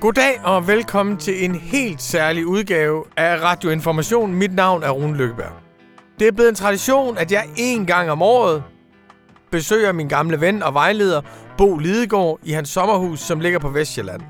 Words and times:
Goddag 0.00 0.40
og 0.44 0.66
velkommen 0.68 1.16
til 1.16 1.44
en 1.44 1.54
helt 1.54 2.02
særlig 2.02 2.46
udgave 2.46 3.04
af 3.16 3.42
Radio 3.42 3.70
Information. 3.70 4.34
Mit 4.34 4.54
navn 4.54 4.82
er 4.82 4.90
Rune 4.90 5.16
Lykkeberg. 5.16 5.52
Det 6.18 6.28
er 6.28 6.32
blevet 6.32 6.48
en 6.48 6.54
tradition, 6.54 7.18
at 7.18 7.32
jeg 7.32 7.48
en 7.56 7.86
gang 7.86 8.10
om 8.10 8.22
året 8.22 8.62
besøger 9.50 9.92
min 9.92 10.08
gamle 10.08 10.40
ven 10.40 10.62
og 10.62 10.74
vejleder, 10.74 11.20
Bo 11.56 11.76
Lidegaard, 11.76 12.38
i 12.42 12.52
hans 12.52 12.68
sommerhus, 12.68 13.20
som 13.20 13.40
ligger 13.40 13.58
på 13.58 13.68
Vestjylland. 13.68 14.22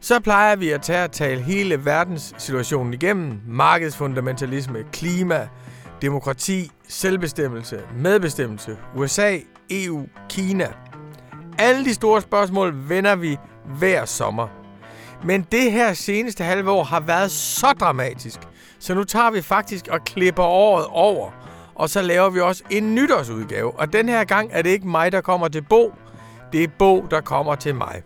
Så 0.00 0.20
plejer 0.20 0.56
vi 0.56 0.70
at 0.70 0.82
tage 0.82 1.04
og 1.04 1.12
tale 1.12 1.42
hele 1.42 1.84
verdenssituationen 1.84 2.94
igennem. 2.94 3.40
Markedsfundamentalisme, 3.46 4.78
klima, 4.92 5.48
demokrati, 6.02 6.70
selvbestemmelse, 6.88 7.80
medbestemmelse, 7.96 8.76
USA, 8.96 9.38
EU, 9.70 10.06
Kina. 10.28 10.68
Alle 11.58 11.84
de 11.84 11.94
store 11.94 12.20
spørgsmål 12.20 12.88
vender 12.88 13.16
vi 13.16 13.36
hver 13.78 14.04
sommer. 14.04 14.61
Men 15.24 15.46
det 15.52 15.72
her 15.72 15.92
seneste 15.92 16.44
halve 16.44 16.70
år 16.70 16.84
har 16.84 17.00
været 17.00 17.30
så 17.30 17.66
dramatisk, 17.80 18.40
så 18.78 18.94
nu 18.94 19.04
tager 19.04 19.30
vi 19.30 19.42
faktisk 19.42 19.88
og 19.88 20.04
klipper 20.04 20.42
året 20.42 20.86
over. 20.86 21.30
Og 21.74 21.90
så 21.90 22.02
laver 22.02 22.30
vi 22.30 22.40
også 22.40 22.62
en 22.70 22.94
nytårsudgave. 22.94 23.80
Og 23.80 23.92
den 23.92 24.08
her 24.08 24.24
gang 24.24 24.50
er 24.52 24.62
det 24.62 24.70
ikke 24.70 24.88
mig, 24.88 25.12
der 25.12 25.20
kommer 25.20 25.48
til 25.48 25.62
Bo. 25.62 25.94
Det 26.52 26.64
er 26.64 26.68
Bo, 26.78 27.06
der 27.10 27.20
kommer 27.20 27.54
til 27.54 27.74
mig. 27.74 28.02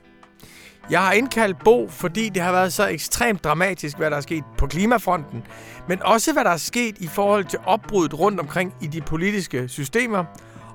Jeg 0.90 1.00
har 1.00 1.12
indkaldt 1.12 1.64
Bo, 1.64 1.88
fordi 1.88 2.28
det 2.28 2.42
har 2.42 2.52
været 2.52 2.72
så 2.72 2.86
ekstremt 2.86 3.44
dramatisk, 3.44 3.96
hvad 3.96 4.10
der 4.10 4.16
er 4.16 4.20
sket 4.20 4.44
på 4.58 4.66
klimafronten, 4.66 5.44
men 5.88 6.02
også 6.02 6.32
hvad 6.32 6.44
der 6.44 6.50
er 6.50 6.56
sket 6.56 6.98
i 6.98 7.06
forhold 7.06 7.44
til 7.44 7.58
opbruddet 7.66 8.18
rundt 8.18 8.40
omkring 8.40 8.74
i 8.80 8.86
de 8.86 9.00
politiske 9.00 9.68
systemer, 9.68 10.24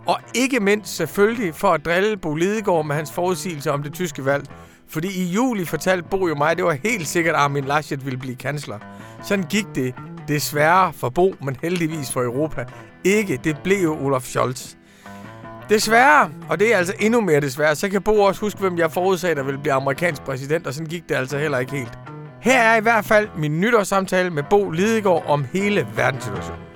og 0.06 0.20
ikke 0.36 0.60
mindst 0.60 0.96
selvfølgelig 0.96 1.56
for 1.56 1.68
at 1.68 1.86
drille 1.86 2.18
Bo 2.18 2.36
Lidegaard 2.36 2.86
med 2.86 2.96
hans 2.96 3.12
forudsigelse 3.12 3.72
om 3.72 3.84
det 3.84 3.94
tyske 3.94 4.26
valg. 4.26 4.46
Fordi 4.92 5.08
i 5.08 5.24
juli 5.24 5.66
fortalte 5.66 6.08
Bo 6.10 6.28
jo 6.28 6.36
mig, 6.36 6.52
at 6.52 6.58
det 6.58 6.66
var 6.66 6.78
helt 6.84 7.08
sikkert, 7.08 7.36
at 7.36 7.42
Armin 7.42 7.64
Laschet 7.64 8.06
ville 8.06 8.20
blive 8.20 8.36
kansler. 8.36 8.80
Sådan 9.24 9.46
gik 9.50 9.66
det 9.76 9.94
desværre 10.28 10.94
for 10.94 11.10
Bo, 11.10 11.36
men 11.44 11.58
heldigvis 11.62 12.12
for 12.12 12.24
Europa. 12.24 12.66
Ikke, 13.04 13.40
det 13.44 13.58
blev 13.64 13.84
jo 13.84 14.06
Olaf 14.06 14.22
Scholz. 14.22 14.76
Desværre, 15.70 16.30
og 16.50 16.60
det 16.60 16.74
er 16.74 16.78
altså 16.78 16.94
endnu 17.00 17.22
mere 17.22 17.40
desværre, 17.40 17.76
så 17.76 17.90
kan 17.90 18.02
Bo 18.02 18.22
også 18.22 18.42
huske, 18.42 18.60
hvem 18.60 18.78
jeg 18.78 18.92
forudsagde, 18.92 19.36
der 19.36 19.44
ville 19.44 19.60
blive 19.60 19.74
amerikansk 19.74 20.22
præsident, 20.22 20.68
og 20.68 20.74
sådan 20.74 20.88
gik 20.88 21.10
det 21.10 21.16
altså 21.16 21.38
heller 21.38 21.58
ikke 21.58 21.72
helt. 21.72 22.00
Her 22.42 22.62
er 22.62 22.76
i 22.76 22.82
hvert 22.82 23.06
fald 23.06 23.28
min 23.38 23.62
nytårssamtale 23.62 24.30
med 24.30 24.44
Bo 24.50 24.70
Lidegaard 24.70 25.24
om 25.28 25.46
hele 25.54 25.88
verdenssituationen. 25.96 26.71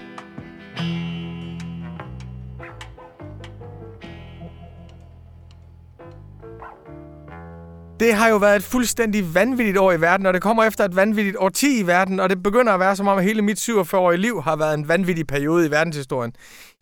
Det 8.00 8.14
har 8.14 8.28
jo 8.28 8.38
været 8.38 8.56
et 8.56 8.64
fuldstændig 8.64 9.36
vanvittigt 9.36 9.78
år 9.78 9.92
i 9.92 10.02
verden, 10.02 10.26
og 10.26 10.34
det 10.34 10.42
kommer 10.42 10.64
efter 10.64 10.86
et 10.86 10.96
vanvittigt 10.96 11.38
årti 11.40 11.80
i 11.80 11.88
verden, 11.88 12.20
og 12.20 12.30
det 12.30 12.44
begynder 12.44 12.74
at 12.74 12.80
være 12.80 12.96
som 12.96 13.08
om, 13.08 13.18
at 13.18 13.24
hele 13.24 13.42
mit 13.42 13.70
47-årige 13.70 14.22
liv 14.22 14.42
har 14.42 14.56
været 14.56 14.74
en 14.74 14.88
vanvittig 14.88 15.28
periode 15.28 15.68
i 15.68 15.72
verdenshistorien. 15.72 16.34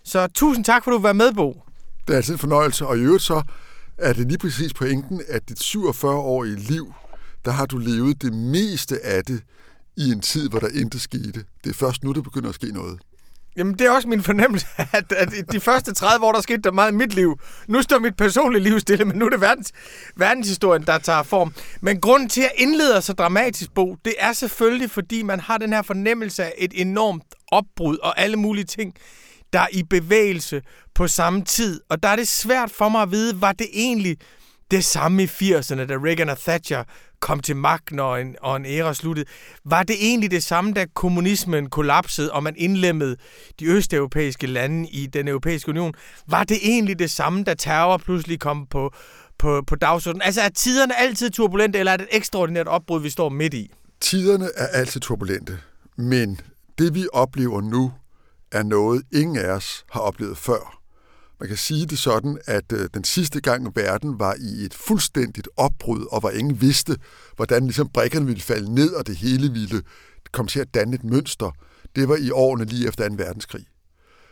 Så 0.03 0.27
tusind 0.27 0.65
tak, 0.65 0.83
for 0.83 0.91
at 0.91 0.95
du 0.95 1.01
var 1.01 1.13
med, 1.13 1.33
Bo. 1.33 1.61
Det 2.07 2.13
er 2.13 2.17
altid 2.17 2.33
en 2.33 2.39
fornøjelse, 2.39 2.87
og 2.87 2.97
i 2.97 3.01
øvrigt 3.01 3.23
så 3.23 3.41
er 3.97 4.13
det 4.13 4.27
lige 4.27 4.37
præcis 4.37 4.73
pointen, 4.73 5.21
at 5.29 5.49
dit 5.49 5.61
47-årige 5.61 6.55
liv, 6.55 6.93
der 7.45 7.51
har 7.51 7.65
du 7.65 7.77
levet 7.77 8.21
det 8.21 8.33
meste 8.33 9.05
af 9.05 9.23
det 9.23 9.41
i 9.97 10.11
en 10.11 10.19
tid, 10.19 10.49
hvor 10.49 10.59
der 10.59 10.67
intet 10.73 11.01
skete. 11.01 11.43
Det 11.63 11.69
er 11.69 11.73
først 11.73 12.03
nu, 12.03 12.11
der 12.11 12.21
begynder 12.21 12.49
at 12.49 12.55
ske 12.55 12.67
noget. 12.67 12.99
Jamen, 13.57 13.73
det 13.73 13.87
er 13.87 13.91
også 13.91 14.07
min 14.07 14.23
fornemmelse, 14.23 14.67
at, 14.91 15.11
at 15.11 15.33
de 15.51 15.59
første 15.59 15.93
30 15.93 16.25
år, 16.25 16.31
der 16.31 16.41
skete 16.41 16.61
der 16.61 16.71
meget 16.71 16.91
i 16.91 16.95
mit 16.95 17.13
liv. 17.13 17.39
Nu 17.67 17.81
står 17.81 17.99
mit 17.99 18.17
personlige 18.17 18.63
liv 18.63 18.79
stille, 18.79 19.05
men 19.05 19.17
nu 19.17 19.25
er 19.25 19.29
det 19.29 19.41
verdens, 19.41 19.71
verdenshistorien, 20.17 20.83
der 20.83 20.97
tager 20.97 21.23
form. 21.23 21.53
Men 21.81 22.01
grunden 22.01 22.29
til, 22.29 22.41
at 22.41 22.51
indleder 22.57 22.99
så 22.99 23.13
dramatisk, 23.13 23.73
Bo, 23.73 23.95
det 24.05 24.13
er 24.19 24.33
selvfølgelig, 24.33 24.91
fordi 24.91 25.21
man 25.21 25.39
har 25.39 25.57
den 25.57 25.73
her 25.73 25.81
fornemmelse 25.81 26.43
af 26.43 26.53
et 26.57 26.71
enormt 26.75 27.23
opbrud 27.51 27.97
og 27.97 28.19
alle 28.19 28.37
mulige 28.37 28.65
ting, 28.65 28.93
der 29.53 29.59
er 29.59 29.67
i 29.71 29.83
bevægelse 29.83 30.61
på 30.95 31.07
samme 31.07 31.43
tid. 31.43 31.81
Og 31.89 32.03
der 32.03 32.09
er 32.09 32.15
det 32.15 32.27
svært 32.27 32.71
for 32.71 32.89
mig 32.89 33.01
at 33.01 33.11
vide, 33.11 33.41
var 33.41 33.51
det 33.51 33.67
egentlig 33.73 34.17
det 34.73 34.85
samme 34.85 35.23
i 35.23 35.25
80'erne, 35.25 35.85
da 35.85 35.93
Reagan 35.93 36.29
og 36.29 36.37
Thatcher 36.37 36.83
kom 37.19 37.39
til 37.39 37.55
magten 37.55 37.99
og 37.99 38.21
en, 38.21 38.35
og 38.41 38.55
en 38.55 38.65
æra 38.65 38.93
sluttede. 38.93 39.27
Var 39.65 39.83
det 39.83 39.95
egentlig 39.99 40.31
det 40.31 40.43
samme, 40.43 40.73
da 40.73 40.85
kommunismen 40.93 41.69
kollapsede, 41.69 42.31
og 42.31 42.43
man 42.43 42.53
indlemmede 42.57 43.15
de 43.59 43.65
østeuropæiske 43.65 44.47
lande 44.47 44.89
i 44.89 45.05
den 45.05 45.27
europæiske 45.27 45.69
union? 45.69 45.93
Var 46.27 46.43
det 46.43 46.57
egentlig 46.63 46.99
det 46.99 47.11
samme, 47.11 47.43
da 47.43 47.53
terror 47.53 47.97
pludselig 47.97 48.39
kom 48.39 48.67
på, 48.69 48.93
på, 49.39 49.63
på 49.67 49.75
dagsordenen? 49.75 50.21
Altså 50.21 50.41
er 50.41 50.49
tiderne 50.49 50.99
altid 50.99 51.29
turbulente, 51.29 51.79
eller 51.79 51.91
er 51.91 51.97
det 51.97 52.07
et 52.11 52.17
ekstraordinært 52.17 52.67
opbrud, 52.67 53.01
vi 53.01 53.09
står 53.09 53.29
midt 53.29 53.53
i? 53.53 53.71
Tiderne 54.01 54.49
er 54.55 54.67
altid 54.67 55.01
turbulente, 55.01 55.57
men 55.97 56.39
det 56.77 56.95
vi 56.95 57.07
oplever 57.13 57.61
nu, 57.61 57.93
er 58.51 58.63
noget, 58.63 59.03
ingen 59.13 59.37
af 59.37 59.51
os 59.51 59.85
har 59.91 59.99
oplevet 59.99 60.37
før. 60.37 60.82
Man 61.39 61.47
kan 61.49 61.57
sige 61.57 61.85
det 61.85 61.99
sådan, 61.99 62.37
at 62.45 62.71
øh, 62.73 62.89
den 62.93 63.03
sidste 63.03 63.41
gang 63.41 63.75
verden 63.75 64.19
var 64.19 64.35
i 64.39 64.65
et 64.65 64.73
fuldstændigt 64.73 65.49
opbrud, 65.57 66.05
og 66.11 66.19
hvor 66.19 66.29
ingen 66.29 66.61
vidste, 66.61 66.97
hvordan 67.35 67.63
ligesom 67.63 67.89
brækkerne 67.89 68.25
ville 68.25 68.41
falde 68.41 68.75
ned, 68.75 68.93
og 68.93 69.07
det 69.07 69.15
hele 69.15 69.51
ville 69.51 69.81
komme 70.31 70.49
til 70.49 70.59
at 70.59 70.73
danne 70.73 70.95
et 70.95 71.03
mønster, 71.03 71.51
det 71.95 72.09
var 72.09 72.15
i 72.15 72.31
årene 72.31 72.65
lige 72.65 72.87
efter 72.87 73.09
2. 73.09 73.15
verdenskrig. 73.17 73.65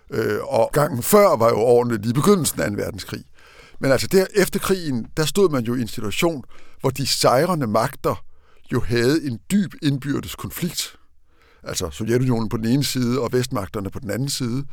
Øh, 0.09 0.43
og 0.43 0.69
gangen 0.73 1.03
før 1.03 1.35
var 1.37 1.49
jo 1.49 1.57
årene 1.57 1.97
lige 1.97 2.13
begyndelsen 2.13 2.61
af 2.61 2.71
2. 2.71 2.75
verdenskrig. 2.77 3.23
Men 3.79 3.91
altså 3.91 4.07
der 4.07 4.25
efter 4.35 4.59
krigen, 4.59 5.07
der 5.17 5.25
stod 5.25 5.49
man 5.49 5.63
jo 5.63 5.75
i 5.75 5.81
en 5.81 5.87
situation, 5.87 6.43
hvor 6.81 6.89
de 6.89 7.07
sejrende 7.07 7.67
magter 7.67 8.25
jo 8.73 8.79
havde 8.79 9.25
en 9.25 9.39
dyb 9.51 9.73
indbyrdes 9.81 10.35
konflikt. 10.35 10.95
Altså 11.63 11.89
Sovjetunionen 11.89 12.49
på 12.49 12.57
den 12.57 12.65
ene 12.65 12.83
side 12.83 13.19
og 13.19 13.33
vestmagterne 13.33 13.89
på 13.89 13.99
den 13.99 14.11
anden 14.11 14.29
side 14.29 14.65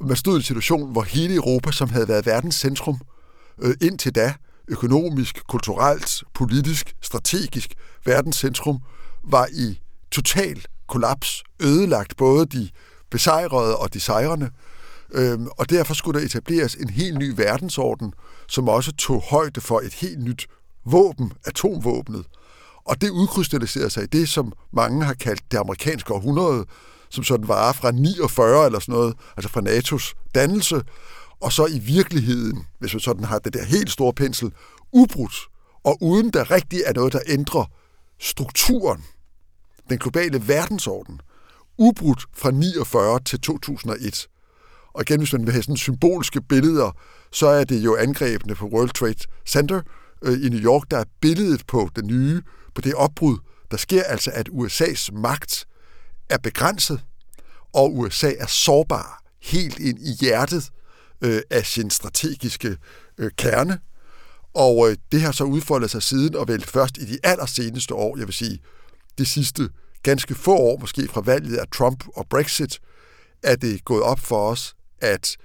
man 0.00 0.16
stod 0.16 0.34
i 0.34 0.36
en 0.36 0.42
situation, 0.42 0.92
hvor 0.92 1.02
hele 1.02 1.34
Europa, 1.34 1.72
som 1.72 1.88
havde 1.88 2.08
været 2.08 2.26
verdens 2.26 2.54
centrum 2.54 3.00
øh, 3.62 3.74
indtil 3.80 4.14
da, 4.14 4.34
økonomisk, 4.68 5.46
kulturelt, 5.48 6.24
politisk, 6.34 6.94
strategisk 7.02 7.74
verdens 8.04 8.36
centrum, 8.36 8.78
var 9.24 9.48
i 9.52 9.80
total 10.10 10.64
kollaps, 10.88 11.42
ødelagt 11.62 12.16
både 12.16 12.46
de 12.46 12.68
besejrede 13.10 13.76
og 13.76 13.94
de 13.94 14.00
sejrende. 14.00 14.50
Øhm, 15.12 15.46
og 15.58 15.70
derfor 15.70 15.94
skulle 15.94 16.20
der 16.20 16.26
etableres 16.26 16.74
en 16.74 16.90
helt 16.90 17.18
ny 17.18 17.32
verdensorden, 17.36 18.12
som 18.48 18.68
også 18.68 18.92
tog 18.92 19.22
højde 19.30 19.60
for 19.60 19.80
et 19.80 19.94
helt 19.94 20.20
nyt 20.20 20.46
våben, 20.84 21.32
atomvåbnet. 21.44 22.26
Og 22.84 23.00
det 23.00 23.10
udkrystalliserede 23.10 23.90
sig 23.90 24.02
i 24.02 24.06
det, 24.06 24.28
som 24.28 24.52
mange 24.72 25.04
har 25.04 25.14
kaldt 25.14 25.42
det 25.50 25.58
amerikanske 25.58 26.14
århundrede, 26.14 26.64
som 27.14 27.24
sådan 27.24 27.48
var 27.48 27.72
fra 27.72 27.90
49 27.90 28.66
eller 28.66 28.78
sådan 28.78 28.92
noget, 28.92 29.16
altså 29.36 29.48
fra 29.48 29.60
NATO's 29.60 30.30
dannelse, 30.34 30.82
og 31.40 31.52
så 31.52 31.66
i 31.66 31.78
virkeligheden, 31.78 32.66
hvis 32.78 32.94
man 32.94 33.00
sådan 33.00 33.24
har 33.24 33.38
det 33.38 33.54
der 33.54 33.64
helt 33.64 33.90
store 33.90 34.12
pensel, 34.12 34.52
ubrudt, 34.92 35.34
og 35.84 36.02
uden 36.02 36.30
der 36.30 36.50
rigtig 36.50 36.80
er 36.86 36.92
noget, 36.92 37.12
der 37.12 37.20
ændrer 37.26 37.64
strukturen, 38.20 39.04
den 39.90 39.98
globale 39.98 40.48
verdensorden, 40.48 41.20
ubrudt 41.78 42.24
fra 42.32 42.50
49 42.50 43.20
til 43.20 43.40
2001. 43.40 44.26
Og 44.94 45.02
igen, 45.02 45.20
hvis 45.20 45.32
man 45.32 45.44
vil 45.44 45.52
have 45.52 45.62
sådan 45.62 45.76
symbolske 45.76 46.40
billeder, 46.40 46.96
så 47.32 47.46
er 47.46 47.64
det 47.64 47.84
jo 47.84 47.96
angrebene 47.96 48.54
på 48.54 48.66
World 48.66 48.90
Trade 48.90 49.24
Center 49.46 49.80
øh, 50.22 50.46
i 50.46 50.48
New 50.48 50.60
York, 50.60 50.82
der 50.90 50.98
er 50.98 51.04
billedet 51.20 51.66
på 51.66 51.88
det 51.96 52.04
nye, 52.04 52.42
på 52.74 52.80
det 52.80 52.94
opbrud, 52.94 53.38
der 53.70 53.76
sker 53.76 54.02
altså, 54.02 54.30
at 54.34 54.48
USA's 54.48 55.12
magt 55.12 55.66
er 56.28 56.38
begrænset, 56.38 57.04
og 57.74 57.98
USA 57.98 58.32
er 58.38 58.46
sårbar 58.46 59.22
helt 59.42 59.78
ind 59.78 59.98
i 59.98 60.12
hjertet 60.20 60.70
øh, 61.20 61.42
af 61.50 61.66
sin 61.66 61.90
strategiske 61.90 62.76
øh, 63.18 63.30
kerne. 63.36 63.78
Og 64.54 64.90
øh, 64.90 64.96
det 65.12 65.20
har 65.20 65.32
så 65.32 65.44
udfoldet 65.44 65.90
sig 65.90 66.02
siden, 66.02 66.36
og 66.36 66.48
vel 66.48 66.64
først 66.64 66.98
i 66.98 67.04
de 67.04 67.18
allerseneste 67.22 67.94
år, 67.94 68.18
jeg 68.18 68.26
vil 68.26 68.34
sige, 68.34 68.58
de 69.18 69.26
sidste 69.26 69.68
ganske 70.02 70.34
få 70.34 70.56
år, 70.56 70.78
måske 70.80 71.08
fra 71.08 71.20
valget 71.20 71.56
af 71.56 71.68
Trump 71.68 72.04
og 72.16 72.26
Brexit, 72.30 72.80
er 73.42 73.56
det 73.56 73.84
gået 73.84 74.02
op 74.02 74.18
for 74.18 74.50
os, 74.50 74.74
at 75.00 75.36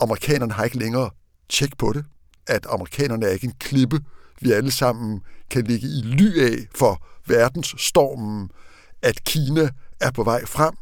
amerikanerne 0.00 0.52
har 0.52 0.64
ikke 0.64 0.78
længere 0.78 1.10
tjek 1.48 1.78
på 1.78 1.92
det, 1.92 2.04
at 2.46 2.66
amerikanerne 2.70 3.26
er 3.26 3.30
ikke 3.30 3.46
en 3.46 3.54
klippe, 3.60 4.00
vi 4.40 4.52
alle 4.52 4.70
sammen 4.70 5.20
kan 5.50 5.64
ligge 5.64 5.86
i 5.86 6.02
ly 6.02 6.38
af 6.38 6.66
for 6.74 7.06
verdensstormen, 7.26 8.50
at 9.02 9.24
Kina 9.24 9.70
er 10.00 10.10
på 10.10 10.24
vej 10.24 10.46
frem, 10.46 10.74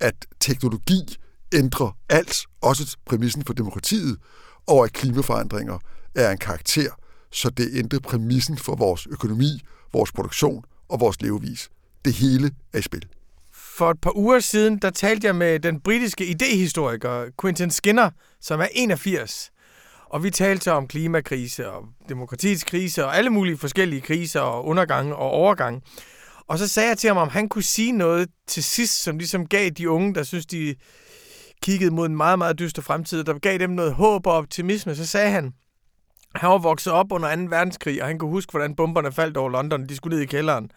at 0.00 0.14
teknologi 0.40 1.16
ændrer 1.54 1.96
alt, 2.08 2.46
også 2.60 2.96
præmissen 3.06 3.44
for 3.44 3.52
demokratiet, 3.52 4.18
og 4.66 4.84
at 4.84 4.92
klimaforandringer 4.92 5.78
er 6.14 6.30
en 6.30 6.38
karakter, 6.38 6.90
så 7.32 7.50
det 7.50 7.68
ændrer 7.74 7.98
præmissen 7.98 8.58
for 8.58 8.76
vores 8.76 9.06
økonomi, 9.10 9.60
vores 9.92 10.12
produktion 10.12 10.64
og 10.88 11.00
vores 11.00 11.22
levevis. 11.22 11.70
Det 12.04 12.12
hele 12.12 12.50
er 12.72 12.78
i 12.78 12.82
spil. 12.82 13.06
For 13.52 13.90
et 13.90 14.00
par 14.00 14.16
uger 14.16 14.40
siden, 14.40 14.78
der 14.78 14.90
talte 14.90 15.26
jeg 15.26 15.36
med 15.36 15.60
den 15.60 15.80
britiske 15.80 16.26
idehistoriker 16.26 17.26
Quentin 17.40 17.70
Skinner, 17.70 18.10
som 18.40 18.60
er 18.60 18.66
81. 18.72 19.50
Og 20.04 20.22
vi 20.22 20.30
talte 20.30 20.72
om 20.72 20.88
klimakrise 20.88 21.70
og 21.70 21.84
demokratiets 22.08 22.64
krise 22.64 23.04
og 23.04 23.16
alle 23.16 23.30
mulige 23.30 23.58
forskellige 23.58 24.00
kriser 24.00 24.40
og 24.40 24.66
undergange 24.66 25.16
og 25.16 25.30
overgange. 25.30 25.80
Og 26.50 26.58
så 26.58 26.68
sagde 26.68 26.88
jeg 26.88 26.98
til 26.98 27.08
ham, 27.08 27.16
om 27.16 27.28
han 27.28 27.48
kunne 27.48 27.62
sige 27.62 27.92
noget 27.92 28.28
til 28.46 28.64
sidst, 28.64 29.02
som 29.02 29.18
ligesom 29.18 29.46
gav 29.46 29.68
de 29.68 29.90
unge, 29.90 30.14
der 30.14 30.22
synes, 30.22 30.46
de 30.46 30.74
kiggede 31.62 31.90
mod 31.90 32.06
en 32.06 32.16
meget, 32.16 32.38
meget 32.38 32.58
dyster 32.58 32.82
fremtid, 32.82 33.24
der 33.24 33.38
gav 33.38 33.58
dem 33.58 33.70
noget 33.70 33.94
håb 33.94 34.26
og 34.26 34.32
optimisme. 34.32 34.94
Så 34.94 35.06
sagde 35.06 35.30
han, 35.30 35.52
han 36.34 36.50
var 36.50 36.58
vokset 36.58 36.92
op 36.92 37.12
under 37.12 37.36
2. 37.36 37.42
verdenskrig, 37.42 38.02
og 38.02 38.08
han 38.08 38.18
kunne 38.18 38.30
huske, 38.30 38.50
hvordan 38.50 38.74
bomberne 38.74 39.12
faldt 39.12 39.36
over 39.36 39.50
London. 39.50 39.86
De 39.86 39.96
skulle 39.96 40.16
ned 40.16 40.22
i 40.22 40.26
kælderen. 40.26 40.70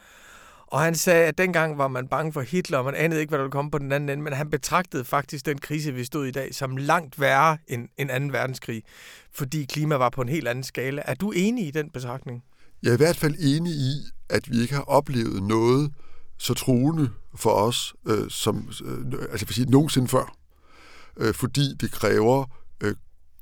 Og 0.67 0.81
han 0.81 0.95
sagde, 0.95 1.25
at 1.25 1.37
dengang 1.37 1.77
var 1.77 1.87
man 1.87 2.07
bange 2.07 2.33
for 2.33 2.41
Hitler, 2.41 2.77
og 2.77 2.85
man 2.85 2.95
anede 2.95 3.19
ikke, 3.21 3.29
hvad 3.29 3.39
der 3.39 3.43
ville 3.43 3.51
komme 3.51 3.71
på 3.71 3.77
den 3.77 3.91
anden 3.91 4.09
ende, 4.09 4.23
men 4.23 4.33
han 4.33 4.49
betragtede 4.49 5.05
faktisk 5.05 5.45
den 5.45 5.57
krise, 5.57 5.93
vi 5.93 6.03
stod 6.03 6.25
i 6.25 6.31
dag, 6.31 6.55
som 6.55 6.77
langt 6.77 7.19
værre 7.19 7.57
end 7.67 7.89
en 7.97 8.07
2. 8.07 8.37
verdenskrig, 8.37 8.83
fordi 9.31 9.65
klima 9.65 9.95
var 9.95 10.09
på 10.09 10.21
en 10.21 10.29
helt 10.29 10.47
anden 10.47 10.63
skala. 10.63 11.01
Er 11.05 11.13
du 11.13 11.31
enig 11.31 11.67
i 11.67 11.71
den 11.71 11.89
betragtning? 11.89 12.43
Jeg 12.83 12.89
er 12.89 12.93
i 12.93 12.97
hvert 12.97 13.17
fald 13.17 13.35
enig 13.39 13.73
i, 13.73 13.93
at 14.29 14.51
vi 14.51 14.61
ikke 14.61 14.73
har 14.73 14.81
oplevet 14.81 15.43
noget 15.43 15.93
så 16.37 16.53
truende 16.53 17.09
for 17.35 17.49
os, 17.49 17.95
øh, 18.05 18.29
som 18.29 18.69
øh, 18.85 19.21
altså 19.31 19.45
for 19.45 19.53
sige, 19.53 19.71
nogensinde 19.71 20.07
før. 20.07 20.35
Øh, 21.17 21.33
fordi 21.33 21.75
det 21.81 21.91
kræver 21.91 22.45
øh, 22.81 22.95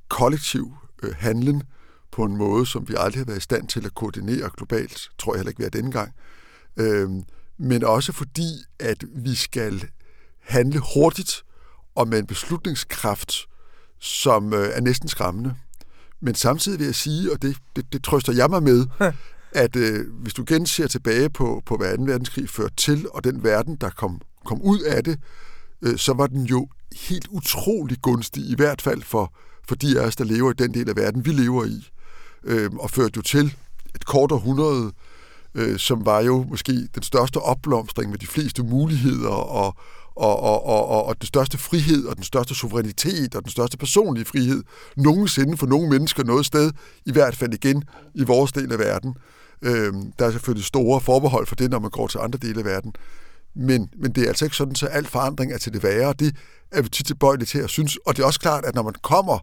kollektiv 0.09 0.75
øh, 1.03 1.15
handlen 1.15 1.63
på 2.11 2.23
en 2.23 2.37
måde, 2.37 2.65
som 2.65 2.87
vi 2.89 2.93
aldrig 2.97 3.19
har 3.19 3.25
været 3.25 3.37
i 3.37 3.41
stand 3.41 3.67
til 3.67 3.85
at 3.85 3.95
koordinere 3.95 4.49
globalt, 4.57 5.09
tror 5.17 5.33
jeg 5.33 5.39
heller 5.39 5.49
ikke, 5.49 5.59
vi 5.59 5.65
er 5.65 5.69
denne 5.69 5.91
gang. 5.91 6.13
Øh, 6.77 7.09
men 7.57 7.83
også 7.83 8.11
fordi, 8.11 8.49
at 8.79 9.03
vi 9.15 9.35
skal 9.35 9.87
handle 10.39 10.81
hurtigt 10.93 11.43
og 11.95 12.07
med 12.07 12.19
en 12.19 12.27
beslutningskraft, 12.27 13.33
som 13.99 14.53
øh, 14.53 14.69
er 14.73 14.81
næsten 14.81 15.09
skræmmende. 15.09 15.55
Men 16.19 16.35
samtidig 16.35 16.79
vil 16.79 16.85
jeg 16.85 16.95
sige, 16.95 17.31
og 17.31 17.41
det, 17.41 17.57
det, 17.75 17.93
det 17.93 18.03
trøster 18.03 18.33
jeg 18.33 18.49
mig 18.49 18.63
med, 18.63 18.85
at 19.51 19.75
øh, 19.75 20.05
hvis 20.21 20.33
du 20.33 20.41
igen 20.41 20.65
ser 20.65 20.87
tilbage 20.87 21.29
på, 21.29 21.61
på 21.65 21.77
hvad 21.77 21.97
2. 21.97 22.03
verdenskrig 22.03 22.49
førte 22.49 22.75
til, 22.75 23.05
og 23.13 23.23
den 23.23 23.43
verden, 23.43 23.77
der 23.81 23.89
kom, 23.89 24.21
kom 24.45 24.61
ud 24.61 24.79
af 24.79 25.03
det, 25.03 25.19
øh, 25.81 25.97
så 25.97 26.13
var 26.13 26.27
den 26.27 26.43
jo 26.43 26.67
helt 27.09 27.27
utrolig 27.27 27.97
gunstig, 28.01 28.43
i 28.43 28.55
hvert 28.55 28.81
fald 28.81 29.01
for, 29.01 29.33
for 29.67 29.75
de 29.75 29.99
af 29.99 30.05
os, 30.05 30.15
der 30.15 30.23
lever 30.23 30.51
i 30.51 30.53
den 30.57 30.73
del 30.73 30.89
af 30.89 30.95
verden, 30.95 31.25
vi 31.25 31.31
lever 31.31 31.65
i, 31.65 31.89
øh, 32.43 32.71
og 32.79 32.89
førte 32.89 33.13
jo 33.15 33.21
til 33.21 33.55
et 33.95 34.05
kort 34.05 34.31
århundrede, 34.31 34.91
øh, 35.55 35.77
som 35.77 36.05
var 36.05 36.21
jo 36.21 36.45
måske 36.49 36.87
den 36.95 37.03
største 37.03 37.37
opblomstring 37.37 38.09
med 38.09 38.19
de 38.19 38.27
fleste 38.27 38.63
muligheder 38.63 39.29
og, 39.29 39.75
og, 40.15 40.39
og, 40.39 40.63
og, 40.65 40.85
og, 40.85 41.05
og 41.05 41.21
den 41.21 41.27
største 41.27 41.57
frihed 41.57 42.05
og 42.05 42.15
den 42.15 42.23
største 42.23 42.55
suverænitet 42.55 43.35
og 43.35 43.43
den 43.43 43.51
største 43.51 43.77
personlige 43.77 44.25
frihed 44.25 44.63
nogensinde 44.97 45.57
for 45.57 45.67
nogle 45.67 45.89
mennesker 45.89 46.23
noget 46.23 46.45
sted, 46.45 46.71
i 47.05 47.11
hvert 47.11 47.35
fald 47.35 47.53
igen 47.53 47.83
i 48.15 48.23
vores 48.23 48.51
del 48.51 48.71
af 48.71 48.79
verden. 48.79 49.15
Øh, 49.61 49.93
der 50.19 50.25
er 50.25 50.31
selvfølgelig 50.31 50.65
store 50.65 51.01
forbehold 51.01 51.47
for 51.47 51.55
det, 51.55 51.71
når 51.71 51.79
man 51.79 51.89
går 51.89 52.07
til 52.07 52.17
andre 52.17 52.39
dele 52.41 52.59
af 52.59 52.65
verden. 52.65 52.93
Men, 53.55 53.89
men 53.97 54.11
det 54.11 54.23
er 54.23 54.27
altså 54.27 54.45
ikke 54.45 54.57
sådan, 54.57 54.75
at 54.83 54.89
al 54.91 55.05
forandring 55.05 55.53
er 55.53 55.57
til 55.57 55.73
det 55.73 55.83
værre. 55.83 56.13
Det 56.13 56.35
er 56.71 56.81
vi 56.81 56.89
tit 56.89 57.05
tilbøjelige 57.05 57.45
til 57.45 57.59
at 57.59 57.69
synes. 57.69 57.97
Og 57.97 58.15
det 58.15 58.23
er 58.23 58.25
også 58.25 58.39
klart, 58.39 58.65
at 58.65 58.75
når 58.75 58.83
man 58.83 58.93
kommer 59.03 59.39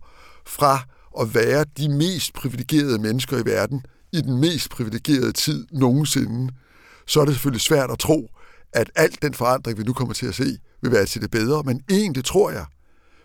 fra 0.46 0.80
at 1.20 1.34
være 1.34 1.64
de 1.78 1.88
mest 1.88 2.32
privilegerede 2.32 2.98
mennesker 2.98 3.38
i 3.38 3.44
verden, 3.44 3.82
i 4.12 4.20
den 4.20 4.40
mest 4.40 4.70
privilegerede 4.70 5.32
tid 5.32 5.66
nogensinde, 5.72 6.54
så 7.06 7.20
er 7.20 7.24
det 7.24 7.34
selvfølgelig 7.34 7.60
svært 7.60 7.90
at 7.90 7.98
tro, 7.98 8.28
at 8.72 8.90
alt 8.94 9.22
den 9.22 9.34
forandring, 9.34 9.78
vi 9.78 9.82
nu 9.82 9.92
kommer 9.92 10.14
til 10.14 10.26
at 10.26 10.34
se, 10.34 10.58
vil 10.82 10.92
være 10.92 11.06
til 11.06 11.22
det 11.22 11.30
bedre. 11.30 11.62
Men 11.62 11.82
egentlig 11.90 12.24
tror 12.24 12.50
jeg 12.50 12.64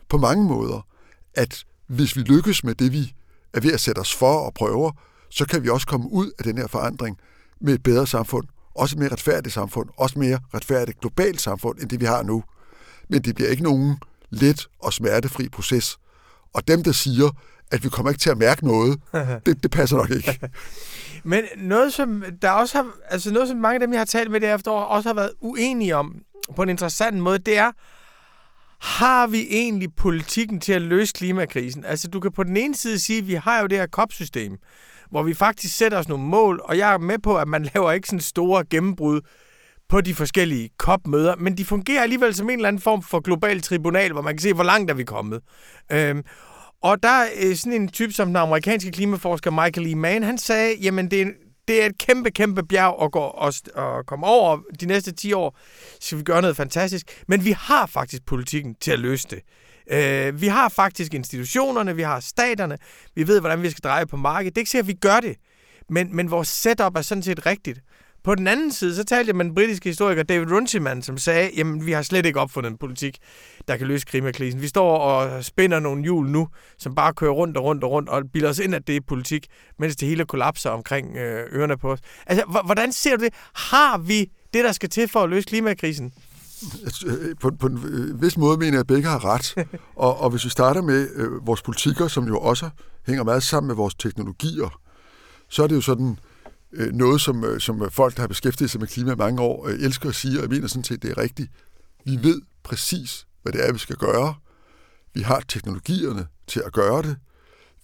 på 0.10 0.18
mange 0.18 0.44
måder, 0.44 0.88
at 1.34 1.64
hvis 1.88 2.16
vi 2.16 2.22
lykkes 2.22 2.64
med 2.64 2.76
det, 2.76 2.92
vi 2.92 3.14
er 3.54 3.60
ved 3.60 3.74
at 3.74 3.80
sætte 3.80 4.00
os 4.00 4.16
for 4.16 4.40
og 4.40 4.54
prøver, 4.54 4.92
så 5.34 5.46
kan 5.46 5.64
vi 5.64 5.70
også 5.70 5.88
komme 5.88 6.12
ud 6.12 6.32
af 6.40 6.44
den 6.44 6.58
her 6.58 6.68
forandring 6.68 7.18
med 7.62 7.74
et 7.74 7.84
bedre 7.84 8.08
samfund, 8.08 8.48
også 8.76 8.96
et 8.96 9.00
mere 9.00 9.10
retfærdigt 9.10 9.54
samfund, 9.54 9.90
også 9.98 10.20
mere 10.20 10.40
retfærdigt 10.54 11.00
globalt 11.00 11.42
samfund, 11.42 11.80
end 11.80 11.90
det 11.90 12.02
vi 12.02 12.06
har 12.06 12.24
nu. 12.24 12.44
Men 13.10 13.22
det 13.22 13.36
bliver 13.36 13.50
ikke 13.50 13.64
nogen 13.64 13.98
let 14.30 14.68
og 14.80 14.94
smertefri 14.94 15.50
proces. 15.50 15.98
Og 16.54 16.68
dem, 16.68 16.84
der 16.84 16.92
siger, 16.92 17.30
at 17.72 17.84
vi 17.84 17.90
kommer 17.90 18.12
ikke 18.12 18.20
til 18.20 18.30
at 18.30 18.38
mærke 18.38 18.68
noget, 18.68 19.00
det, 19.46 19.64
det 19.64 19.72
passer 19.72 19.98
nok 19.98 20.10
ikke. 20.10 20.40
Men 21.24 21.44
noget, 21.58 21.94
som 21.94 22.24
der 22.42 22.52
også 22.52 22.78
har, 22.78 22.88
altså 23.10 23.34
noget, 23.34 23.48
som 23.48 23.58
mange 23.58 23.74
af 23.74 23.80
dem, 23.80 23.92
jeg 23.92 24.00
har 24.00 24.06
talt 24.06 24.32
med 24.32 24.40
det 24.40 24.54
efterår, 24.54 24.84
også 24.84 25.10
har 25.10 25.14
været 25.14 25.32
uenige 25.42 25.96
om 25.96 26.16
på 26.56 26.64
en 26.64 26.70
interessant 26.70 27.18
måde, 27.18 27.38
det 27.38 27.58
er, 27.58 27.72
har 28.80 29.28
vi 29.28 29.48
egentlig 29.50 29.96
politikken 29.96 30.60
til 30.60 30.74
at 30.74 30.82
løse 30.82 31.14
klimakrisen? 31.14 31.86
Altså, 31.86 32.08
du 32.08 32.20
kan 32.20 32.32
på 32.32 32.44
den 32.44 32.58
ene 32.58 32.76
side 32.76 33.00
sige, 33.00 33.20
at 33.20 33.28
vi 33.28 33.34
har 33.34 33.62
jo 33.62 33.68
det 33.68 33.78
her 33.78 33.88
COP-system, 33.88 34.58
hvor 35.14 35.24
vi 35.24 35.34
faktisk 35.34 35.78
sætter 35.78 35.98
os 35.98 36.08
nogle 36.08 36.24
mål, 36.24 36.62
og 36.64 36.78
jeg 36.78 36.94
er 36.94 36.98
med 36.98 37.20
på, 37.20 37.38
at 37.38 37.48
man 37.48 37.64
laver 37.74 37.92
ikke 37.92 38.08
sådan 38.08 38.20
store 38.20 38.64
gennembrud 38.70 39.22
på 39.90 40.02
de 40.02 40.16
forskellige 40.16 40.70
COP-møder, 40.78 41.36
men 41.36 41.58
de 41.58 41.66
fungerer 41.66 42.04
alligevel 42.04 42.36
som 42.36 42.50
en 42.50 42.56
eller 42.56 42.68
anden 42.68 42.82
form 42.82 43.02
for 43.04 43.20
global 43.20 43.62
tribunal, 43.62 44.12
hvor 44.12 44.22
man 44.22 44.34
kan 44.34 44.42
se, 44.42 44.54
hvor 44.54 44.64
langt 44.64 44.92
er 44.92 44.96
vi 44.96 45.04
kommet. 45.04 45.42
Øhm, 45.92 46.24
og 46.82 47.04
der 47.04 47.10
er 47.10 47.28
øh, 47.44 47.56
sådan 47.56 47.82
en 47.82 47.88
type 47.88 48.14
som 48.14 48.28
den 48.28 48.36
amerikanske 48.36 48.92
klimaforsker 48.92 49.52
Michael 49.52 49.94
E. 49.94 49.96
Mann, 49.96 50.24
han 50.24 50.38
sagde, 50.38 50.76
jamen 50.82 51.12
det 51.12 51.22
er, 51.22 51.26
det 51.68 51.82
er 51.82 51.86
et 51.86 51.98
kæmpe, 51.98 52.32
kæmpe 52.32 52.64
bjerg 52.64 53.04
at, 53.04 53.12
gå 53.12 53.20
og, 53.20 53.54
og 53.76 54.06
komme 54.06 54.26
over 54.26 54.60
de 54.80 54.86
næste 54.86 55.12
10 55.12 55.34
år. 55.34 55.58
Så 56.02 56.16
vi 56.16 56.24
gøre 56.24 56.42
noget 56.42 56.58
fantastisk. 56.58 57.24
Men 57.28 57.46
vi 57.46 57.52
har 57.52 57.86
faktisk 57.86 58.26
politikken 58.26 58.76
til 58.82 58.92
at 58.92 59.00
løse 59.00 59.28
det. 59.30 59.40
Øh, 59.92 60.42
vi 60.42 60.48
har 60.48 60.70
faktisk 60.70 61.14
institutionerne, 61.14 61.96
vi 61.96 62.02
har 62.02 62.20
staterne, 62.20 62.78
vi 63.16 63.28
ved, 63.28 63.40
hvordan 63.40 63.62
vi 63.62 63.70
skal 63.70 63.82
dreje 63.82 64.06
på 64.06 64.18
markedet. 64.18 64.56
Det 64.56 64.60
er 64.60 64.62
ikke 64.62 64.72
sikkert, 64.72 64.84
at 64.84 64.88
vi 64.88 64.94
gør 65.02 65.20
det, 65.20 65.36
men, 65.90 66.16
men 66.16 66.32
vores 66.32 66.48
setup 66.48 66.98
er 66.98 67.02
sådan 67.02 67.24
set 67.24 67.46
rigtigt. 67.46 67.80
På 68.24 68.36
den 68.36 68.48
anden 68.48 68.72
side, 68.72 68.96
så 68.96 69.04
talte 69.04 69.30
jeg 69.30 69.36
med 69.36 69.46
den 69.46 69.56
britiske 69.56 69.90
historiker 69.90 70.24
David 70.24 70.52
Runciman, 70.52 71.02
som 71.02 71.18
sagde, 71.18 71.50
jamen 71.58 71.86
vi 71.86 71.92
har 71.92 72.02
slet 72.02 72.26
ikke 72.26 72.40
opfundet 72.40 72.72
en 72.72 72.78
politik, 72.78 73.18
der 73.68 73.78
kan 73.78 73.88
løse 73.88 74.06
klimakrisen. 74.06 74.62
Vi 74.62 74.68
står 74.68 74.98
og 74.98 75.44
spænder 75.44 75.80
nogle 75.80 76.04
hjul 76.04 76.30
nu, 76.30 76.48
som 76.78 76.96
bare 76.96 77.14
kører 77.14 77.32
rundt 77.32 77.58
og 77.58 77.64
rundt 77.64 77.84
og 77.84 77.92
rundt, 77.92 78.10
og 78.10 78.24
bilder 78.34 78.50
os 78.50 78.60
ind, 78.60 78.76
at 78.76 78.88
det 78.88 78.96
er 78.96 79.00
politik, 79.08 79.48
mens 79.80 79.96
det 79.96 80.08
hele 80.08 80.26
kollapser 80.26 80.70
omkring 80.70 81.18
øh, 81.18 81.46
ørerne 81.54 81.78
på 81.78 81.92
os. 81.92 82.00
Altså, 82.26 82.62
hvordan 82.66 82.92
ser 82.92 83.16
du 83.16 83.24
det? 83.24 83.34
Har 83.56 83.98
vi 83.98 84.32
det, 84.54 84.64
der 84.64 84.72
skal 84.72 84.90
til 84.90 85.08
for 85.08 85.20
at 85.20 85.30
løse 85.30 85.48
klimakrisen? 85.48 86.14
På, 87.42 87.52
på 87.60 87.68
en 87.68 87.84
øh, 87.86 88.22
vis 88.22 88.38
måde 88.38 88.58
mener 88.58 88.72
jeg, 88.72 88.80
at 88.80 88.88
begge 88.88 89.10
har 89.10 89.26
ret. 89.26 89.56
Og, 89.96 90.20
og 90.20 90.30
hvis 90.30 90.46
vi 90.46 90.50
starter 90.50 90.82
med 90.82 91.10
øh, 91.16 91.48
vores 91.48 91.62
politikker, 91.62 92.08
som 92.08 92.28
jo 92.28 92.40
også 92.40 92.70
hænger 93.06 93.24
meget 93.24 93.44
sammen 93.44 93.68
med 93.68 93.76
vores 93.76 93.96
teknologier, 93.96 94.80
så 95.50 95.64
er 95.64 95.68
det 95.68 95.76
jo 95.76 95.82
sådan 95.82 96.20
øh, 96.74 96.94
noget, 96.94 97.22
som, 97.22 97.44
øh, 97.44 97.60
som 97.60 97.92
folk, 97.92 98.16
der 98.16 98.22
har 98.22 98.28
beskæftiget 98.28 98.72
sig 98.72 98.80
med 98.80 98.88
klima 98.88 99.14
i 99.14 99.16
mange 99.16 99.42
år, 99.42 99.68
øh, 99.68 99.74
elsker 99.74 100.10
at 100.10 100.16
sige, 100.16 100.38
og 100.38 100.42
jeg 100.42 100.50
mener 100.50 100.68
sådan 100.68 100.84
set, 100.84 101.04
det 101.04 101.12
er 101.12 101.18
rigtigt. 101.18 101.52
Vi 102.06 102.20
ved 102.24 102.42
præcis, 102.64 103.28
hvad 103.44 103.54
det 103.54 103.68
er, 103.68 103.74
vi 103.74 103.80
skal 103.80 103.96
gøre. 103.96 104.36
Vi 105.14 105.22
har 105.22 105.44
teknologierne 105.48 106.28
til 106.48 106.62
at 106.66 106.74
gøre 106.74 107.02
det. 107.02 107.16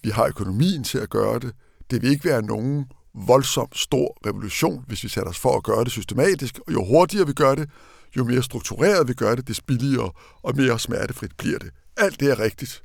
Vi 0.03 0.09
har 0.09 0.25
økonomien 0.25 0.83
til 0.83 0.97
at 0.97 1.09
gøre 1.09 1.39
det. 1.39 1.51
Det 1.91 2.01
vil 2.01 2.09
ikke 2.09 2.25
være 2.25 2.41
nogen 2.41 2.85
voldsom 3.13 3.67
stor 3.73 4.17
revolution, 4.25 4.83
hvis 4.87 5.03
vi 5.03 5.09
sætter 5.09 5.29
os 5.29 5.39
for 5.39 5.57
at 5.57 5.63
gøre 5.63 5.83
det 5.83 5.91
systematisk. 5.91 6.59
Og 6.67 6.73
jo 6.73 6.85
hurtigere 6.85 7.27
vi 7.27 7.33
gør 7.33 7.55
det, 7.55 7.69
jo 8.17 8.23
mere 8.23 8.43
struktureret 8.43 9.07
vi 9.07 9.13
gør 9.13 9.35
det, 9.35 9.47
des 9.47 9.61
billigere 9.61 10.11
og 10.41 10.55
mere 10.55 10.79
smertefrit 10.79 11.35
bliver 11.37 11.59
det. 11.59 11.71
Alt 11.97 12.19
det 12.19 12.31
er 12.31 12.39
rigtigt. 12.39 12.83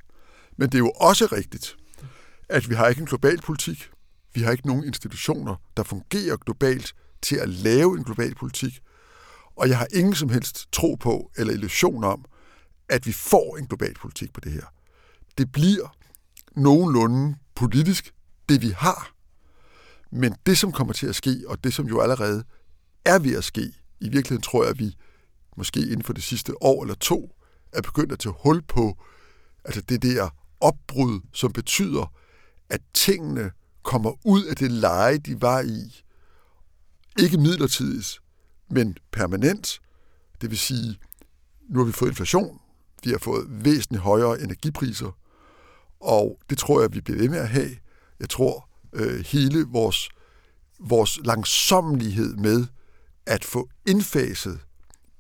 Men 0.57 0.69
det 0.69 0.75
er 0.75 0.79
jo 0.79 0.91
også 0.91 1.27
rigtigt, 1.27 1.77
at 2.49 2.71
vi 2.71 2.75
har 2.75 2.89
ikke 2.89 3.01
en 3.01 3.07
global 3.07 3.41
politik. 3.41 3.91
Vi 4.35 4.41
har 4.41 4.53
ikke 4.53 4.67
nogen 4.67 4.85
institutioner, 4.85 5.57
der 5.77 5.83
fungerer 5.83 6.37
globalt 6.37 6.95
til 7.23 7.37
at 7.37 7.49
lave 7.49 7.99
en 7.99 8.05
global 8.05 8.35
politik. 8.35 8.81
Og 9.57 9.69
jeg 9.69 9.79
har 9.79 9.87
ingen 9.93 10.15
som 10.15 10.29
helst 10.29 10.73
tro 10.73 10.95
på 10.95 11.31
eller 11.37 11.53
illusion 11.53 12.05
om, 12.05 12.25
at 12.89 13.07
vi 13.07 13.13
får 13.13 13.57
en 13.57 13.67
global 13.67 13.95
politik 13.95 14.33
på 14.33 14.41
det 14.41 14.53
her. 14.53 14.65
Det 15.39 15.53
bliver 15.53 15.97
nogenlunde 16.57 17.37
politisk, 17.55 18.15
det 18.49 18.63
vi 18.63 18.69
har. 18.69 19.13
Men 20.13 20.35
det, 20.47 20.59
som 20.59 20.73
kommer 20.73 20.93
til 20.93 21.07
at 21.07 21.15
ske, 21.15 21.45
og 21.47 21.65
det, 21.65 21.75
som 21.75 21.87
jo 21.87 22.01
allerede 22.01 22.45
er 23.05 23.19
ved 23.19 23.37
at 23.37 23.45
ske, 23.45 23.73
i 24.01 24.09
virkeligheden 24.09 24.43
tror 24.43 24.63
jeg, 24.63 24.71
at 24.71 24.79
vi 24.79 24.97
måske 25.57 25.81
inden 25.81 26.03
for 26.03 26.13
det 26.13 26.23
sidste 26.23 26.63
år 26.63 26.83
eller 26.83 26.95
to, 26.95 27.35
er 27.73 27.83
begyndt 27.83 28.13
at 28.13 28.19
tage 28.19 28.35
hul 28.43 28.63
på 28.63 29.05
altså 29.65 29.81
det 29.81 30.03
der 30.03 30.31
opbrud, 30.61 31.21
som 31.33 31.53
betyder, 31.53 32.13
at 32.71 32.81
tingene 32.95 33.51
kommer 33.83 34.27
ud 34.27 34.45
af 34.45 34.57
det 34.57 34.71
leje, 34.71 35.19
de 35.19 35.43
var 35.43 35.61
i. 35.61 36.03
Ikke 37.19 37.39
midlertidigt, 37.39 38.19
men 38.71 38.97
permanent. 39.13 39.81
Det 40.41 40.51
vil 40.51 40.59
sige, 40.59 40.99
nu 41.69 41.79
har 41.79 41.87
vi 41.87 41.93
fået 41.93 42.09
inflation, 42.09 42.61
vi 43.05 43.11
har 43.11 43.19
fået 43.19 43.47
væsentligt 43.49 44.03
højere 44.03 44.41
energipriser, 44.41 45.19
og 46.01 46.39
det 46.51 46.59
tror 46.59 46.81
jeg, 46.81 46.95
vi 46.95 47.01
bliver 47.01 47.19
ved 47.19 47.29
med 47.29 47.39
at 47.39 47.49
have. 47.49 47.71
Jeg 48.21 48.31
tror, 48.31 48.69
øh, 48.93 49.25
hele 49.25 49.67
vores, 49.69 50.09
vores 50.81 51.19
langsommelighed 51.25 52.37
med 52.37 52.67
at 53.27 53.45
få 53.45 53.69
indfaset 53.87 54.61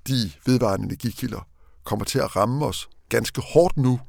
de 0.09 0.33
vedvarende 0.47 0.85
energikilder 0.85 1.49
kommer 1.85 2.05
til 2.05 2.19
at 2.19 2.37
ramme 2.37 2.67
os 2.67 2.89
ganske 3.09 3.41
hårdt 3.41 3.77
nu, 3.77 4.01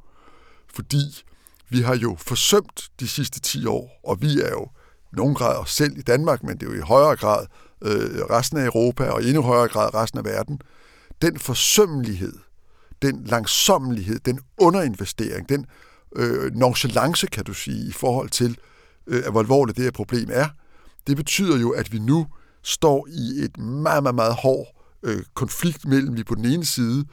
fordi 0.76 1.24
Vi 1.70 1.82
har 1.82 1.96
jo 1.96 2.16
forsømt 2.20 2.90
de 3.00 3.08
sidste 3.08 3.40
10 3.40 3.66
år, 3.66 4.00
og 4.04 4.22
vi 4.22 4.42
er 4.42 4.50
jo 4.50 4.64
i 5.14 5.16
nogen 5.16 5.36
grad 5.36 5.58
os 5.58 5.74
selv 5.74 5.98
i 5.98 6.02
Danmark, 6.02 6.44
men 6.44 6.58
det 6.58 6.68
er 6.68 6.72
jo 6.72 6.78
i 6.78 6.82
højere 6.82 7.16
grad 7.16 7.46
øh, 7.82 8.22
resten 8.30 8.58
af 8.58 8.66
Europa, 8.66 9.10
og 9.10 9.24
i 9.24 9.28
endnu 9.28 9.42
højere 9.42 9.68
grad 9.68 9.94
resten 9.94 10.20
af 10.20 10.26
verden. 10.26 10.60
Den 11.22 11.40
forsømmelighed, 11.40 12.34
den 13.02 13.24
langsommelighed, 13.24 14.20
den 14.20 14.40
underinvestering, 14.58 15.50
den 15.50 15.66
øh, 16.16 16.56
nonchalance, 16.56 17.28
kan 17.28 17.44
du 17.44 17.54
sige, 17.54 17.90
i 17.90 17.92
forhold 17.92 18.30
til, 18.30 18.58
øh, 19.08 19.28
hvor 19.32 19.40
alvorligt 19.40 19.78
det 19.78 19.84
her 19.84 19.92
problem 19.92 20.30
er, 20.34 20.48
det 21.08 21.18
betyder 21.18 21.58
jo, 21.58 21.70
at 21.72 21.92
vi 21.92 22.00
nu 22.00 22.28
står 22.64 23.08
i 23.08 23.44
et 23.44 23.58
meget, 23.58 24.04
meget, 24.04 24.16
meget 24.16 24.36
hård 24.36 24.75
øh, 25.06 25.24
konflikt 25.34 25.86
mellem, 25.86 26.18
vi 26.18 26.24
på 26.24 26.36
den 26.36 26.46
ene 26.46 26.66
side 26.66 27.06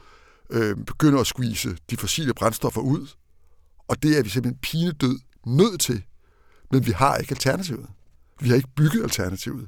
øh, 0.49 0.75
begynder 0.75 1.19
at 1.19 1.27
squeeze 1.27 1.77
de 1.89 1.97
fossile 1.97 2.33
brændstoffer 2.33 2.81
ud, 2.81 3.07
og 3.87 4.03
det 4.03 4.17
er 4.17 4.23
vi 4.23 4.29
simpelthen 4.29 4.59
pinedød 4.61 5.19
nødt 5.45 5.81
til, 5.81 6.03
men 6.71 6.85
vi 6.85 6.91
har 6.91 7.17
ikke 7.17 7.31
alternativet. 7.31 7.87
Vi 8.41 8.49
har 8.49 8.55
ikke 8.55 8.69
bygget 8.75 9.03
alternativet. 9.03 9.67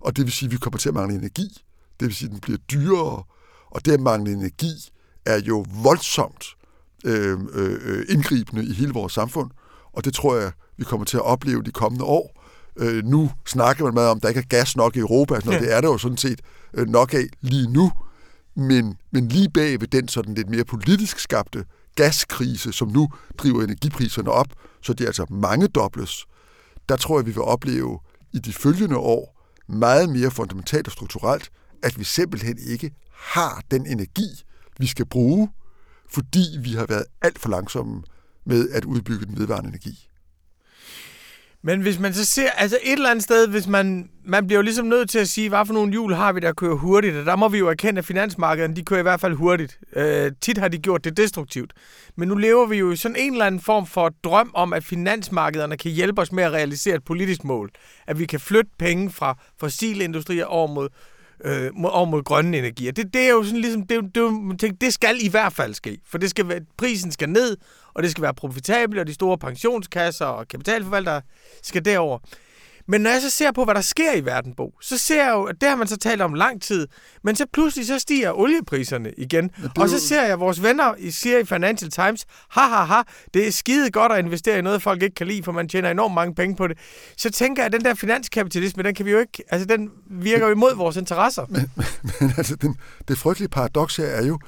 Og 0.00 0.16
det 0.16 0.24
vil 0.24 0.32
sige, 0.32 0.46
at 0.46 0.52
vi 0.52 0.56
kommer 0.56 0.78
til 0.78 0.88
at 0.88 0.94
mangle 0.94 1.18
energi. 1.18 1.62
Det 2.00 2.08
vil 2.08 2.14
sige, 2.14 2.26
at 2.26 2.32
den 2.32 2.40
bliver 2.40 2.58
dyrere, 2.58 3.22
og 3.70 3.84
det 3.84 3.92
at 3.92 4.00
mangle 4.00 4.32
energi 4.32 4.90
er 5.26 5.40
jo 5.40 5.64
voldsomt 5.82 6.44
øh, 7.04 7.40
øh, 7.52 7.78
øh 7.82 8.06
indgribende 8.08 8.64
i 8.64 8.72
hele 8.72 8.92
vores 8.92 9.12
samfund, 9.12 9.50
og 9.92 10.04
det 10.04 10.14
tror 10.14 10.36
jeg, 10.36 10.52
vi 10.76 10.84
kommer 10.84 11.04
til 11.04 11.16
at 11.16 11.22
opleve 11.22 11.62
de 11.62 11.70
kommende 11.70 12.04
år. 12.04 12.41
Øh, 12.76 13.04
nu 13.04 13.30
snakker 13.46 13.84
man 13.84 13.94
meget 13.94 14.10
om, 14.10 14.16
at 14.16 14.22
der 14.22 14.28
ikke 14.28 14.38
er 14.38 14.44
gas 14.48 14.76
nok 14.76 14.96
i 14.96 14.98
Europa, 14.98 15.34
altså, 15.34 15.52
ja. 15.52 15.58
det 15.58 15.72
er 15.72 15.80
der 15.80 15.88
jo 15.88 15.98
sådan 15.98 16.16
set 16.16 16.40
øh, 16.74 16.88
nok 16.88 17.14
af 17.14 17.24
lige 17.40 17.72
nu, 17.72 17.92
men, 18.56 18.96
men 19.10 19.28
lige 19.28 19.50
bag 19.50 19.80
ved 19.80 19.88
den 19.88 20.08
sådan 20.08 20.34
lidt 20.34 20.50
mere 20.50 20.64
politisk 20.64 21.18
skabte 21.18 21.64
gaskrise, 21.94 22.72
som 22.72 22.88
nu 22.88 23.08
driver 23.38 23.62
energipriserne 23.62 24.30
op, 24.30 24.46
så 24.82 24.92
det 24.92 25.04
er 25.04 25.08
altså 25.08 25.26
mange 25.30 25.68
dobles, 25.68 26.26
der 26.88 26.96
tror 26.96 27.18
jeg, 27.18 27.26
vi 27.26 27.30
vil 27.30 27.42
opleve 27.42 27.98
i 28.32 28.38
de 28.38 28.52
følgende 28.52 28.96
år 28.96 29.42
meget 29.68 30.08
mere 30.08 30.30
fundamentalt 30.30 30.86
og 30.86 30.92
strukturelt, 30.92 31.50
at 31.82 31.98
vi 31.98 32.04
simpelthen 32.04 32.58
ikke 32.66 32.90
har 33.12 33.62
den 33.70 33.86
energi, 33.86 34.28
vi 34.78 34.86
skal 34.86 35.06
bruge, 35.06 35.48
fordi 36.10 36.44
vi 36.60 36.72
har 36.72 36.86
været 36.86 37.04
alt 37.22 37.38
for 37.38 37.48
langsomme 37.48 38.02
med 38.44 38.70
at 38.70 38.84
udbygge 38.84 39.26
den 39.26 39.38
vedvarende 39.38 39.68
energi. 39.68 40.08
Men 41.64 41.80
hvis 41.80 41.98
man 41.98 42.14
så 42.14 42.24
ser, 42.24 42.50
altså 42.50 42.78
et 42.82 42.92
eller 42.92 43.10
andet 43.10 43.22
sted, 43.22 43.48
hvis 43.48 43.66
man, 43.66 44.10
man 44.24 44.46
bliver 44.46 44.58
jo 44.58 44.62
ligesom 44.62 44.86
nødt 44.86 45.10
til 45.10 45.18
at 45.18 45.28
sige, 45.28 45.48
hvad 45.48 45.66
for 45.66 45.74
nogle 45.74 45.92
hjul 45.92 46.14
har 46.14 46.32
vi, 46.32 46.40
der 46.40 46.52
kører 46.52 46.74
hurtigt, 46.74 47.16
og 47.16 47.26
der 47.26 47.36
må 47.36 47.48
vi 47.48 47.58
jo 47.58 47.68
erkende, 47.68 47.98
at 47.98 48.04
finansmarkederne, 48.04 48.76
de 48.76 48.84
kører 48.84 49.00
i 49.00 49.02
hvert 49.02 49.20
fald 49.20 49.34
hurtigt. 49.34 49.78
Øh, 49.96 50.32
tit 50.40 50.58
har 50.58 50.68
de 50.68 50.78
gjort 50.78 51.04
det 51.04 51.16
destruktivt. 51.16 51.72
Men 52.16 52.28
nu 52.28 52.34
lever 52.34 52.66
vi 52.66 52.76
jo 52.76 52.90
i 52.90 52.96
sådan 52.96 53.16
en 53.16 53.32
eller 53.32 53.46
anden 53.46 53.60
form 53.60 53.86
for 53.86 54.12
drøm 54.24 54.50
om, 54.54 54.72
at 54.72 54.84
finansmarkederne 54.84 55.76
kan 55.76 55.90
hjælpe 55.90 56.20
os 56.20 56.32
med 56.32 56.44
at 56.44 56.52
realisere 56.52 56.94
et 56.94 57.04
politisk 57.04 57.44
mål. 57.44 57.70
At 58.06 58.18
vi 58.18 58.26
kan 58.26 58.40
flytte 58.40 58.70
penge 58.78 59.10
fra 59.10 59.38
fossile 59.60 60.04
industrier 60.04 60.44
over 60.44 60.66
mod 60.66 60.88
øh, 61.44 61.70
over 61.84 62.04
mod 62.04 62.22
grønne 62.22 62.58
energier. 62.58 62.92
Det, 62.92 63.14
det 63.14 63.20
er 63.20 63.30
jo 63.30 63.44
sådan 63.44 63.60
ligesom, 63.60 63.86
det, 63.86 64.14
det, 64.14 64.60
det, 64.60 64.80
det 64.80 64.94
skal 64.94 65.18
i 65.20 65.28
hvert 65.28 65.52
fald 65.52 65.74
ske, 65.74 65.98
for 66.06 66.18
det 66.18 66.30
skal 66.30 66.48
være, 66.48 66.60
prisen 66.76 67.12
skal 67.12 67.28
ned, 67.28 67.56
og 67.94 68.02
det 68.02 68.10
skal 68.10 68.22
være 68.22 68.34
profitabelt, 68.34 69.00
og 69.00 69.06
de 69.06 69.14
store 69.14 69.38
pensionskasser 69.38 70.26
og 70.26 70.48
kapitalforvaltere 70.48 71.22
skal 71.62 71.84
derover. 71.84 72.18
Men 72.88 73.00
når 73.00 73.10
jeg 73.10 73.22
så 73.22 73.30
ser 73.30 73.52
på, 73.52 73.64
hvad 73.64 73.74
der 73.74 73.80
sker 73.80 74.12
i 74.12 74.24
verden, 74.24 74.54
Bo, 74.54 74.74
så 74.80 74.98
ser 74.98 75.24
jeg 75.24 75.32
jo, 75.32 75.42
at 75.42 75.60
det 75.60 75.68
har 75.68 75.76
man 75.76 75.86
så 75.86 75.96
talt 75.96 76.22
om 76.22 76.34
lang 76.34 76.62
tid, 76.62 76.88
men 77.24 77.36
så 77.36 77.46
pludselig 77.52 77.86
så 77.86 77.98
stiger 77.98 78.32
oliepriserne 78.32 79.12
igen. 79.18 79.50
Og 79.78 79.88
så 79.88 80.00
ser 80.00 80.22
jeg, 80.22 80.32
at 80.32 80.40
vores 80.40 80.62
venner 80.62 80.94
I 80.98 81.10
siger 81.10 81.38
i 81.38 81.44
Financial 81.44 81.90
Times, 81.90 82.26
ha 82.50 82.60
ha 82.60 82.84
ha, 82.84 83.02
det 83.34 83.46
er 83.46 83.52
skide 83.52 83.90
godt 83.90 84.12
at 84.12 84.24
investere 84.24 84.58
i 84.58 84.62
noget, 84.62 84.82
folk 84.82 85.02
ikke 85.02 85.14
kan 85.14 85.26
lide, 85.26 85.42
for 85.42 85.52
man 85.52 85.68
tjener 85.68 85.90
enormt 85.90 86.14
mange 86.14 86.34
penge 86.34 86.56
på 86.56 86.68
det. 86.68 86.78
Så 87.16 87.30
tænker 87.30 87.62
jeg, 87.62 87.66
at 87.66 87.72
den 87.72 87.84
der 87.84 87.94
finanskapitalisme, 87.94 88.82
den 88.82 88.94
kan 88.94 89.06
vi 89.06 89.10
jo 89.10 89.18
ikke, 89.18 89.42
altså 89.50 89.66
den 89.66 89.90
virker 90.10 90.46
jo 90.46 90.52
imod 90.52 90.76
vores 90.76 90.96
interesser. 90.96 91.46
Men, 91.48 91.70
men, 91.76 91.86
men 92.20 92.32
altså, 92.36 92.56
den, 92.56 92.76
det 93.08 93.18
frygtelige 93.18 93.48
paradoks 93.48 93.96
her 93.96 94.06
er 94.06 94.26
jo, 94.26 94.38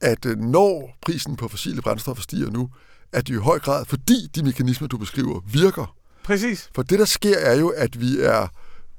at 0.00 0.26
øh, 0.26 0.38
når 0.38 0.90
prisen 1.02 1.36
på 1.36 1.48
fossile 1.48 1.82
brændstoffer 1.82 2.22
stiger 2.22 2.50
nu, 2.50 2.68
at 3.12 3.28
det 3.28 3.34
i 3.34 3.36
høj 3.36 3.58
grad, 3.58 3.84
fordi 3.84 4.26
de 4.34 4.42
mekanismer, 4.42 4.88
du 4.88 4.98
beskriver, 4.98 5.40
virker, 5.52 5.96
Præcis. 6.24 6.70
For 6.74 6.82
det, 6.82 6.98
der 6.98 7.04
sker, 7.04 7.38
er 7.38 7.56
jo, 7.56 7.68
at 7.68 8.00
vi 8.00 8.20
er 8.20 8.48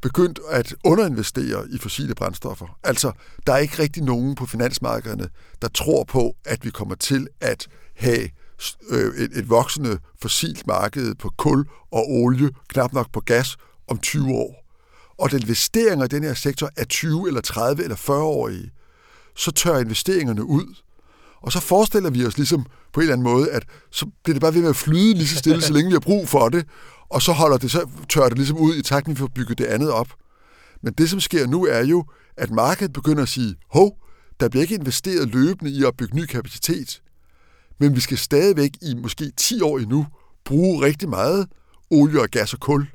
begyndt 0.01 0.39
at 0.49 0.75
underinvestere 0.83 1.65
i 1.69 1.77
fossile 1.77 2.15
brændstoffer. 2.15 2.77
Altså, 2.83 3.11
der 3.47 3.53
er 3.53 3.57
ikke 3.57 3.79
rigtig 3.79 4.03
nogen 4.03 4.35
på 4.35 4.45
finansmarkederne, 4.45 5.29
der 5.61 5.67
tror 5.67 6.03
på, 6.03 6.35
at 6.45 6.65
vi 6.65 6.69
kommer 6.69 6.95
til 6.95 7.27
at 7.41 7.67
have 7.95 8.29
øh, 8.89 9.15
et, 9.15 9.37
et 9.37 9.49
voksende 9.49 9.97
fossilt 10.21 10.67
marked 10.67 11.15
på 11.15 11.31
kul 11.37 11.65
og 11.91 12.11
olie, 12.11 12.49
knap 12.67 12.93
nok 12.93 13.11
på 13.11 13.19
gas, 13.19 13.57
om 13.87 13.97
20 13.97 14.33
år. 14.33 14.63
Og 15.19 15.31
den 15.31 15.41
investeringer 15.41 16.05
i 16.05 16.07
den 16.07 16.23
her 16.23 16.33
sektor 16.33 16.69
er 16.77 16.85
20 16.85 17.27
eller 17.27 17.41
30 17.41 17.83
eller 17.83 17.95
40-årige, 17.95 18.71
så 19.35 19.51
tør 19.51 19.77
investeringerne 19.77 20.43
ud. 20.43 20.75
Og 21.41 21.51
så 21.51 21.59
forestiller 21.59 22.09
vi 22.09 22.25
os 22.25 22.37
ligesom 22.37 22.65
på 22.93 22.99
en 22.99 23.01
eller 23.01 23.13
anden 23.13 23.23
måde, 23.23 23.51
at 23.51 23.63
så 23.91 24.05
bliver 24.23 24.33
det 24.33 24.41
bare 24.41 24.53
ved 24.53 24.61
med 24.61 24.69
at 24.69 24.75
flyde 24.75 25.13
lige 25.13 25.27
så 25.27 25.37
stille, 25.37 25.61
så 25.61 25.73
længe 25.73 25.87
vi 25.89 25.93
har 25.93 25.99
brug 25.99 26.29
for 26.29 26.49
det, 26.49 26.65
og 27.13 27.21
så 27.21 27.31
holder 27.31 27.57
det, 27.57 27.71
så 27.71 27.89
tør 28.09 28.29
det 28.29 28.37
ligesom 28.37 28.57
ud 28.57 28.75
i 28.75 28.81
takt, 28.81 29.09
vi 29.09 29.15
får 29.15 29.27
bygget 29.35 29.57
det 29.57 29.65
andet 29.65 29.91
op. 29.91 30.07
Men 30.81 30.93
det, 30.93 31.09
som 31.09 31.19
sker 31.19 31.47
nu, 31.47 31.65
er 31.65 31.83
jo, 31.83 32.05
at 32.37 32.51
markedet 32.51 32.93
begynder 32.93 33.23
at 33.23 33.29
sige, 33.29 33.55
hov, 33.69 33.97
der 34.39 34.49
bliver 34.49 34.61
ikke 34.61 34.75
investeret 34.75 35.27
løbende 35.27 35.71
i 35.71 35.83
at 35.83 35.97
bygge 35.97 36.15
ny 36.15 36.25
kapacitet, 36.25 37.01
men 37.79 37.95
vi 37.95 37.99
skal 37.99 38.17
stadigvæk 38.17 38.71
i 38.81 38.95
måske 38.95 39.31
10 39.37 39.61
år 39.61 39.79
endnu 39.79 40.05
bruge 40.45 40.85
rigtig 40.85 41.09
meget 41.09 41.47
olie 41.91 42.21
og 42.21 42.29
gas 42.29 42.53
og 42.53 42.59
kul. 42.59 42.87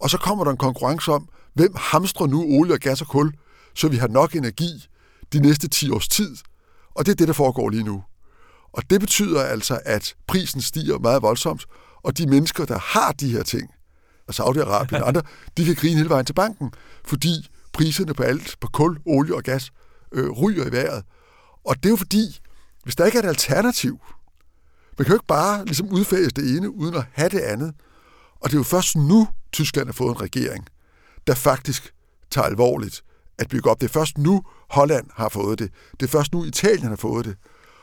Og 0.00 0.10
så 0.10 0.18
kommer 0.18 0.44
der 0.44 0.50
en 0.50 0.56
konkurrence 0.56 1.12
om, 1.12 1.28
hvem 1.54 1.72
hamstrer 1.76 2.26
nu 2.26 2.42
olie 2.42 2.74
og 2.74 2.80
gas 2.80 3.00
og 3.00 3.08
kul, 3.08 3.32
så 3.74 3.88
vi 3.88 3.96
har 3.96 4.08
nok 4.08 4.36
energi 4.36 4.86
de 5.32 5.40
næste 5.40 5.68
10 5.68 5.90
års 5.90 6.08
tid. 6.08 6.36
Og 6.94 7.06
det 7.06 7.12
er 7.12 7.16
det, 7.16 7.28
der 7.28 7.34
foregår 7.34 7.68
lige 7.68 7.84
nu. 7.84 8.02
Og 8.72 8.90
det 8.90 9.00
betyder 9.00 9.42
altså, 9.42 9.80
at 9.84 10.14
prisen 10.26 10.60
stiger 10.60 10.98
meget 10.98 11.22
voldsomt, 11.22 11.66
og 12.08 12.18
de 12.18 12.26
mennesker, 12.26 12.64
der 12.64 12.78
har 12.78 13.12
de 13.12 13.32
her 13.32 13.42
ting, 13.42 13.70
og 14.28 14.34
Saudi-Arabien 14.34 15.02
og 15.02 15.08
andre, 15.08 15.22
de 15.56 15.64
kan 15.64 15.74
grine 15.74 15.96
hele 15.96 16.08
vejen 16.08 16.26
til 16.26 16.32
banken, 16.32 16.72
fordi 17.04 17.48
priserne 17.72 18.14
på 18.14 18.22
alt, 18.22 18.56
på 18.60 18.68
kul, 18.72 18.98
olie 19.06 19.34
og 19.34 19.42
gas, 19.42 19.72
øh, 20.12 20.30
ryger 20.30 20.66
i 20.66 20.72
vejret. 20.72 21.04
Og 21.64 21.76
det 21.76 21.86
er 21.86 21.90
jo 21.90 21.96
fordi, 21.96 22.40
hvis 22.84 22.96
der 22.96 23.06
ikke 23.06 23.18
er 23.18 23.22
et 23.22 23.28
alternativ, 23.28 24.00
man 24.98 25.04
kan 25.04 25.06
jo 25.06 25.14
ikke 25.14 25.26
bare 25.26 25.64
ligesom 25.64 25.88
udfase 25.88 26.30
det 26.30 26.56
ene, 26.56 26.70
uden 26.70 26.94
at 26.94 27.04
have 27.12 27.28
det 27.28 27.40
andet. 27.40 27.74
Og 28.40 28.50
det 28.50 28.54
er 28.54 28.58
jo 28.58 28.64
først 28.64 28.96
nu, 28.96 29.28
Tyskland 29.52 29.88
har 29.88 29.92
fået 29.92 30.10
en 30.10 30.20
regering, 30.20 30.66
der 31.26 31.34
faktisk 31.34 31.94
tager 32.30 32.46
alvorligt 32.46 33.02
at 33.38 33.48
bygge 33.48 33.70
op. 33.70 33.80
Det 33.80 33.86
er 33.88 33.92
først 33.92 34.18
nu, 34.18 34.42
Holland 34.70 35.06
har 35.14 35.28
fået 35.28 35.58
det. 35.58 35.70
Det 36.00 36.06
er 36.06 36.10
først 36.10 36.32
nu, 36.32 36.44
Italien 36.44 36.88
har 36.88 36.96
fået 36.96 37.24
det. 37.24 37.36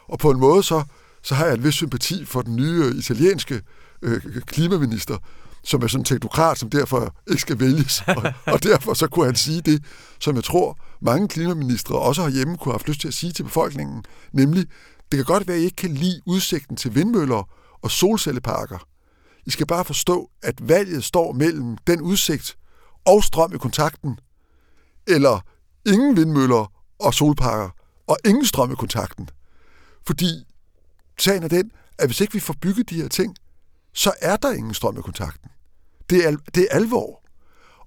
Og 0.08 0.20
på 0.20 0.32
en 0.32 0.40
måde 0.40 0.64
så, 0.64 0.84
så 1.24 1.36
har 1.36 1.46
jeg 1.46 1.56
en 1.56 1.64
vis 1.64 1.74
sympati 1.74 2.26
for 2.26 2.42
den 2.42 2.56
nye 2.56 2.84
øh, 2.86 2.96
italienske 2.96 3.62
øh, 4.06 4.42
klimaminister, 4.42 5.18
som 5.64 5.84
er 5.84 5.88
sådan 5.88 6.02
en 6.02 6.06
teknokrat, 6.06 6.60
som 6.60 6.70
derfor 6.70 7.16
ikke 7.30 7.42
skal 7.42 7.60
vælges. 7.60 8.04
Og, 8.08 8.34
og 8.46 8.64
derfor 8.64 8.94
så 8.94 9.08
kunne 9.08 9.26
han 9.26 9.36
sige 9.36 9.62
det, 9.62 9.84
som 10.20 10.36
jeg 10.36 10.44
tror, 10.44 10.80
mange 11.02 11.28
klimaministre 11.28 12.00
også 12.00 12.22
har 12.22 12.30
hjemme 12.30 12.58
kunne 12.58 12.72
have 12.72 12.80
haft 12.80 12.88
lyst 12.88 13.02
til 13.02 13.08
at 13.08 13.14
sige 13.14 13.34
til 13.34 13.44
befolkningen, 13.44 14.04
nemlig, 14.34 14.66
det 15.12 15.18
kan 15.18 15.26
godt 15.26 15.48
være, 15.48 15.58
at 15.58 15.62
I 15.62 15.66
ikke 15.66 15.76
kan 15.76 15.94
lide 15.94 16.22
udsigten 16.26 16.78
til 16.78 16.96
vindmøller 16.96 17.50
og 17.82 17.92
solcelleparker. 17.92 18.88
I 19.46 19.52
skal 19.52 19.68
bare 19.68 19.86
forstå, 19.86 20.30
at 20.44 20.70
valget 20.70 21.04
står 21.04 21.32
mellem 21.34 21.78
den 21.88 22.02
udsigt 22.02 22.58
og 23.06 23.24
strøm 23.24 23.54
i 23.54 23.58
kontakten, 23.58 24.20
eller 25.08 25.40
ingen 25.86 26.18
vindmøller 26.18 26.72
og 27.00 27.14
solparker, 27.14 27.70
og 28.08 28.18
ingen 28.26 28.46
strøm 28.46 28.72
i 28.72 28.76
kontakten. 28.76 29.30
Fordi 30.08 30.44
sagen 31.20 31.44
er 31.44 31.48
den, 31.48 31.72
at 31.98 32.08
hvis 32.08 32.22
ikke 32.22 32.34
vi 32.34 32.40
får 32.40 32.56
bygget 32.62 32.90
de 32.90 32.96
her 32.96 33.08
ting, 33.08 33.36
så 33.96 34.14
er 34.22 34.36
der 34.36 34.52
ingen 34.52 34.74
strøm 34.74 34.98
i 34.98 35.02
kontakten. 35.02 35.50
Det 36.10 36.28
er, 36.28 36.38
det 36.56 36.68
er 36.72 36.76
alvor. 36.76 37.26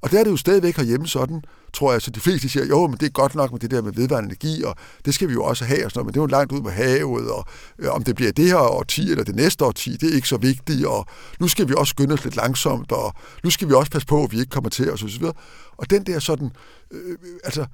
Og 0.00 0.10
der 0.10 0.18
er 0.20 0.24
det 0.24 0.30
jo 0.30 0.36
stadigvæk 0.36 0.76
herhjemme 0.76 1.06
sådan, 1.06 1.42
tror 1.72 1.92
jeg, 1.92 2.02
så 2.02 2.10
de 2.10 2.20
fleste 2.20 2.48
siger, 2.48 2.66
jo, 2.66 2.86
men 2.86 2.96
det 2.96 3.06
er 3.06 3.10
godt 3.10 3.34
nok 3.34 3.52
med 3.52 3.60
det 3.60 3.70
der 3.70 3.82
med 3.82 3.92
vedvarende 3.92 4.28
energi, 4.28 4.62
og 4.62 4.76
det 5.04 5.14
skal 5.14 5.28
vi 5.28 5.32
jo 5.32 5.44
også 5.44 5.64
have, 5.64 5.84
og 5.84 5.90
sådan 5.90 5.98
noget, 5.98 6.06
men 6.06 6.14
det 6.14 6.20
er 6.20 6.22
jo 6.22 6.26
langt 6.26 6.52
ud 6.52 6.62
på 6.62 6.70
havet, 6.70 7.30
og 7.30 7.44
øh, 7.78 7.90
om 7.90 8.04
det 8.04 8.16
bliver 8.16 8.32
det 8.32 8.44
her 8.44 8.56
årti 8.56 9.10
eller 9.10 9.24
det 9.24 9.34
næste 9.34 9.64
årti, 9.64 9.96
det 9.96 10.10
er 10.10 10.14
ikke 10.14 10.28
så 10.28 10.36
vigtigt, 10.36 10.86
og 10.86 11.06
nu 11.40 11.48
skal 11.48 11.68
vi 11.68 11.74
også 11.76 11.90
skynde 11.90 12.14
os 12.14 12.24
lidt 12.24 12.36
langsomt, 12.36 12.92
og 12.92 13.14
nu 13.44 13.50
skal 13.50 13.68
vi 13.68 13.74
også 13.74 13.90
passe 13.90 14.06
på, 14.06 14.24
at 14.24 14.32
vi 14.32 14.40
ikke 14.40 14.50
kommer 14.50 14.70
til, 14.70 14.92
og 14.92 14.98
så 14.98 15.06
videre. 15.06 15.34
Og 15.76 15.90
den 15.90 16.06
der 16.06 16.18
sådan, 16.18 16.50
øh, 16.90 17.18
altså 17.44 17.66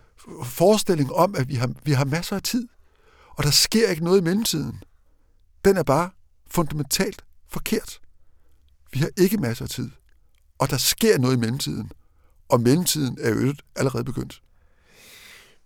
forestilling 0.44 1.12
om, 1.12 1.34
at 1.38 1.48
vi 1.48 1.54
har, 1.54 1.70
vi 1.84 1.92
har 1.92 2.04
masser 2.04 2.36
af 2.36 2.42
tid, 2.42 2.68
og 3.36 3.44
der 3.44 3.50
sker 3.50 3.90
ikke 3.90 4.04
noget 4.04 4.20
i 4.20 4.24
mellemtiden, 4.24 4.82
den 5.64 5.76
er 5.76 5.82
bare 5.82 6.10
fundamentalt 6.50 7.24
forkert. 7.50 8.00
Vi 8.94 8.98
har 8.98 9.08
ikke 9.16 9.36
masser 9.36 9.64
af 9.64 9.68
tid. 9.68 9.90
Og 10.58 10.70
der 10.70 10.76
sker 10.76 11.18
noget 11.18 11.36
i 11.36 11.38
mellemtiden. 11.38 11.90
Og 12.48 12.60
mellemtiden 12.60 13.18
er 13.20 13.30
jo 13.30 13.54
allerede 13.76 14.04
begyndt. 14.04 14.42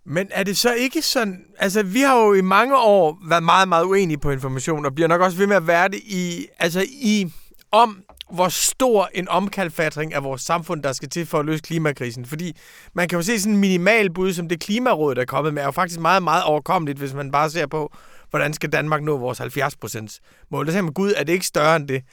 Men 0.05 0.27
er 0.31 0.43
det 0.43 0.57
så 0.57 0.73
ikke 0.73 1.01
sådan... 1.01 1.45
Altså, 1.57 1.83
vi 1.83 1.99
har 2.01 2.17
jo 2.19 2.33
i 2.33 2.41
mange 2.41 2.77
år 2.77 3.17
været 3.27 3.43
meget, 3.43 3.67
meget 3.67 3.85
uenige 3.85 4.17
på 4.17 4.31
information, 4.31 4.85
og 4.85 4.95
bliver 4.95 5.07
nok 5.07 5.21
også 5.21 5.37
ved 5.37 5.47
med 5.47 5.55
at 5.55 5.67
være 5.67 5.87
det 5.87 5.99
i... 6.05 6.47
Altså, 6.59 6.85
i... 6.89 7.33
Om 7.71 8.03
hvor 8.31 8.49
stor 8.49 9.09
en 9.13 9.29
omkalfatring 9.29 10.13
af 10.13 10.23
vores 10.23 10.41
samfund, 10.41 10.83
der 10.83 10.93
skal 10.93 11.09
til 11.09 11.25
for 11.25 11.39
at 11.39 11.45
løse 11.45 11.61
klimakrisen. 11.61 12.25
Fordi 12.25 12.55
man 12.93 13.07
kan 13.07 13.17
jo 13.17 13.23
se 13.23 13.39
sådan 13.39 13.53
en 13.53 13.59
minimal 13.59 14.13
bud, 14.13 14.33
som 14.33 14.49
det 14.49 14.59
klimaråd, 14.59 15.15
der 15.15 15.21
er 15.21 15.25
kommet 15.25 15.53
med, 15.53 15.61
er 15.61 15.65
jo 15.65 15.71
faktisk 15.71 15.99
meget, 15.99 16.23
meget 16.23 16.43
overkommeligt, 16.43 16.99
hvis 16.99 17.13
man 17.13 17.31
bare 17.31 17.49
ser 17.49 17.67
på, 17.67 17.93
hvordan 18.29 18.53
skal 18.53 18.71
Danmark 18.71 19.03
nå 19.03 19.17
vores 19.17 19.41
70% 19.41 20.45
mål. 20.49 20.65
Der 20.65 20.71
siger 20.71 20.81
man, 20.81 20.93
gud, 20.93 21.13
er 21.15 21.23
det 21.23 21.33
ikke 21.33 21.45
større 21.45 21.75
end 21.75 21.87
det? 21.87 22.03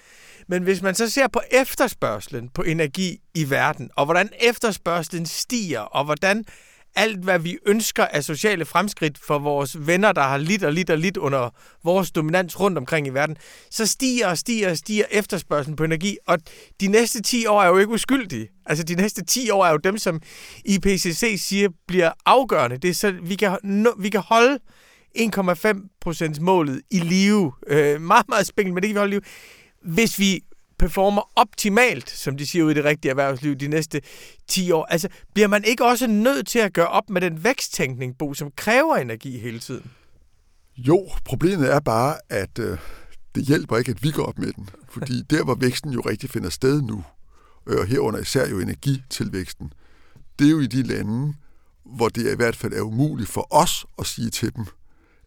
Men 0.49 0.63
hvis 0.63 0.83
man 0.83 0.95
så 0.95 1.11
ser 1.11 1.29
på 1.29 1.41
efterspørgselen 1.51 2.49
på 2.49 2.63
energi 2.63 3.19
i 3.35 3.51
verden, 3.51 3.91
og 3.97 4.05
hvordan 4.05 4.29
efterspørgselen 4.41 5.27
stiger, 5.27 5.81
og 5.81 6.05
hvordan 6.05 6.45
alt, 6.97 7.25
hvad 7.25 7.39
vi 7.39 7.59
ønsker 7.67 8.05
af 8.05 8.25
sociale 8.25 8.65
fremskridt 8.65 9.19
for 9.19 9.39
vores 9.39 9.87
venner, 9.87 10.13
der 10.13 10.23
har 10.23 10.37
lidt 10.37 10.65
og 10.65 10.73
lidt 10.73 10.91
og 10.91 10.99
lidt 10.99 11.17
under 11.17 11.51
vores 11.85 12.11
dominans 12.11 12.61
rundt 12.61 12.79
omkring 12.79 13.07
i 13.07 13.11
verden, 13.11 13.37
så 13.71 13.87
stiger 13.87 14.29
og 14.29 14.39
stiger 14.39 14.71
og 14.71 14.77
stiger 14.77 15.05
efterspørgselen 15.11 15.77
på 15.77 15.85
energi, 15.85 16.17
og 16.27 16.39
de 16.81 16.89
næste 16.89 17.23
10 17.23 17.47
år 17.47 17.63
er 17.63 17.69
jo 17.69 17.79
ikke 17.79 17.93
uskyldige. 17.93 18.49
Altså 18.67 18.85
de 18.85 18.95
næste 18.95 19.25
10 19.25 19.51
år 19.51 19.67
er 19.67 19.71
jo 19.71 19.77
dem, 19.77 19.99
som 19.99 20.21
IPCC 20.65 21.43
siger 21.43 21.69
bliver 21.89 22.13
afgørende. 22.27 22.77
Det 22.77 22.91
er 22.91 22.95
så, 22.95 23.15
vi 23.23 23.35
kan, 23.35 23.59
vi 23.99 24.09
kan 24.09 24.21
holde 24.21 24.59
1,5 25.19 25.99
procents 26.01 26.41
målet 26.41 26.83
i 26.91 26.99
live. 26.99 27.53
Øh, 27.67 28.01
meget, 28.01 28.29
meget 28.29 28.47
spændende, 28.47 28.75
men 28.75 28.83
det 28.83 28.89
kan 28.89 28.95
vi 28.95 28.99
holde 28.99 29.11
i 29.11 29.15
live. 29.15 29.23
Hvis 29.83 30.19
vi 30.19 30.41
performer 30.79 31.31
optimalt, 31.37 32.11
som 32.11 32.37
de 32.37 32.47
siger 32.47 32.65
ude 32.65 32.73
i 32.73 32.75
det 32.75 32.85
rigtige 32.85 33.11
erhvervsliv, 33.11 33.55
de 33.57 33.69
næste 33.69 34.01
10 34.49 34.71
år. 34.71 34.85
Altså, 34.85 35.09
bliver 35.35 35.49
man 35.49 35.65
ikke 35.65 35.85
også 35.85 36.07
nødt 36.07 36.47
til 36.47 36.59
at 36.59 36.73
gøre 36.73 36.89
op 36.89 37.11
med 37.11 37.21
den 37.21 37.45
væksttænkning, 37.45 38.19
Bo, 38.19 38.35
som 38.35 38.51
kræver 38.57 38.97
energi 38.97 39.39
hele 39.39 39.59
tiden? 39.59 39.91
Jo, 40.77 41.11
problemet 41.25 41.73
er 41.73 41.81
bare, 41.81 42.17
at 42.29 42.59
øh, 42.59 42.79
det 43.35 43.45
hjælper 43.45 43.77
ikke, 43.77 43.91
at 43.91 44.03
vi 44.03 44.11
går 44.11 44.25
op 44.25 44.39
med 44.39 44.53
den. 44.53 44.69
Fordi 44.89 45.23
der, 45.31 45.45
hvor 45.45 45.55
væksten 45.55 45.91
jo 45.91 46.01
rigtig 46.01 46.31
finder 46.31 46.51
sted 46.51 46.83
nu, 46.83 47.05
øh, 47.67 47.89
herunder 47.89 48.21
især 48.21 48.49
jo 48.49 48.61
energitilvæksten, 48.61 49.73
det 50.39 50.47
er 50.47 50.51
jo 50.51 50.61
i 50.61 50.67
de 50.67 50.83
lande, 50.83 51.35
hvor 51.85 52.09
det 52.09 52.33
i 52.33 52.37
hvert 52.37 52.57
fald 52.57 52.73
er 52.73 52.81
umuligt 52.81 53.29
for 53.29 53.47
os 53.51 53.87
at 53.99 54.07
sige 54.07 54.31
til 54.31 54.55
dem, 54.55 54.67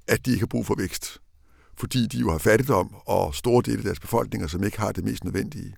at 0.08 0.26
de 0.26 0.32
ikke 0.32 0.42
har 0.42 0.48
brug 0.48 0.66
for 0.66 0.76
vækst 0.76 1.20
fordi 1.80 2.08
de 2.08 2.18
jo 2.18 2.32
har 2.32 2.38
fattigdom 2.38 2.96
og 3.06 3.36
store 3.36 3.64
dele 3.66 3.78
af 3.78 3.84
deres 3.84 4.00
befolkninger, 4.00 4.48
som 4.48 4.64
ikke 4.64 4.80
har 4.80 4.92
det 4.92 5.04
mest 5.04 5.24
nødvendige. 5.24 5.76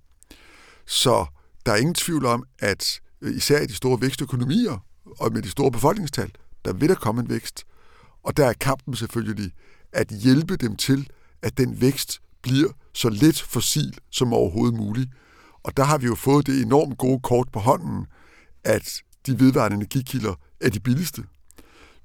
Så 0.85 1.25
der 1.65 1.71
er 1.71 1.75
ingen 1.75 1.95
tvivl 1.95 2.25
om, 2.25 2.43
at 2.59 3.01
øh, 3.21 3.35
især 3.35 3.59
i 3.61 3.65
de 3.65 3.75
store 3.75 4.01
vækstøkonomier 4.01 4.85
og 5.19 5.33
med 5.33 5.41
de 5.41 5.49
store 5.49 5.71
befolkningstal, 5.71 6.31
der 6.65 6.73
vil 6.73 6.89
der 6.89 6.95
komme 6.95 7.21
en 7.21 7.29
vækst. 7.29 7.63
Og 8.23 8.37
der 8.37 8.45
er 8.45 8.53
kampen 8.53 8.95
selvfølgelig 8.95 9.51
at 9.91 10.07
hjælpe 10.07 10.55
dem 10.55 10.75
til, 10.75 11.09
at 11.41 11.57
den 11.57 11.81
vækst 11.81 12.19
bliver 12.41 12.69
så 12.93 13.09
let 13.09 13.41
fossil 13.41 13.97
som 14.09 14.33
overhovedet 14.33 14.77
muligt. 14.77 15.09
Og 15.63 15.77
der 15.77 15.83
har 15.83 15.97
vi 15.97 16.05
jo 16.05 16.15
fået 16.15 16.47
det 16.47 16.61
enormt 16.61 16.97
gode 16.97 17.19
kort 17.19 17.47
på 17.53 17.59
hånden, 17.59 18.05
at 18.63 19.01
de 19.25 19.39
vedvarende 19.39 19.75
energikilder 19.75 20.33
er 20.61 20.69
de 20.69 20.79
billigste. 20.79 21.23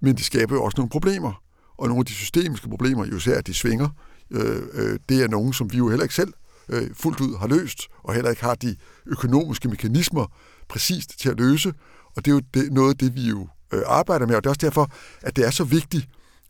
Men 0.01 0.17
de 0.17 0.25
skaber 0.25 0.55
jo 0.55 0.65
også 0.65 0.77
nogle 0.77 0.91
problemer 0.91 1.43
og 1.79 1.89
nogle 1.89 2.01
af 2.01 2.07
de 2.07 2.13
systemiske 2.13 2.69
problemer, 2.69 3.07
jo 3.07 3.17
især 3.17 3.39
at 3.39 3.47
de 3.47 3.55
svinger, 3.55 3.89
øh, 4.31 4.63
øh, 4.73 4.99
det 5.09 5.23
er 5.23 5.29
nogen, 5.29 5.53
som 5.53 5.73
vi 5.73 5.77
jo 5.77 5.89
heller 5.89 6.03
ikke 6.03 6.15
selv 6.15 6.33
øh, 6.69 6.91
fuldt 6.95 7.21
ud 7.21 7.39
har 7.39 7.47
løst, 7.47 7.81
og 8.05 8.15
heller 8.15 8.31
ikke 8.31 8.43
har 8.43 8.55
de 8.55 8.77
økonomiske 9.07 9.69
mekanismer 9.69 10.27
præcist 10.69 11.21
til 11.21 11.29
at 11.29 11.39
løse. 11.39 11.75
Og 12.17 12.25
det 12.25 12.31
er 12.31 12.35
jo 12.35 12.41
det, 12.55 12.73
noget 12.73 12.91
af 12.91 12.97
det, 12.97 13.15
vi 13.15 13.29
jo 13.29 13.49
øh, 13.73 13.83
arbejder 13.87 14.27
med, 14.27 14.35
og 14.37 14.45
det 14.45 14.49
er 14.49 14.51
også 14.51 14.67
derfor, 14.67 14.91
at 15.23 15.37
det 15.37 15.47
er 15.47 15.51
så 15.51 15.65
vigtigt, 15.65 16.09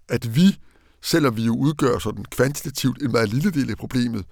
at 0.09 0.37
vi, 0.37 0.59
selvom 1.03 1.37
vi 1.37 1.45
jo 1.45 1.57
udgør 1.57 1.99
sådan 1.99 2.25
kvantitativt 2.25 3.03
en 3.03 3.13
meget 3.13 3.29
lille 3.29 3.51
del 3.51 3.71
af 3.71 3.77
problemet, 3.77 4.25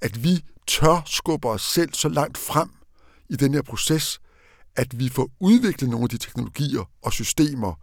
at 0.00 0.24
vi 0.24 0.44
tør 0.66 1.02
skubbe 1.06 1.48
os 1.48 1.62
selv 1.62 1.94
så 1.94 2.08
langt 2.08 2.38
frem 2.38 2.70
i 3.28 3.36
den 3.36 3.54
her 3.54 3.62
proces, 3.62 4.20
at 4.76 4.98
vi 4.98 5.08
får 5.08 5.30
udviklet 5.40 5.90
nogle 5.90 6.04
af 6.04 6.08
de 6.08 6.18
teknologier 6.18 6.90
og 7.02 7.12
systemer 7.12 7.74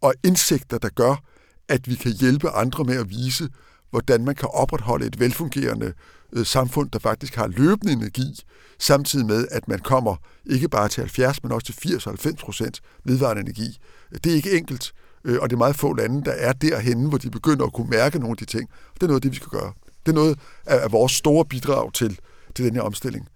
og 0.00 0.14
indsigter, 0.24 0.78
der 0.78 0.88
gør, 0.88 1.22
at 1.70 1.88
vi 1.88 1.94
kan 1.94 2.12
hjælpe 2.12 2.50
andre 2.50 2.84
med 2.84 2.96
at 2.96 3.10
vise, 3.10 3.48
hvordan 3.90 4.24
man 4.24 4.34
kan 4.34 4.48
opretholde 4.52 5.06
et 5.06 5.20
velfungerende 5.20 5.92
øh, 6.32 6.46
samfund, 6.46 6.90
der 6.90 6.98
faktisk 6.98 7.34
har 7.34 7.46
løbende 7.46 7.92
energi, 7.92 8.40
samtidig 8.78 9.26
med, 9.26 9.48
at 9.50 9.68
man 9.68 9.78
kommer 9.78 10.16
ikke 10.46 10.68
bare 10.68 10.88
til 10.88 11.00
70, 11.00 11.42
men 11.42 11.52
også 11.52 11.72
til 11.72 11.94
80-90 11.94 12.34
procent 12.44 12.80
vedvarende 13.04 13.42
energi. 13.42 13.78
Det 14.24 14.32
er 14.32 14.36
ikke 14.36 14.56
enkelt, 14.58 14.92
øh, 15.24 15.38
og 15.40 15.50
det 15.50 15.56
er 15.56 15.58
meget 15.58 15.76
få 15.76 15.92
lande, 15.92 16.24
der 16.24 16.32
er 16.32 16.52
derhenne, 16.52 17.08
hvor 17.08 17.18
de 17.18 17.30
begynder 17.30 17.66
at 17.66 17.72
kunne 17.72 17.90
mærke 17.90 18.18
nogle 18.18 18.32
af 18.32 18.36
de 18.36 18.44
ting. 18.44 18.70
Det 18.94 19.02
er 19.02 19.06
noget 19.06 19.18
af 19.18 19.22
det, 19.22 19.30
vi 19.30 19.36
skal 19.36 19.48
gøre. 19.48 19.72
Det 20.06 20.12
er 20.12 20.16
noget 20.16 20.38
af 20.66 20.92
vores 20.92 21.12
store 21.12 21.44
bidrag 21.44 21.92
til, 21.92 22.18
til 22.54 22.64
den 22.64 22.74
her 22.74 22.82
omstilling. 22.82 23.28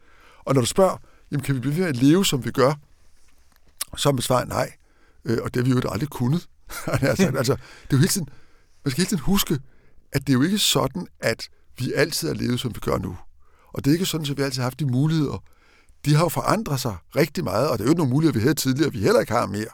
Og 0.44 0.55
når 0.55 0.61
du 0.61 0.66
spørger, 0.66 0.97
jamen 1.31 1.42
kan 1.42 1.55
vi 1.55 1.61
blive 1.61 1.77
ved 1.77 1.85
at 1.85 1.97
leve, 1.97 2.27
som 2.27 2.44
vi 2.44 2.51
gør, 2.51 2.73
så 3.97 4.09
er 4.09 4.20
svaret 4.20 4.49
nej. 4.49 4.73
Øh, 5.25 5.38
og 5.42 5.55
det 5.55 5.66
har 5.66 5.75
vi 5.75 5.81
jo 5.81 5.90
aldrig 5.90 6.09
kunnet. 6.09 6.49
altså, 6.87 7.33
altså, 7.37 7.53
det 7.53 7.92
er 7.92 7.92
jo 7.92 7.98
hele 7.98 8.09
tiden, 8.09 8.29
man 8.85 8.90
skal 8.90 9.00
hele 9.00 9.09
tiden 9.09 9.22
huske, 9.22 9.59
at 10.12 10.27
det 10.27 10.29
er 10.29 10.35
jo 10.35 10.42
ikke 10.42 10.59
sådan, 10.59 11.07
at 11.20 11.48
vi 11.79 11.92
altid 11.92 12.29
har 12.29 12.35
levet, 12.35 12.61
som 12.61 12.74
vi 12.74 12.81
gør 12.81 12.98
nu. 12.98 13.16
Og 13.72 13.85
det 13.85 13.90
er 13.90 13.94
ikke 13.94 14.07
sådan, 14.07 14.31
at 14.31 14.37
vi 14.37 14.42
altid 14.42 14.61
har 14.61 14.66
haft 14.66 14.81
de 14.81 14.87
muligheder. 14.87 15.42
De 16.05 16.14
har 16.14 16.24
jo 16.24 16.29
forandret 16.29 16.81
sig 16.81 16.96
rigtig 17.16 17.44
meget, 17.44 17.68
og 17.70 17.79
det 17.79 17.85
er 17.85 17.88
jo 17.88 17.94
nogle 17.94 18.11
muligheder, 18.11 18.38
vi 18.38 18.42
havde 18.42 18.55
tidligere, 18.55 18.92
vi 18.92 18.98
heller 18.98 19.20
ikke 19.20 19.33
har 19.33 19.46
mere. 19.46 19.68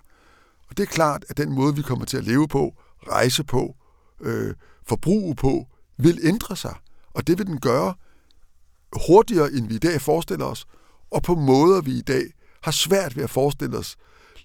Og 0.69 0.77
det 0.77 0.83
er 0.83 0.87
klart, 0.87 1.25
at 1.29 1.37
den 1.37 1.53
måde, 1.53 1.77
vi 1.77 1.83
kommer 1.83 2.05
til 2.05 2.17
at 2.17 2.25
leve 2.25 2.49
på, 2.49 2.75
rejse 3.09 3.45
på, 3.45 3.77
øh, 4.21 4.55
forbruge 4.89 5.35
på, 5.35 5.67
vil 5.99 6.19
ændre 6.23 6.57
sig. 6.57 6.75
Og 7.15 7.27
det 7.27 7.39
vil 7.39 7.47
den 7.47 7.61
gøre 7.61 7.95
hurtigere, 9.09 9.53
end 9.53 9.69
vi 9.69 9.75
i 9.75 9.79
dag 9.79 10.01
forestiller 10.01 10.45
os, 10.45 10.67
og 11.11 11.23
på 11.23 11.35
måder, 11.35 11.81
vi 11.81 11.99
i 11.99 12.03
dag 12.03 12.23
har 12.63 12.73
svært 12.73 13.17
ved 13.17 13.25
at 13.25 13.31
forestille 13.31 13.79
os, 13.79 13.97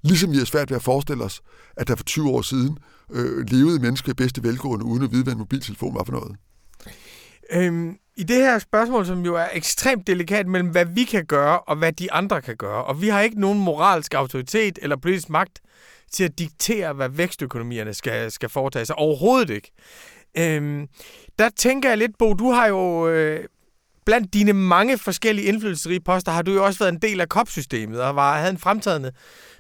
Ligesom 0.06 0.32
vi 0.32 0.38
har 0.38 0.46
svært 0.46 0.70
ved 0.70 0.78
at 0.78 0.84
forestille 0.84 1.24
os, 1.24 1.42
at 1.78 1.88
der 1.88 1.96
for 1.96 2.04
20 2.04 2.30
år 2.30 2.42
siden 2.42 2.78
øh, 3.12 3.46
levede 3.50 3.80
mennesker 3.80 4.12
i 4.12 4.16
bedste 4.16 4.44
velgående, 4.44 4.86
uden 4.86 5.04
at 5.04 5.12
vide, 5.12 5.24
hvad 5.24 5.34
en 5.34 5.40
mobiltelefon 5.40 5.96
var 5.96 6.04
for 6.04 6.12
noget. 6.12 6.36
Øhm, 7.52 7.98
I 8.18 8.24
det 8.24 8.36
her 8.36 8.60
spørgsmål, 8.60 9.06
som 9.06 9.26
jo 9.26 9.36
er 9.36 9.48
ekstremt 9.54 10.08
delikat 10.08 10.48
mellem, 10.48 10.70
hvad 10.70 10.86
vi 10.86 11.04
kan 11.04 11.26
gøre, 11.26 11.60
og 11.60 11.76
hvad 11.76 11.92
de 11.92 12.12
andre 12.12 12.42
kan 12.42 12.56
gøre, 12.56 12.84
og 12.84 13.02
vi 13.02 13.08
har 13.08 13.22
ikke 13.22 13.42
nogen 13.42 13.60
moralsk 13.60 14.14
autoritet 14.14 14.80
eller 14.82 14.96
politisk 14.96 15.30
magt 15.30 15.62
til 16.12 16.24
at 16.24 16.40
diktere, 16.40 16.94
hvad 16.94 17.10
vækstøkonomierne 17.10 17.94
skal, 17.94 18.32
skal 18.32 18.50
foretage 18.50 18.86
sig. 18.86 18.96
Overhovedet 18.96 19.50
ikke. 19.50 19.72
Øhm, 20.38 20.88
der 21.40 21.50
tænker 21.50 21.90
jeg 21.90 21.98
lidt, 21.98 22.18
Bo, 22.20 22.34
du 22.34 22.52
har 22.52 22.68
jo 22.68 23.08
øh, 23.08 23.46
blandt 24.06 24.34
dine 24.34 24.54
mange 24.54 24.98
forskellige 24.98 25.48
indflydelsesrige 25.48 26.00
poster, 26.00 26.32
har 26.32 26.42
du 26.42 26.54
jo 26.54 26.66
også 26.66 26.80
været 26.80 26.92
en 26.92 27.02
del 27.02 27.22
af 27.22 27.28
COP-systemet, 27.28 28.02
og 28.02 28.16
var, 28.16 28.38
havde 28.38 28.52
en 28.52 28.58
fremtrædende 28.58 29.12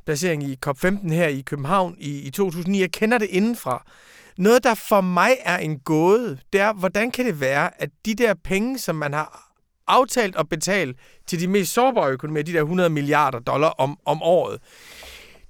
placering 0.05 0.43
i 0.43 0.57
COP15 0.65 1.13
her 1.13 1.27
i 1.27 1.41
København 1.41 1.95
i, 1.99 2.19
i 2.19 2.29
2009. 2.29 2.79
Jeg 2.81 2.91
kender 2.91 3.17
det 3.17 3.27
indenfra. 3.29 3.85
Noget, 4.37 4.63
der 4.63 4.73
for 4.73 5.01
mig 5.01 5.37
er 5.43 5.57
en 5.57 5.79
gåde, 5.79 6.39
det 6.53 6.61
er, 6.61 6.73
hvordan 6.73 7.11
kan 7.11 7.25
det 7.25 7.39
være, 7.39 7.81
at 7.81 7.89
de 8.05 8.15
der 8.15 8.33
penge, 8.43 8.79
som 8.79 8.95
man 8.95 9.13
har 9.13 9.51
aftalt 9.87 10.35
at 10.35 10.49
betale 10.49 10.93
til 11.27 11.39
de 11.39 11.47
mest 11.47 11.73
sårbare 11.73 12.11
økonomier, 12.11 12.43
de 12.43 12.53
der 12.53 12.61
100 12.61 12.89
milliarder 12.89 13.39
dollar 13.39 13.67
om, 13.67 13.97
om 14.05 14.23
året, 14.23 14.59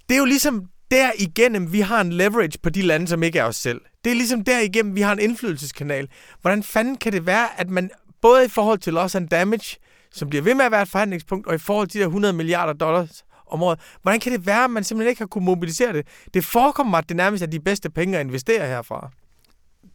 det 0.10 0.16
er 0.16 0.20
jo 0.20 0.26
ligesom 0.26 0.66
der 0.92 1.12
igennem, 1.20 1.74
vi 1.74 1.80
har 1.80 2.02
en 2.02 2.14
leverage 2.14 2.60
på 2.64 2.70
de 2.70 2.82
lande, 2.82 3.08
som 3.08 3.24
ikke 3.24 3.40
er 3.40 3.44
os 3.44 3.56
selv. 3.56 3.82
Det 4.04 4.12
er 4.12 4.16
ligesom 4.16 4.44
der 4.44 4.60
igennem, 4.60 4.96
vi 4.96 5.02
har 5.02 5.14
en 5.14 5.20
indflydelseskanal. 5.20 6.08
Hvordan 6.42 6.64
fanden 6.64 6.98
kan 6.98 7.14
det 7.14 7.26
være, 7.26 7.60
at 7.60 7.70
man 7.70 7.90
både 8.22 8.46
i 8.46 8.50
forhold 8.50 8.80
til 8.80 8.94
loss 8.94 9.16
and 9.16 9.30
damage, 9.30 9.78
som 10.12 10.30
bliver 10.30 10.42
ved 10.42 10.56
med 10.56 10.66
at 10.66 10.72
være 10.72 10.82
et 10.82 10.88
forhandlingspunkt, 10.88 11.48
og 11.48 11.56
i 11.56 11.58
forhold 11.58 11.88
til 11.88 12.00
de 12.00 12.04
der 12.04 12.08
100 12.08 12.34
milliarder 12.34 12.74
dollars 12.74 13.26
om. 13.48 13.78
Hvordan 14.02 14.20
kan 14.20 14.32
det 14.32 14.46
være, 14.46 14.64
at 14.64 14.70
man 14.70 14.84
simpelthen 14.84 15.10
ikke 15.10 15.22
har 15.22 15.28
kunnet 15.28 15.46
mobilisere 15.46 15.94
det? 15.94 16.08
Det 16.34 16.46
forekommer 16.46 16.90
mig, 16.90 16.98
at 16.98 17.10
det 17.10 17.18
nærmest 17.18 17.44
er 17.44 17.48
de 17.48 17.60
bedste 17.60 17.90
penge 17.90 18.18
at 18.18 18.26
investere 18.26 18.68
herfra. 18.68 19.12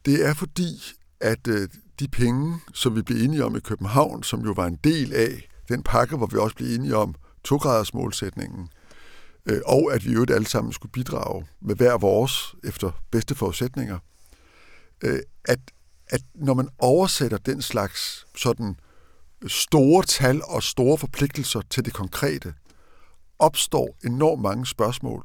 Det 0.05 0.27
er 0.27 0.35
fordi, 0.35 0.79
at 1.21 1.49
øh, 1.49 1.69
de 2.01 2.09
penge, 2.09 2.61
som 2.75 2.97
vi 2.97 3.03
blev 3.03 3.19
enige 3.25 3.45
om 3.45 3.57
i 3.57 3.61
København, 3.61 4.23
som 4.23 4.41
jo 4.41 4.53
var 4.53 4.67
en 4.67 4.79
del 4.85 5.15
af 5.15 5.49
den 5.69 5.83
pakke, 5.83 6.17
hvor 6.17 6.27
vi 6.27 6.39
også 6.39 6.57
blev 6.57 6.69
enige 6.75 6.97
om 6.97 7.15
to-graders 7.45 7.95
målsætningen, 7.95 8.69
øh, 9.47 9.61
og 9.67 9.95
at 9.95 10.07
vi 10.07 10.13
jo 10.13 10.27
alle 10.31 10.47
sammen 10.47 10.73
skulle 10.73 10.93
bidrage 10.93 11.47
med 11.61 11.77
hver 11.77 11.99
vores 11.99 12.55
efter 12.65 12.91
bedste 13.11 13.35
forudsætninger, 13.35 13.99
øh, 15.05 15.21
at, 15.45 15.59
at 16.09 16.21
når 16.35 16.55
man 16.55 16.69
oversætter 16.79 17.39
den 17.39 17.63
slags 17.63 18.27
sådan 18.37 18.77
store 19.47 20.03
tal 20.03 20.43
og 20.45 20.63
store 20.63 20.99
forpligtelser 20.99 21.61
til 21.71 21.85
det 21.85 21.93
konkrete, 21.93 22.55
opstår 23.41 23.97
enormt 24.05 24.43
mange 24.43 24.67
spørgsmål, 24.67 25.25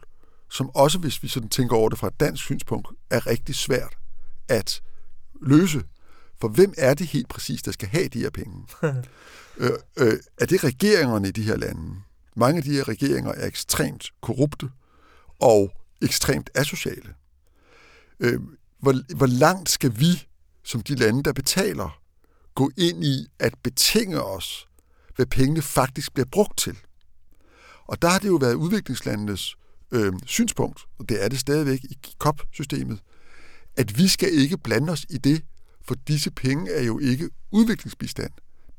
som 0.50 0.70
også, 0.76 1.00
hvis 1.00 1.24
vi 1.24 1.28
sådan 1.28 1.50
tænker 1.50 1.76
over 1.76 1.90
det 1.90 2.00
fra 2.00 2.08
et 2.08 2.20
dansk 2.20 2.44
synspunkt, 2.44 2.88
er 3.10 3.28
rigtig 3.28 3.56
svært 3.56 3.98
at 4.48 4.82
løse. 5.42 5.84
For 6.42 6.48
hvem 6.48 6.74
er 6.78 6.94
det 6.94 7.08
helt 7.08 7.30
præcis, 7.30 7.62
der 7.62 7.72
skal 7.72 7.88
have 7.88 8.08
de 8.08 8.20
her 8.20 8.30
penge? 8.30 8.68
øh, 9.58 9.72
øh, 9.98 10.20
er 10.38 10.46
det 10.46 10.64
regeringerne 10.64 11.28
i 11.28 11.32
de 11.32 11.44
her 11.44 11.58
lande? 11.58 11.96
Mange 12.36 12.58
af 12.58 12.64
de 12.64 12.72
her 12.72 12.88
regeringer 12.88 13.32
er 13.32 13.48
ekstremt 13.48 14.10
korrupte 14.22 14.70
og 15.42 15.72
ekstremt 16.02 16.50
asociale. 16.56 17.14
Øh, 18.20 18.40
hvor, 18.80 19.16
hvor 19.16 19.26
langt 19.26 19.70
skal 19.70 20.00
vi, 20.00 20.28
som 20.64 20.82
de 20.82 20.96
lande, 20.96 21.24
der 21.24 21.34
betaler, 21.34 22.00
gå 22.56 22.72
ind 22.78 23.04
i 23.04 23.28
at 23.40 23.54
betinge 23.64 24.22
os, 24.24 24.68
hvad 25.16 25.26
pengene 25.26 25.62
faktisk 25.62 26.14
bliver 26.14 26.28
brugt 26.32 26.58
til? 26.58 26.78
Og 27.88 28.02
der 28.02 28.10
har 28.10 28.20
det 28.20 28.28
jo 28.28 28.36
været 28.36 28.54
udviklingslandenes 28.54 29.56
øh, 29.92 30.14
synspunkt, 30.26 30.82
og 31.00 31.10
det 31.10 31.24
er 31.24 31.30
det 31.30 31.40
stadigvæk 31.40 31.80
i 31.84 31.98
COP-systemet, 32.20 33.00
at 33.78 33.98
vi 33.98 34.08
skal 34.08 34.30
ikke 34.34 34.58
blande 34.58 34.92
os 34.92 35.06
i 35.10 35.18
det, 35.18 35.42
for 35.88 35.96
disse 36.08 36.32
penge 36.32 36.72
er 36.72 36.84
jo 36.84 37.00
ikke 37.00 37.30
udviklingsbistand. 37.52 38.32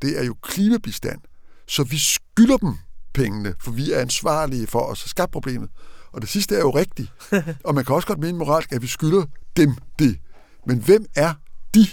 Det 0.03 0.21
er 0.21 0.25
jo 0.25 0.35
klimabistand. 0.43 1.21
Så 1.69 1.85
vi 1.85 1.99
skylder 1.99 2.57
dem 2.57 2.75
pengene, 3.15 3.55
for 3.61 3.71
vi 3.71 3.93
er 3.93 4.01
ansvarlige 4.01 4.67
for 4.67 4.81
os 4.81 5.05
at 5.05 5.11
skabe 5.11 5.33
problemet. 5.33 5.71
Og 6.13 6.21
det 6.21 6.29
sidste 6.29 6.55
er 6.55 6.61
jo 6.61 6.71
rigtigt. 6.71 7.13
Og 7.65 7.75
man 7.75 7.85
kan 7.85 7.95
også 7.95 8.09
godt 8.09 8.19
mene 8.19 8.39
moralsk, 8.39 8.73
at 8.73 8.83
vi 8.83 8.87
skylder 8.87 9.25
dem 9.57 9.75
det. 9.99 10.19
Men 10.67 10.79
hvem 10.79 11.07
er 11.17 11.35
de? 11.75 11.87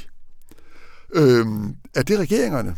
Øhm, 1.13 1.76
er 1.95 2.04
det 2.04 2.19
regeringerne? 2.19 2.76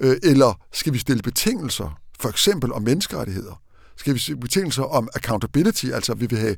Øh, 0.00 0.16
eller 0.22 0.60
skal 0.72 0.92
vi 0.92 0.98
stille 0.98 1.22
betingelser, 1.22 2.00
for 2.20 2.28
eksempel 2.28 2.72
om 2.72 2.82
menneskerettigheder? 2.82 3.62
Skal 3.96 4.14
vi 4.14 4.18
se 4.18 4.36
betingelser 4.36 4.82
om 4.82 5.08
accountability, 5.14 5.86
altså 5.86 6.14
vi 6.14 6.26
vil 6.26 6.38
have, 6.38 6.56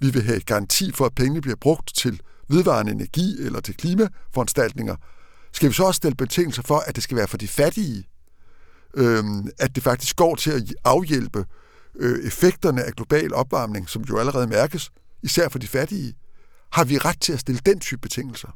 vi 0.00 0.10
vil 0.10 0.22
have 0.22 0.40
garanti 0.40 0.92
for, 0.92 1.06
at 1.06 1.14
pengene 1.14 1.40
bliver 1.40 1.56
brugt 1.56 1.96
til 1.96 2.20
vedvarende 2.48 2.92
energi 2.92 3.36
eller 3.40 3.60
til 3.60 3.76
klimaforanstaltninger? 3.76 4.96
Skal 5.52 5.68
vi 5.68 5.74
så 5.74 5.84
også 5.84 5.96
stille 5.96 6.16
betingelser 6.16 6.62
for, 6.62 6.78
at 6.78 6.94
det 6.94 7.02
skal 7.02 7.16
være 7.16 7.28
for 7.28 7.36
de 7.36 7.48
fattige? 7.48 8.08
Øhm, 8.94 9.48
at 9.58 9.74
det 9.74 9.82
faktisk 9.82 10.16
går 10.16 10.34
til 10.34 10.50
at 10.50 10.62
afhjælpe 10.84 11.44
øh, 11.96 12.26
effekterne 12.26 12.84
af 12.84 12.92
global 12.92 13.34
opvarmning, 13.34 13.88
som 13.88 14.02
jo 14.02 14.18
allerede 14.18 14.46
mærkes, 14.46 14.90
især 15.22 15.48
for 15.48 15.58
de 15.58 15.66
fattige? 15.66 16.14
Har 16.72 16.84
vi 16.84 16.98
ret 16.98 17.20
til 17.20 17.32
at 17.32 17.40
stille 17.40 17.60
den 17.66 17.80
type 17.80 18.00
betingelser? 18.00 18.48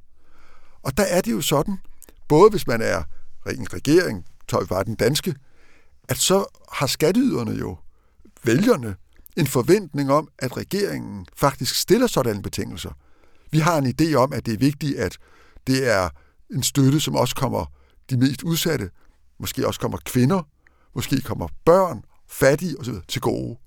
Og 0.83 0.97
der 0.97 1.03
er 1.03 1.21
det 1.21 1.33
jo 1.33 1.41
sådan, 1.41 1.79
både 2.29 2.51
hvis 2.51 2.67
man 2.67 2.83
er 2.83 3.03
en 3.51 3.73
regering, 3.73 4.25
tager 4.49 4.61
vi 4.61 4.67
bare 4.67 4.85
den 4.85 4.95
danske, 4.95 5.35
at 6.09 6.19
så 6.19 6.45
har 6.73 6.87
skatteyderne 6.87 7.51
jo, 7.51 7.79
vælgerne, 8.45 8.97
en 9.37 9.47
forventning 9.47 10.13
om, 10.13 10.29
at 10.39 10.57
regeringen 10.57 11.27
faktisk 11.37 11.75
stiller 11.75 12.07
sådanne 12.07 12.43
betingelser. 12.43 12.91
Vi 13.51 13.59
har 13.59 13.79
en 13.79 13.95
idé 14.01 14.15
om, 14.15 14.33
at 14.33 14.47
det 14.47 14.55
er 14.55 14.59
vigtigt, 14.59 14.99
at 14.99 15.19
det 15.67 15.91
er 15.93 16.09
en 16.51 16.63
støtte, 16.63 17.01
som 17.01 17.17
også 17.17 17.35
kommer 17.35 17.73
de 18.11 18.17
mest 18.17 18.43
udsatte, 18.43 18.91
måske 19.39 19.67
også 19.67 19.81
kommer 19.81 19.99
kvinder, 20.05 20.43
måske 20.95 21.21
kommer 21.21 21.49
børn, 21.65 22.03
fattige 22.29 22.81
osv. 22.81 22.95
til 23.09 23.21
gode. 23.21 23.59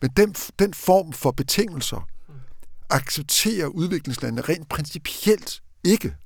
Men 0.00 0.10
den, 0.16 0.34
den 0.58 0.74
form 0.74 1.12
for 1.12 1.30
betingelser 1.30 2.08
accepterer 2.90 3.66
udviklingslandene 3.66 4.42
rent 4.42 4.68
principielt 4.68 5.62
ikke. 5.84 6.16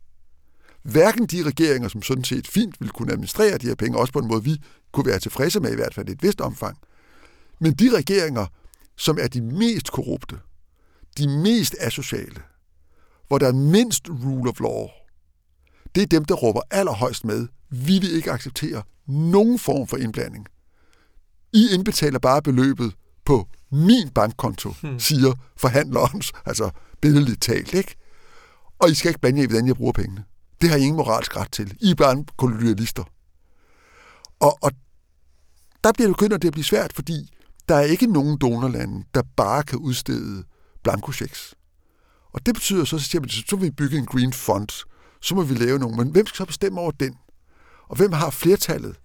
Hverken 0.82 1.26
de 1.26 1.42
regeringer, 1.42 1.88
som 1.88 2.02
sådan 2.02 2.24
set 2.24 2.46
fint 2.46 2.80
vil 2.80 2.90
kunne 2.90 3.12
administrere 3.12 3.58
de 3.58 3.66
her 3.66 3.74
penge, 3.74 3.98
også 3.98 4.12
på 4.12 4.18
en 4.18 4.28
måde, 4.28 4.44
vi 4.44 4.62
kunne 4.92 5.06
være 5.06 5.18
tilfredse 5.18 5.60
med 5.60 5.72
i 5.72 5.74
hvert 5.74 5.94
fald 5.94 6.08
i 6.08 6.12
et 6.12 6.22
vist 6.22 6.40
omfang, 6.40 6.78
men 7.58 7.72
de 7.72 7.96
regeringer, 7.96 8.46
som 8.96 9.18
er 9.20 9.28
de 9.28 9.40
mest 9.40 9.92
korrupte, 9.92 10.38
de 11.18 11.28
mest 11.28 11.76
asociale, 11.80 12.42
hvor 13.28 13.38
der 13.38 13.48
er 13.48 13.52
mindst 13.52 14.08
rule 14.10 14.50
of 14.50 14.60
law, 14.60 14.86
det 15.94 16.02
er 16.02 16.06
dem, 16.06 16.24
der 16.24 16.34
råber 16.34 16.60
allerhøjst 16.70 17.24
med, 17.24 17.48
vi 17.70 17.98
vil 17.98 18.16
ikke 18.16 18.32
acceptere 18.32 18.82
nogen 19.06 19.58
form 19.58 19.86
for 19.86 19.96
indblanding. 19.96 20.46
I 21.52 21.68
indbetaler 21.74 22.18
bare 22.18 22.42
beløbet 22.42 22.92
på 23.24 23.48
min 23.72 24.08
bankkonto, 24.08 24.74
hmm. 24.82 25.00
siger 25.00 25.32
forhandleren, 25.56 26.22
altså 26.46 26.70
billedligt 27.00 27.42
talt, 27.42 27.74
ikke? 27.74 27.96
Og 28.78 28.90
I 28.90 28.94
skal 28.94 29.08
ikke 29.08 29.20
blande 29.20 29.38
jer 29.38 29.44
i, 29.44 29.46
hvordan 29.46 29.66
jeg 29.66 29.76
bruger 29.76 29.92
pengene. 29.92 30.24
Det 30.60 30.70
har 30.70 30.76
I 30.76 30.80
ingen 30.80 30.96
moralsk 30.96 31.36
ret 31.36 31.52
til. 31.52 31.76
I 31.80 31.90
er 31.90 31.94
bare 31.94 32.24
kolonialister. 32.36 33.04
Og, 34.40 34.58
og 34.62 34.72
der 35.84 35.92
bliver 35.92 36.08
det 36.08 36.16
begynder 36.16 36.36
det 36.36 36.48
at 36.48 36.52
blive 36.52 36.64
svært, 36.64 36.92
fordi 36.92 37.30
der 37.68 37.74
er 37.74 37.82
ikke 37.84 38.06
nogen 38.06 38.38
donorlande, 38.38 39.04
der 39.14 39.22
bare 39.36 39.62
kan 39.62 39.78
udstede 39.78 40.44
blankochecks. 40.82 41.54
Og 42.32 42.46
det 42.46 42.54
betyder 42.54 42.84
så, 42.84 42.98
så, 42.98 43.20
vi, 43.20 43.28
så 43.28 43.56
vil 43.56 43.66
vi 43.66 43.70
bygge 43.70 43.98
en 43.98 44.06
green 44.06 44.32
fund, 44.32 44.68
så 45.20 45.34
må 45.34 45.42
vi 45.42 45.54
lave 45.54 45.78
nogen. 45.78 45.96
Men 45.96 46.08
hvem 46.08 46.26
skal 46.26 46.36
så 46.36 46.44
bestemme 46.44 46.80
over 46.80 46.90
den? 46.90 47.14
Og 47.88 47.96
hvem 47.96 48.12
har 48.12 48.30
flertallet? 48.30 48.96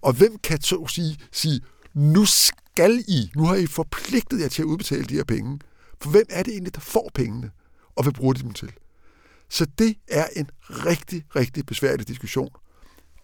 Og 0.00 0.12
hvem 0.12 0.38
kan 0.38 0.60
så 0.60 0.86
sige, 0.86 1.18
sige 1.32 1.60
nu 1.94 2.24
skal 2.24 3.04
I, 3.08 3.30
nu 3.36 3.44
har 3.44 3.54
I 3.54 3.66
forpligtet 3.66 4.40
jer 4.40 4.48
til 4.48 4.62
at 4.62 4.66
udbetale 4.66 5.04
de 5.04 5.14
her 5.14 5.24
penge. 5.24 5.58
For 6.02 6.10
hvem 6.10 6.26
er 6.30 6.42
det 6.42 6.52
egentlig, 6.52 6.74
der 6.74 6.80
får 6.80 7.10
pengene? 7.14 7.50
Og 7.96 8.02
hvad 8.02 8.12
bruger 8.12 8.32
de 8.32 8.42
dem 8.42 8.52
til? 8.52 8.72
Så 9.48 9.66
det 9.78 9.96
er 10.08 10.26
en 10.36 10.50
rigtig, 10.68 11.24
rigtig 11.36 11.66
besværlig 11.66 12.08
diskussion. 12.08 12.50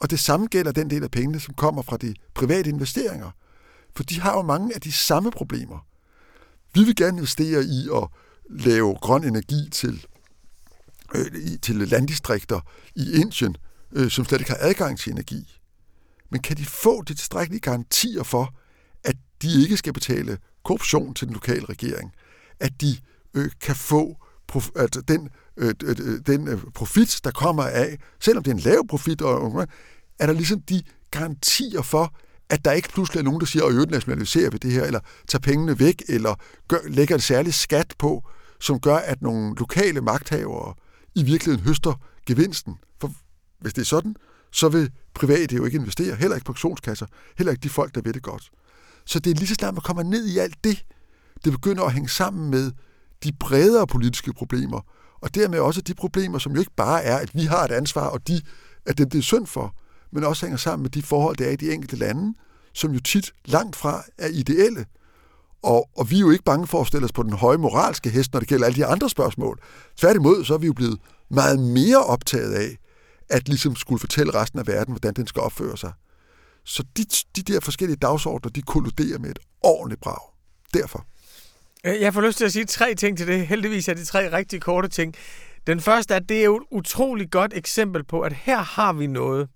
Og 0.02 0.10
det 0.10 0.20
samme 0.20 0.46
gælder 0.46 0.72
den 0.72 0.90
del 0.90 1.02
af 1.02 1.10
pengene, 1.10 1.40
som 1.40 1.54
kommer 1.54 1.82
fra 1.82 1.96
de 1.96 2.14
private 2.34 2.70
investeringer. 2.70 3.30
For 3.96 4.02
de 4.02 4.20
har 4.20 4.36
jo 4.36 4.42
mange 4.42 4.74
af 4.74 4.80
de 4.80 4.92
samme 4.92 5.30
problemer. 5.30 5.86
Vi 6.74 6.84
vil 6.84 6.96
gerne 6.96 7.16
investere 7.18 7.64
i 7.64 7.88
at 7.94 8.08
lave 8.50 8.94
grøn 9.00 9.24
energi 9.24 9.68
til, 9.70 10.06
øh, 11.14 11.26
til 11.62 11.76
landdistrikter 11.76 12.60
i 12.94 13.12
Indien, 13.20 13.56
øh, 13.92 14.10
som 14.10 14.24
slet 14.24 14.40
ikke 14.40 14.50
har 14.50 14.58
adgang 14.60 14.98
til 14.98 15.12
energi. 15.12 15.60
Men 16.30 16.42
kan 16.42 16.56
de 16.56 16.64
få 16.64 17.02
de 17.02 17.14
tilstrækkelige 17.14 17.60
garantier 17.60 18.22
for, 18.22 18.54
at 19.04 19.16
de 19.42 19.62
ikke 19.62 19.76
skal 19.76 19.92
betale 19.92 20.38
korruption 20.64 21.14
til 21.14 21.26
den 21.26 21.34
lokale 21.34 21.64
regering? 21.64 22.12
At 22.60 22.80
de 22.80 22.96
øh, 23.34 23.50
kan 23.60 23.76
få 23.76 24.16
prof, 24.46 24.70
at 24.76 24.96
den, 25.08 25.28
øh, 25.56 25.74
den 26.26 26.48
øh, 26.48 26.58
profit, 26.74 27.20
der 27.24 27.30
kommer 27.30 27.62
af, 27.62 27.98
selvom 28.20 28.42
det 28.42 28.50
er 28.50 28.54
en 28.54 28.60
lav 28.60 28.86
profit, 28.86 29.22
og, 29.22 29.66
er 30.22 30.26
der 30.26 30.32
ligesom 30.32 30.60
de 30.60 30.82
garantier 31.10 31.82
for, 31.82 32.14
at 32.50 32.64
der 32.64 32.72
ikke 32.72 32.88
pludselig 32.88 33.20
er 33.20 33.24
nogen, 33.24 33.40
der 33.40 33.46
siger, 33.46 33.64
at 33.64 33.72
øvrigt 33.72 33.90
nationaliserer 33.90 34.50
vi 34.50 34.58
det 34.58 34.72
her, 34.72 34.84
eller 34.84 35.00
tager 35.28 35.40
pengene 35.40 35.78
væk, 35.78 36.02
eller 36.08 36.34
gør, 36.68 36.78
lægger 36.88 37.14
en 37.14 37.20
særlig 37.20 37.54
skat 37.54 37.94
på, 37.98 38.24
som 38.60 38.80
gør, 38.80 38.96
at 38.96 39.22
nogle 39.22 39.54
lokale 39.58 40.00
magthavere 40.00 40.74
i 41.14 41.22
virkeligheden 41.22 41.66
høster 41.66 41.94
gevinsten. 42.26 42.74
For 43.00 43.12
hvis 43.60 43.72
det 43.72 43.80
er 43.80 43.86
sådan, 43.86 44.16
så 44.52 44.68
vil 44.68 44.90
private 45.14 45.56
jo 45.56 45.64
ikke 45.64 45.78
investere, 45.78 46.16
heller 46.16 46.34
ikke 46.34 46.44
pensionskasser, 46.44 47.06
heller 47.38 47.50
ikke 47.50 47.62
de 47.62 47.68
folk, 47.68 47.94
der 47.94 48.00
ved 48.04 48.12
det 48.12 48.22
godt. 48.22 48.50
Så 49.04 49.18
det 49.18 49.30
er 49.30 49.34
lige 49.34 49.48
så 49.48 49.54
snart, 49.54 49.74
man 49.74 49.82
kommer 49.82 50.02
ned 50.02 50.26
i 50.26 50.38
alt 50.38 50.64
det, 50.64 50.84
det 51.44 51.52
begynder 51.52 51.84
at 51.84 51.92
hænge 51.92 52.08
sammen 52.08 52.50
med 52.50 52.72
de 53.24 53.32
bredere 53.40 53.86
politiske 53.86 54.32
problemer, 54.32 54.80
og 55.20 55.34
dermed 55.34 55.58
også 55.58 55.80
de 55.80 55.94
problemer, 55.94 56.38
som 56.38 56.52
jo 56.52 56.58
ikke 56.58 56.76
bare 56.76 57.02
er, 57.02 57.16
at 57.16 57.34
vi 57.34 57.44
har 57.44 57.64
et 57.64 57.70
ansvar, 57.70 58.06
og 58.06 58.28
de 58.28 58.40
er 58.86 58.92
dem, 58.92 59.10
det 59.10 59.18
er 59.18 59.22
synd 59.22 59.46
for, 59.46 59.74
men 60.12 60.24
også 60.24 60.46
hænger 60.46 60.56
sammen 60.56 60.82
med 60.82 60.90
de 60.90 61.02
forhold, 61.02 61.36
der 61.36 61.46
er 61.46 61.50
i 61.50 61.56
de 61.56 61.72
enkelte 61.72 61.96
lande, 61.96 62.34
som 62.72 62.92
jo 62.92 63.00
tit 63.00 63.32
langt 63.44 63.76
fra 63.76 64.04
er 64.18 64.28
ideelle. 64.28 64.86
Og, 65.62 65.88
og 65.96 66.10
vi 66.10 66.16
er 66.16 66.20
jo 66.20 66.30
ikke 66.30 66.44
bange 66.44 66.66
for 66.66 66.80
at 66.80 66.86
stille 66.86 67.04
os 67.04 67.12
på 67.12 67.22
den 67.22 67.32
høje 67.32 67.58
moralske 67.58 68.10
hest, 68.10 68.32
når 68.32 68.40
det 68.40 68.48
gælder 68.48 68.66
alle 68.66 68.76
de 68.76 68.86
andre 68.86 69.10
spørgsmål. 69.10 69.58
Tværtimod, 69.96 70.44
så 70.44 70.54
er 70.54 70.58
vi 70.58 70.66
jo 70.66 70.72
blevet 70.72 70.98
meget 71.30 71.58
mere 71.58 72.04
optaget 72.04 72.54
af, 72.54 72.78
at 73.28 73.48
ligesom 73.48 73.76
skulle 73.76 74.00
fortælle 74.00 74.34
resten 74.34 74.58
af 74.58 74.66
verden, 74.66 74.92
hvordan 74.92 75.14
den 75.14 75.26
skal 75.26 75.42
opføre 75.42 75.76
sig. 75.76 75.92
Så 76.64 76.84
de, 76.96 77.04
de 77.36 77.52
der 77.52 77.60
forskellige 77.60 77.96
dagsordner, 77.96 78.50
de 78.50 78.62
kolliderer 78.62 79.18
med 79.18 79.30
et 79.30 79.38
ordentligt 79.62 80.00
brag. 80.00 80.32
Derfor. 80.74 81.06
Øh, 81.86 82.00
jeg 82.00 82.14
får 82.14 82.20
lyst 82.20 82.38
til 82.38 82.44
at 82.44 82.52
sige 82.52 82.64
tre 82.64 82.94
ting 82.94 83.18
til 83.18 83.26
det. 83.26 83.46
Heldigvis 83.46 83.88
er 83.88 83.94
det 83.94 84.06
tre 84.06 84.32
rigtig 84.32 84.60
korte 84.62 84.88
ting. 84.88 85.14
Den 85.66 85.80
første 85.80 86.14
er, 86.14 86.18
at 86.18 86.28
det 86.28 86.40
er 86.40 86.44
jo 86.44 86.56
et 86.56 86.62
utroligt 86.70 87.30
godt 87.30 87.52
eksempel 87.54 88.04
på, 88.04 88.20
at 88.20 88.32
her 88.32 88.58
har 88.62 88.92
vi 88.92 89.06
noget, 89.06 89.48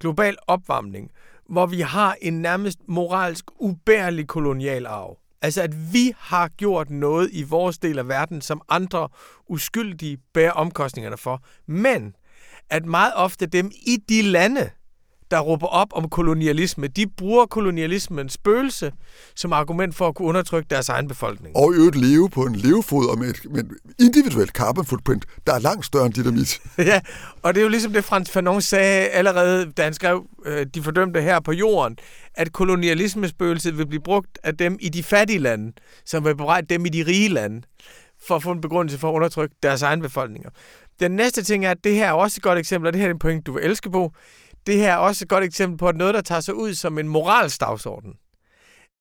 global 0.00 0.36
opvarmning, 0.46 1.10
hvor 1.48 1.66
vi 1.66 1.80
har 1.80 2.16
en 2.20 2.42
nærmest 2.42 2.78
moralsk 2.88 3.44
ubærlig 3.58 4.26
kolonial 4.26 4.86
arv. 4.86 5.18
Altså 5.42 5.62
at 5.62 5.92
vi 5.92 6.12
har 6.18 6.48
gjort 6.48 6.90
noget 6.90 7.28
i 7.32 7.42
vores 7.42 7.78
del 7.78 7.98
af 7.98 8.08
verden, 8.08 8.40
som 8.40 8.62
andre 8.68 9.08
uskyldige 9.46 10.18
bærer 10.34 10.52
omkostningerne 10.52 11.16
for. 11.16 11.42
Men 11.66 12.14
at 12.70 12.86
meget 12.86 13.12
ofte 13.14 13.46
dem 13.46 13.70
i 13.86 13.96
de 14.08 14.22
lande, 14.22 14.70
der 15.30 15.40
råber 15.40 15.66
op 15.66 15.88
om 15.92 16.08
kolonialisme, 16.08 16.86
de 16.86 17.06
bruger 17.06 17.46
kolonialismens 17.46 18.32
spøgelse 18.32 18.92
som 19.34 19.52
argument 19.52 19.94
for 19.94 20.08
at 20.08 20.14
kunne 20.14 20.28
undertrykke 20.28 20.66
deres 20.70 20.88
egen 20.88 21.08
befolkning. 21.08 21.56
Og 21.56 21.72
i 21.74 21.76
øvrigt 21.76 21.96
leve 21.96 22.30
på 22.30 22.42
en 22.42 22.56
levefod 22.56 23.08
og 23.08 23.18
med 23.18 23.28
et, 23.28 23.40
med 23.50 23.60
et 23.60 23.70
individuelt 23.98 24.50
carbon 24.50 24.86
footprint, 24.86 25.24
der 25.46 25.54
er 25.54 25.58
langt 25.58 25.86
større 25.86 26.06
end 26.06 26.14
dynamit. 26.14 26.60
ja, 26.78 27.00
og 27.42 27.54
det 27.54 27.60
er 27.60 27.64
jo 27.64 27.70
ligesom 27.70 27.92
det, 27.92 28.04
Frans 28.04 28.30
Fanon 28.30 28.62
sagde 28.62 29.08
allerede, 29.08 29.72
da 29.72 29.84
han 29.84 29.94
skrev 29.94 30.26
øh, 30.46 30.66
De 30.74 30.82
fordømte 30.82 31.20
her 31.22 31.40
på 31.40 31.52
jorden, 31.52 31.98
at 32.34 32.52
kolonialismespøgelset 32.52 33.78
vil 33.78 33.86
blive 33.86 34.02
brugt 34.02 34.38
af 34.42 34.56
dem 34.56 34.76
i 34.80 34.88
de 34.88 35.02
fattige 35.02 35.38
lande, 35.38 35.72
som 36.04 36.24
vil 36.24 36.36
bebrejde 36.36 36.66
dem 36.66 36.86
i 36.86 36.88
de 36.88 37.02
rige 37.06 37.28
lande, 37.28 37.62
for 38.26 38.36
at 38.36 38.42
få 38.42 38.52
en 38.52 38.60
begrundelse 38.60 38.98
for 38.98 39.08
at 39.10 39.14
undertrykke 39.14 39.54
deres 39.62 39.82
egen 39.82 40.02
befolkninger. 40.02 40.50
Den 41.00 41.10
næste 41.10 41.42
ting 41.42 41.64
er, 41.64 41.70
at 41.70 41.84
det 41.84 41.94
her 41.94 42.08
er 42.08 42.12
også 42.12 42.38
et 42.38 42.42
godt 42.42 42.58
eksempel, 42.58 42.86
og 42.86 42.92
det 42.92 43.00
her 43.00 43.08
er 43.08 43.12
en 43.12 43.18
point, 43.18 43.46
du 43.46 43.52
vil 43.52 43.64
elske 43.64 43.90
på. 43.90 44.12
Det 44.66 44.76
her 44.76 44.92
er 44.92 44.96
også 44.96 45.24
et 45.24 45.28
godt 45.28 45.44
eksempel 45.44 45.78
på 45.78 45.88
at 45.88 45.96
noget, 45.96 46.14
der 46.14 46.20
tager 46.20 46.40
sig 46.40 46.54
ud 46.54 46.74
som 46.74 46.98
en 46.98 47.08
moralsk 47.08 47.60
dagsorden. 47.60 48.12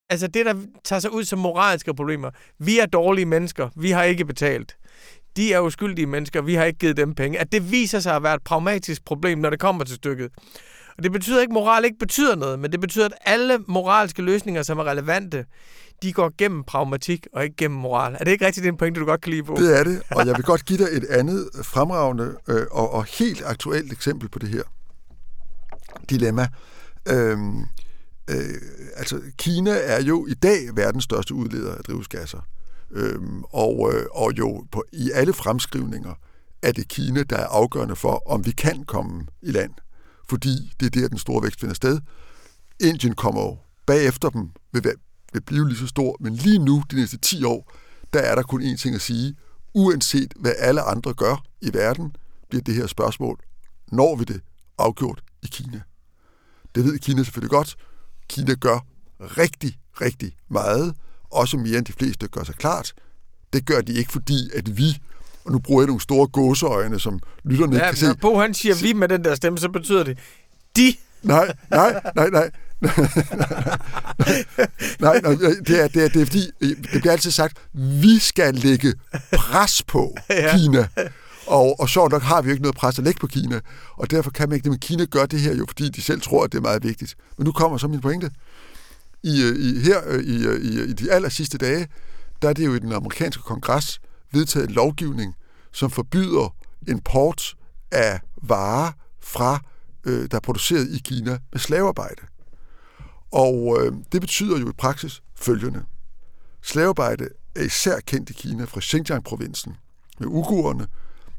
Altså 0.10 0.28
det, 0.28 0.46
der 0.46 0.56
tager 0.84 1.00
sig 1.00 1.12
ud 1.14 1.24
som 1.24 1.40
moralske 1.40 1.94
problemer. 1.94 2.32
Vi 2.60 2.80
er 2.80 2.86
dårlige 2.86 3.26
mennesker. 3.26 3.70
Vi 3.76 3.92
har 3.92 4.04
ikke 4.04 4.26
betalt. 4.26 4.78
de 5.38 5.54
er 5.54 5.60
uskyldige 5.60 6.06
mennesker, 6.06 6.42
vi 6.42 6.56
har 6.56 6.64
ikke 6.66 6.80
givet 6.80 6.98
dem 6.98 7.16
penge. 7.16 7.40
At 7.40 7.52
det 7.52 7.72
viser 7.72 8.00
sig 8.00 8.16
at 8.16 8.24
være 8.24 8.36
et 8.36 8.44
pragmatisk 8.44 9.06
problem, 9.06 9.40
når 9.40 9.50
det 9.50 9.60
kommer 9.60 9.84
til 9.84 9.96
stykket. 9.96 10.30
Og 10.98 11.04
det 11.04 11.12
betyder 11.12 11.42
ikke, 11.42 11.52
at 11.52 11.54
moral 11.54 11.86
ikke 11.86 11.98
betyder 12.00 12.36
noget, 12.36 12.60
men 12.60 12.72
det 12.72 12.80
betyder, 12.82 13.06
at 13.06 13.14
alle 13.22 13.60
moralske 13.68 14.22
løsninger, 14.22 14.64
som 14.64 14.80
er 14.80 14.84
relevante, 14.84 15.46
de 16.04 16.14
går 16.14 16.32
gennem 16.38 16.64
pragmatik 16.64 17.28
og 17.34 17.44
ikke 17.44 17.56
gennem 17.56 17.80
moral. 17.80 18.14
Er 18.14 18.24
det 18.24 18.32
ikke 18.32 18.46
rigtigt 18.46 18.66
en 18.66 18.78
pointe, 18.78 19.00
du 19.00 19.06
godt 19.06 19.22
kan 19.22 19.32
lide 19.32 19.44
på? 19.44 19.56
Det 19.60 19.80
er 19.80 19.84
det, 19.84 20.02
og 20.12 20.28
jeg 20.28 20.36
vil 20.36 20.46
godt 20.46 20.66
give 20.66 20.80
dig 20.80 20.88
et 20.92 21.06
andet 21.10 21.50
fremragende 21.64 22.36
øh, 22.48 22.66
og, 22.72 22.94
og 22.94 23.06
helt 23.06 23.44
aktuelt 23.46 23.92
eksempel 23.92 24.30
på 24.30 24.40
det 24.40 24.50
her 24.50 24.62
dilemma. 26.10 26.48
Øhm, 27.08 27.60
øh, 28.30 28.62
altså, 28.96 29.22
Kina 29.38 29.72
er 29.72 30.02
jo 30.02 30.28
i 30.28 30.34
dag 30.34 30.76
verdens 30.76 31.04
største 31.04 31.34
udleder 31.34 31.76
af 31.76 31.84
drivhusgasser. 31.84 32.40
Øhm, 32.92 33.44
og, 33.44 33.94
øh, 33.94 34.06
og 34.12 34.34
jo 34.38 34.66
på, 34.72 34.84
i 34.94 35.12
alle 35.12 35.34
fremskrivninger 35.34 36.14
er 36.62 36.72
det 36.72 36.88
Kina, 36.88 37.24
der 37.24 37.38
er 37.38 37.48
afgørende 37.48 37.96
for, 37.96 38.32
om 38.32 38.46
vi 38.46 38.52
kan 38.52 38.84
komme 38.84 39.26
i 39.42 39.52
land. 39.52 39.72
Fordi 40.30 40.74
det 40.80 40.86
er 40.86 41.02
der, 41.02 41.08
den 41.08 41.18
store 41.18 41.44
vækst 41.44 41.60
finder 41.60 41.76
sted. 41.76 42.00
Indien 42.80 43.16
kommer 43.16 43.42
jo 43.42 43.58
bagefter 43.86 44.30
dem, 44.30 44.50
vil, 44.74 44.84
vil 45.34 45.42
blive 45.42 45.68
lige 45.68 45.78
så 45.78 45.88
stor, 45.88 46.18
men 46.20 46.36
lige 46.36 46.60
nu, 46.60 46.84
de 46.92 46.96
næste 46.96 47.18
10 47.18 47.44
år, 47.44 47.72
der 48.14 48.20
er 48.20 48.36
der 48.36 48.44
kun 48.44 48.62
én 48.62 48.78
ting 48.78 48.96
at 48.96 49.02
sige. 49.02 49.36
Uanset 49.74 50.34
hvad 50.40 50.54
alle 50.60 50.82
andre 50.82 51.14
gør 51.14 51.44
i 51.62 51.74
verden, 51.74 52.16
bliver 52.50 52.62
det 52.62 52.76
her 52.76 52.88
spørgsmål, 52.88 53.40
når 53.92 54.16
vi 54.16 54.24
det, 54.24 54.42
afgjort 54.78 55.24
i 55.46 55.48
Kina. 55.52 55.82
Det 56.76 56.84
ved 56.84 57.00
Kina 57.00 57.24
selvfølgelig 57.24 57.50
godt. 57.50 57.76
Kina 58.30 58.54
gør 58.54 58.80
rigtig, 59.20 59.78
rigtig 60.02 60.36
meget, 60.50 60.96
også 61.32 61.58
mere 61.58 61.78
end 61.78 61.86
de 61.86 61.94
fleste 61.94 62.28
gør 62.28 62.44
sig 62.44 62.56
klart. 62.56 62.94
Det 63.54 63.66
gør 63.66 63.82
de 63.82 63.94
ikke, 63.94 64.12
fordi 64.12 64.50
at 64.54 64.78
vi, 64.78 65.02
og 65.46 65.52
nu 65.52 65.60
bruger 65.60 65.82
jeg 65.82 65.88
nogle 65.88 66.02
store 66.02 66.28
gåseøjne, 66.28 67.00
som 67.00 67.20
lytterne 67.44 67.78
ja, 67.78 67.90
kan 67.90 67.98
se. 67.98 68.06
Når 68.06 68.14
Bo 68.14 68.40
han 68.40 68.54
siger 68.54 68.76
vi 68.76 68.94
med 68.94 69.08
den 69.08 69.24
der 69.24 69.36
stemme, 69.36 69.60
så 69.60 69.70
betyder 69.70 70.04
det 70.04 70.18
de. 70.76 70.96
Nej, 71.24 71.54
nej, 71.72 72.02
nej, 72.16 72.30
nej. 72.30 72.52
nej, 75.00 75.20
nej, 75.22 75.36
det 75.68 75.84
er, 75.84 75.88
det, 75.88 76.04
er, 76.04 76.10
det 76.10 76.22
er 76.22 76.26
fordi, 76.26 76.52
det 76.62 77.02
bliver 77.02 77.12
altid 77.12 77.32
sagt, 77.32 77.58
vi 77.74 78.20
skal 78.20 78.56
lægge 78.56 78.94
pres 79.32 79.84
på 79.84 80.16
ja. 80.30 80.58
Kina. 80.58 80.88
Og, 81.48 81.80
og 81.80 81.90
så 81.90 82.08
nok 82.08 82.22
har 82.22 82.42
vi 82.42 82.48
jo 82.48 82.52
ikke 82.52 82.62
noget 82.62 82.76
pres 82.76 83.00
at 83.00 83.06
lægge 83.06 83.20
på 83.20 83.28
Kina, 83.28 83.60
og 83.94 84.12
derfor 84.12 84.32
kan 84.32 84.50
man 84.50 84.56
ikke 84.56 84.64
det. 84.64 84.72
Men 84.72 84.80
Kina 84.80 85.06
gør 85.06 85.26
det 85.26 85.40
her 85.40 85.56
jo, 85.56 85.66
fordi 85.68 85.90
de 85.90 86.02
selv 86.02 86.22
tror, 86.22 86.44
at 86.44 86.52
det 86.52 86.58
er 86.58 86.62
meget 86.62 86.84
vigtigt. 86.84 87.16
Men 87.38 87.46
nu 87.46 87.52
kommer 87.52 87.78
så 87.78 87.88
min 87.88 88.02
pointe. 88.02 88.32
I, 89.24 89.44
øh, 89.44 89.56
i, 89.60 89.80
her 89.80 90.02
øh, 90.06 90.24
i, 90.24 90.46
øh, 90.46 90.62
i, 90.62 90.90
i 90.90 90.94
de 90.94 91.12
aller 91.12 91.30
sidste 91.30 91.58
dage, 91.58 91.88
der 92.42 92.50
er 92.50 92.54
det 92.54 92.66
jo 92.66 92.74
i 92.74 92.80
den 92.80 92.92
amerikanske 92.92 93.44
kongres 93.44 94.00
vedtaget 94.32 94.72
lovgivning, 94.72 95.36
som 95.72 95.92
forbyder 95.92 96.56
import 96.88 97.56
af 97.92 98.20
varer 98.42 98.92
fra, 99.20 99.60
øh, 100.06 100.28
der 100.32 100.38
er 100.38 100.42
produceret 100.42 100.88
i 100.88 101.02
Kina 101.06 101.38
med 101.52 101.60
slavearbejde. 101.60 102.22
Og 103.32 103.78
øh, 103.80 103.94
det 104.12 104.22
betyder 104.22 104.60
jo 104.60 104.70
i 104.70 104.74
praksis 104.78 105.22
følgende. 105.36 105.84
Slavearbejde 106.62 107.30
er 107.56 107.64
især 107.64 108.00
kendt 108.00 108.30
i 108.30 108.34
Kina 108.34 108.64
fra 108.64 108.82
Xinjiang-provinsen 108.82 109.76
med 110.20 110.28
ugurerne, 110.28 110.88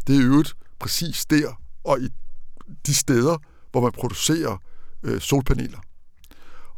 det 0.06 0.16
er 0.16 0.22
øvrigt 0.22 0.54
præcis 0.78 1.26
der 1.26 1.60
og 1.84 2.00
i 2.00 2.08
de 2.86 2.94
steder, 2.94 3.36
hvor 3.70 3.80
man 3.80 3.92
producerer 3.92 4.56
øh, 5.02 5.20
solpaneler. 5.20 5.78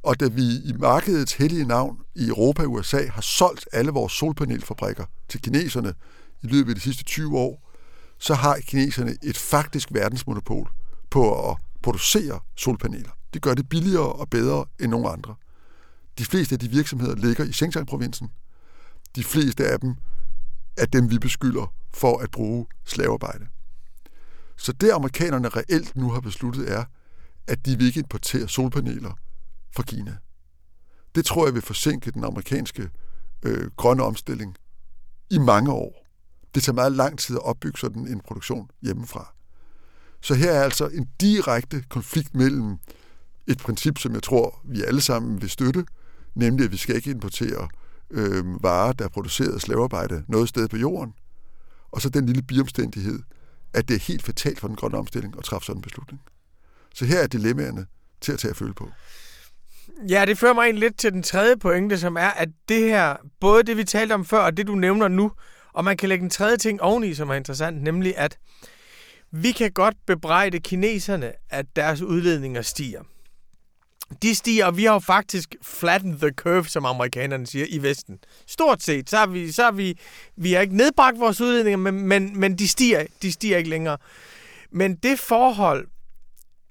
Og 0.03 0.21
da 0.21 0.29
vi 0.29 0.43
i 0.43 0.73
markedets 0.79 1.33
hellige 1.33 1.65
navn 1.65 1.99
i 2.15 2.29
Europa 2.29 2.63
og 2.63 2.73
USA 2.73 3.07
har 3.07 3.21
solgt 3.21 3.69
alle 3.73 3.91
vores 3.91 4.13
solpanelfabrikker 4.13 5.05
til 5.29 5.41
kineserne 5.41 5.95
i 6.43 6.47
løbet 6.47 6.69
af 6.71 6.75
de 6.75 6.81
sidste 6.81 7.05
20 7.05 7.39
år, 7.39 7.71
så 8.19 8.35
har 8.35 8.59
kineserne 8.67 9.17
et 9.23 9.37
faktisk 9.37 9.89
verdensmonopol 9.93 10.71
på 11.11 11.51
at 11.51 11.57
producere 11.83 12.41
solpaneler. 12.57 13.11
De 13.35 13.39
gør 13.39 13.55
det 13.55 13.69
billigere 13.69 14.13
og 14.13 14.29
bedre 14.31 14.65
end 14.81 14.91
nogen 14.91 15.07
andre. 15.13 15.35
De 16.19 16.25
fleste 16.25 16.55
af 16.55 16.59
de 16.59 16.69
virksomheder 16.69 17.17
ligger 17.17 17.45
i 17.45 17.53
Xinjiang-provinsen. 17.53 18.29
De 19.17 19.25
fleste 19.25 19.67
af 19.67 19.81
dem 19.81 19.95
er 20.77 20.87
dem, 20.87 21.11
vi 21.11 21.19
beskylder 21.19 21.73
for 21.99 22.19
at 22.19 22.31
bruge 22.31 22.67
slavearbejde. 22.85 23.47
Så 24.57 24.73
det 24.73 24.91
amerikanerne 24.91 25.49
reelt 25.49 25.97
nu 25.97 26.11
har 26.11 26.21
besluttet 26.21 26.73
er, 26.73 26.85
at 27.47 27.67
de 27.67 27.77
vil 27.79 27.87
ikke 27.87 28.01
importere 28.01 28.49
solpaneler 28.49 29.13
fra 29.77 29.83
Kina. 29.83 30.17
Det 31.15 31.25
tror 31.25 31.47
jeg 31.47 31.55
vil 31.55 31.63
forsinke 31.63 32.11
den 32.11 32.25
amerikanske 32.25 32.91
øh, 33.43 33.71
grønne 33.77 34.03
omstilling 34.03 34.57
i 35.31 35.39
mange 35.39 35.73
år. 35.73 36.07
Det 36.55 36.63
tager 36.63 36.75
meget 36.75 36.93
lang 36.93 37.19
tid 37.19 37.37
at 37.37 37.43
opbygge 37.43 37.79
sådan 37.79 38.07
en 38.07 38.21
produktion 38.21 38.71
hjemmefra. 38.83 39.35
Så 40.21 40.35
her 40.35 40.53
er 40.53 40.63
altså 40.63 40.89
en 40.89 41.09
direkte 41.21 41.85
konflikt 41.89 42.35
mellem 42.35 42.79
et 43.47 43.59
princip, 43.59 43.99
som 43.99 44.15
jeg 44.15 44.23
tror, 44.23 44.61
vi 44.65 44.83
alle 44.83 45.01
sammen 45.01 45.43
vil 45.43 45.51
støtte, 45.51 45.85
nemlig 46.35 46.65
at 46.65 46.73
vi 46.73 46.77
skal 46.77 46.97
ikke 46.97 47.11
importere 47.11 47.69
øh, 48.11 48.63
varer, 48.63 48.93
der 48.93 49.05
er 49.05 49.09
produceret 49.09 49.55
af 49.55 49.61
slavearbejde 49.61 50.25
noget 50.29 50.49
sted 50.49 50.69
på 50.69 50.77
jorden, 50.77 51.15
og 51.93 52.03
så 52.03 52.09
den 52.09 52.27
lille 52.27 52.43
biomstændighed, 52.43 53.19
at 53.75 53.89
det 53.89 53.95
er 53.95 54.01
helt 54.01 54.23
fatalt 54.23 54.61
for 54.61 54.69
den 54.69 54.77
grønne 54.77 54.99
omstilling 54.99 55.35
at 55.39 55.45
træffe 55.45 55.67
sådan 55.67 55.79
en 55.79 55.83
beslutning. 55.83 56.23
Så 56.95 57.05
her 57.05 57.19
er 57.19 57.27
dilemmaerne 57.27 57.87
til 58.21 58.33
at 58.33 58.39
tage 58.39 58.51
at 58.51 58.57
føle 58.57 58.75
på. 58.75 58.91
Ja, 60.09 60.25
det 60.25 60.39
fører 60.39 60.55
mig 60.55 60.63
egentlig 60.63 60.81
lidt 60.81 60.99
til 60.99 61.13
den 61.13 61.23
tredje 61.23 61.57
pointe, 61.57 61.99
som 61.99 62.17
er, 62.17 62.29
at 62.29 62.49
det 62.69 62.81
her, 62.81 63.17
både 63.41 63.63
det 63.63 63.77
vi 63.77 63.85
talte 63.85 64.13
om 64.13 64.25
før, 64.25 64.39
og 64.39 64.57
det 64.57 64.67
du 64.67 64.75
nævner 64.75 65.09
nu, 65.09 65.33
og 65.73 65.85
man 65.85 65.97
kan 65.97 66.09
lægge 66.09 66.25
en 66.25 66.31
tredje 66.31 66.57
ting 66.57 66.83
oveni, 66.83 67.15
som 67.15 67.31
er 67.31 67.35
interessant, 67.35 67.83
nemlig 67.83 68.19
at 68.19 68.39
vi 69.31 69.53
kan 69.53 69.73
godt 69.73 69.97
bebrejde 70.07 70.61
kineserne, 70.61 71.33
at 71.51 71.67
deres 71.77 72.03
udledninger 72.03 72.63
stiger 72.63 73.03
de 74.23 74.35
stiger, 74.35 74.67
og 74.67 74.77
vi 74.77 74.85
har 74.85 74.93
jo 74.93 74.99
faktisk 74.99 75.57
flattened 75.63 76.19
the 76.19 76.31
curve, 76.31 76.65
som 76.65 76.85
amerikanerne 76.85 77.47
siger, 77.47 77.67
i 77.69 77.83
Vesten. 77.83 78.19
Stort 78.47 78.83
set, 78.83 79.11
så 79.11 79.17
har 79.17 79.27
vi, 79.27 79.53
så 79.53 79.63
har 79.65 79.73
vi, 79.73 79.99
vi 80.37 80.53
har 80.53 80.61
ikke 80.61 80.77
nedbragt 80.77 81.21
vores 81.21 81.41
udledninger, 81.41 81.79
men, 81.79 82.01
men, 82.01 82.41
men 82.41 82.59
de, 82.59 82.69
stiger, 82.69 83.05
de 83.23 83.33
stiger 83.33 83.57
ikke 83.57 83.71
længere. 83.71 83.99
Men 84.71 84.95
det 84.95 85.19
forhold, 85.19 85.89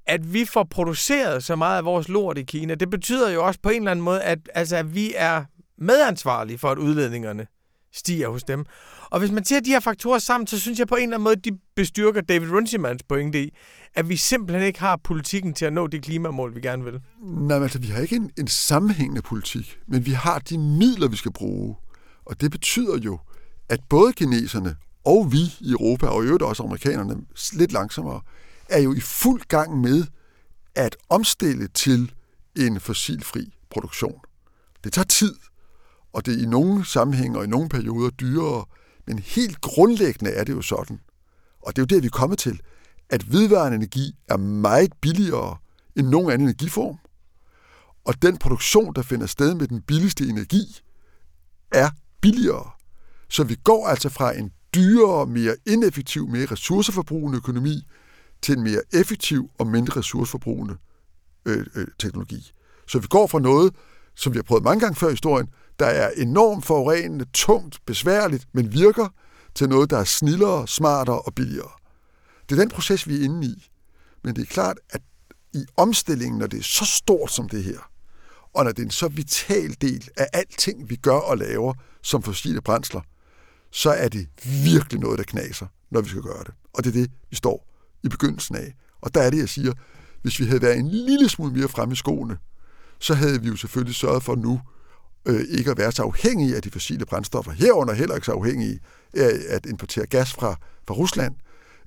at 0.05 0.33
vi 0.33 0.45
får 0.45 0.63
produceret 0.63 1.43
så 1.43 1.55
meget 1.55 1.77
af 1.77 1.85
vores 1.85 2.09
lort 2.09 2.37
i 2.37 2.43
Kina, 2.43 2.75
det 2.75 2.89
betyder 2.89 3.29
jo 3.29 3.45
også 3.45 3.59
på 3.63 3.69
en 3.69 3.81
eller 3.81 3.91
anden 3.91 4.03
måde, 4.03 4.21
at, 4.21 4.39
altså, 4.53 4.75
at 4.75 4.95
vi 4.95 5.13
er 5.15 5.43
medansvarlige 5.77 6.57
for, 6.57 6.69
at 6.69 6.77
udledningerne 6.77 7.47
stiger 7.93 8.27
hos 8.27 8.43
dem. 8.43 8.65
Og 9.09 9.19
hvis 9.19 9.31
man 9.31 9.45
ser 9.45 9.59
de 9.59 9.69
her 9.69 9.79
faktorer 9.79 10.19
sammen, 10.19 10.47
så 10.47 10.59
synes 10.59 10.79
jeg 10.79 10.87
på 10.87 10.95
en 10.95 11.03
eller 11.03 11.15
anden 11.15 11.23
måde, 11.23 11.35
de 11.35 11.51
bestyrker 11.75 12.21
David 12.21 12.51
Runcimans 12.51 13.03
pointe 13.03 13.43
i, 13.43 13.53
at 13.95 14.09
vi 14.09 14.15
simpelthen 14.15 14.67
ikke 14.67 14.79
har 14.79 14.99
politikken 15.03 15.53
til 15.53 15.65
at 15.65 15.73
nå 15.73 15.87
det 15.87 16.03
klimamål, 16.03 16.55
vi 16.55 16.61
gerne 16.61 16.83
vil. 16.83 16.99
Nej, 17.23 17.63
altså 17.63 17.79
vi 17.79 17.87
har 17.87 18.01
ikke 18.01 18.15
en, 18.15 18.31
en 18.37 18.47
sammenhængende 18.47 19.21
politik, 19.21 19.79
men 19.87 20.05
vi 20.05 20.11
har 20.11 20.39
de 20.39 20.57
midler, 20.57 21.07
vi 21.07 21.15
skal 21.15 21.33
bruge. 21.33 21.75
Og 22.25 22.41
det 22.41 22.51
betyder 22.51 22.97
jo, 22.97 23.19
at 23.69 23.79
både 23.89 24.13
kineserne 24.13 24.75
og 25.05 25.31
vi 25.31 25.39
i 25.59 25.71
Europa, 25.71 26.07
og 26.07 26.23
i 26.23 26.25
øvrigt 26.25 26.43
også 26.43 26.63
amerikanerne, 26.63 27.15
lidt 27.53 27.71
langsommere, 27.71 28.21
er 28.69 28.79
jo 28.79 28.93
i 28.93 28.99
fuld 28.99 29.41
gang 29.47 29.81
med 29.81 30.05
at 30.75 30.97
omstille 31.09 31.67
til 31.67 32.11
en 32.55 32.79
fossilfri 32.79 33.53
produktion. 33.69 34.19
Det 34.83 34.93
tager 34.93 35.05
tid, 35.05 35.35
og 36.13 36.25
det 36.25 36.39
er 36.39 36.43
i 36.43 36.45
nogle 36.45 36.85
sammenhænge 36.85 37.37
og 37.37 37.43
i 37.43 37.47
nogle 37.47 37.69
perioder 37.69 38.09
dyrere, 38.09 38.65
men 39.07 39.19
helt 39.19 39.61
grundlæggende 39.61 40.31
er 40.31 40.43
det 40.43 40.53
jo 40.53 40.61
sådan, 40.61 40.99
og 41.61 41.75
det 41.75 41.81
er 41.81 41.83
jo 41.83 41.95
det, 41.95 42.03
vi 42.03 42.07
er 42.07 42.11
kommet 42.11 42.39
til, 42.39 42.61
at 43.09 43.31
vedvarende 43.31 43.75
energi 43.75 44.15
er 44.29 44.37
meget 44.37 44.93
billigere 45.01 45.57
end 45.95 46.07
nogen 46.07 46.31
anden 46.31 46.47
energiform. 46.47 46.97
Og 48.05 48.21
den 48.21 48.37
produktion, 48.37 48.95
der 48.95 49.01
finder 49.01 49.25
sted 49.25 49.55
med 49.55 49.67
den 49.67 49.81
billigste 49.81 50.23
energi, 50.23 50.81
er 51.71 51.89
billigere. 52.21 52.69
Så 53.29 53.43
vi 53.43 53.55
går 53.63 53.87
altså 53.87 54.09
fra 54.09 54.37
en 54.37 54.51
dyrere, 54.75 55.25
mere 55.25 55.55
ineffektiv, 55.65 56.27
mere 56.27 56.45
ressourceforbrugende 56.45 57.37
økonomi 57.37 57.87
til 58.41 58.57
en 58.57 58.63
mere 58.63 58.81
effektiv 58.93 59.49
og 59.57 59.67
mindre 59.67 59.99
ressourceforbrugende 59.99 60.77
øh, 61.45 61.65
øh, 61.75 61.87
teknologi. 61.99 62.51
Så 62.87 62.99
vi 62.99 63.07
går 63.07 63.27
fra 63.27 63.39
noget, 63.39 63.75
som 64.17 64.33
vi 64.33 64.37
har 64.37 64.43
prøvet 64.43 64.63
mange 64.63 64.79
gange 64.79 64.95
før 64.95 65.07
i 65.07 65.11
historien, 65.11 65.47
der 65.79 65.85
er 65.85 66.09
enormt 66.17 66.65
forurenende, 66.65 67.25
tungt, 67.33 67.77
besværligt, 67.85 68.47
men 68.53 68.73
virker, 68.73 69.07
til 69.55 69.69
noget, 69.69 69.89
der 69.89 69.97
er 69.97 70.03
snillere, 70.03 70.67
smartere 70.67 71.21
og 71.21 71.33
billigere. 71.35 71.71
Det 72.49 72.55
er 72.55 72.59
den 72.59 72.69
proces, 72.69 73.07
vi 73.07 73.15
er 73.15 73.23
inde 73.23 73.47
i. 73.47 73.69
Men 74.23 74.35
det 74.35 74.41
er 74.41 74.45
klart, 74.45 74.77
at 74.89 75.01
i 75.53 75.65
omstillingen, 75.77 76.39
når 76.39 76.47
det 76.47 76.59
er 76.59 76.63
så 76.63 76.85
stort 76.85 77.31
som 77.31 77.49
det 77.49 77.63
her, 77.63 77.91
og 78.53 78.63
når 78.63 78.71
det 78.71 78.79
er 78.79 78.85
en 78.85 78.91
så 78.91 79.07
vital 79.07 79.75
del 79.81 80.09
af 80.17 80.27
alting, 80.33 80.89
vi 80.89 80.95
gør 80.95 81.17
og 81.17 81.37
laver 81.37 81.73
som 82.03 82.23
fossile 82.23 82.61
brændsler, 82.61 83.01
så 83.71 83.89
er 83.89 84.07
det 84.07 84.27
virkelig 84.63 84.99
noget, 84.99 85.17
der 85.17 85.23
knaser, 85.23 85.67
når 85.91 86.01
vi 86.01 86.09
skal 86.09 86.21
gøre 86.21 86.43
det. 86.43 86.53
Og 86.73 86.83
det 86.83 86.89
er 86.89 86.93
det, 87.01 87.11
vi 87.29 87.35
står 87.35 87.67
i 88.03 88.09
begyndelsen 88.09 88.55
af. 88.55 88.73
Og 89.01 89.15
der 89.15 89.21
er 89.21 89.29
det, 89.29 89.37
jeg 89.37 89.49
siger, 89.49 89.73
hvis 90.21 90.39
vi 90.39 90.45
havde 90.45 90.61
været 90.61 90.77
en 90.77 90.87
lille 90.87 91.29
smule 91.29 91.53
mere 91.53 91.67
fremme 91.67 91.93
i 91.93 91.95
skoene, 91.95 92.37
så 92.99 93.13
havde 93.13 93.41
vi 93.41 93.47
jo 93.47 93.55
selvfølgelig 93.55 93.95
sørget 93.95 94.23
for 94.23 94.35
nu 94.35 94.61
øh, 95.25 95.41
ikke 95.49 95.71
at 95.71 95.77
være 95.77 95.91
så 95.91 96.03
afhængige 96.03 96.55
af 96.55 96.61
de 96.61 96.71
fossile 96.71 97.05
brændstoffer, 97.05 97.51
herunder 97.51 97.93
heller 97.93 98.15
ikke 98.15 98.25
så 98.25 98.31
afhængige 98.31 98.79
af 99.13 99.39
at 99.49 99.65
importere 99.65 100.05
gas 100.05 100.33
fra, 100.33 100.55
fra 100.87 100.93
Rusland. 100.93 101.35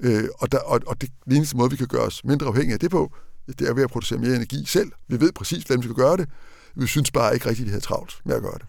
Øh, 0.00 0.24
og, 0.38 0.52
der, 0.52 0.58
og, 0.58 0.80
og 0.86 1.00
det, 1.00 1.10
den 1.24 1.36
eneste 1.36 1.56
måde, 1.56 1.70
vi 1.70 1.76
kan 1.76 1.86
gøre 1.86 2.02
os 2.02 2.24
mindre 2.24 2.46
afhængige 2.46 2.74
af 2.74 2.80
det 2.80 2.90
på, 2.90 3.12
det 3.58 3.68
er 3.68 3.74
ved 3.74 3.82
at 3.82 3.90
producere 3.90 4.18
mere 4.18 4.36
energi 4.36 4.64
selv. 4.66 4.92
Vi 5.08 5.20
ved 5.20 5.32
præcis, 5.32 5.64
hvordan 5.64 5.82
vi 5.82 5.86
skal 5.86 5.96
gøre 5.96 6.16
det. 6.16 6.28
Vi 6.74 6.86
synes 6.86 7.10
bare 7.10 7.34
ikke 7.34 7.48
rigtigt, 7.48 7.64
at 7.64 7.66
vi 7.66 7.70
havde 7.70 7.84
travlt 7.84 8.20
med 8.24 8.36
at 8.36 8.42
gøre 8.42 8.58
det. 8.58 8.66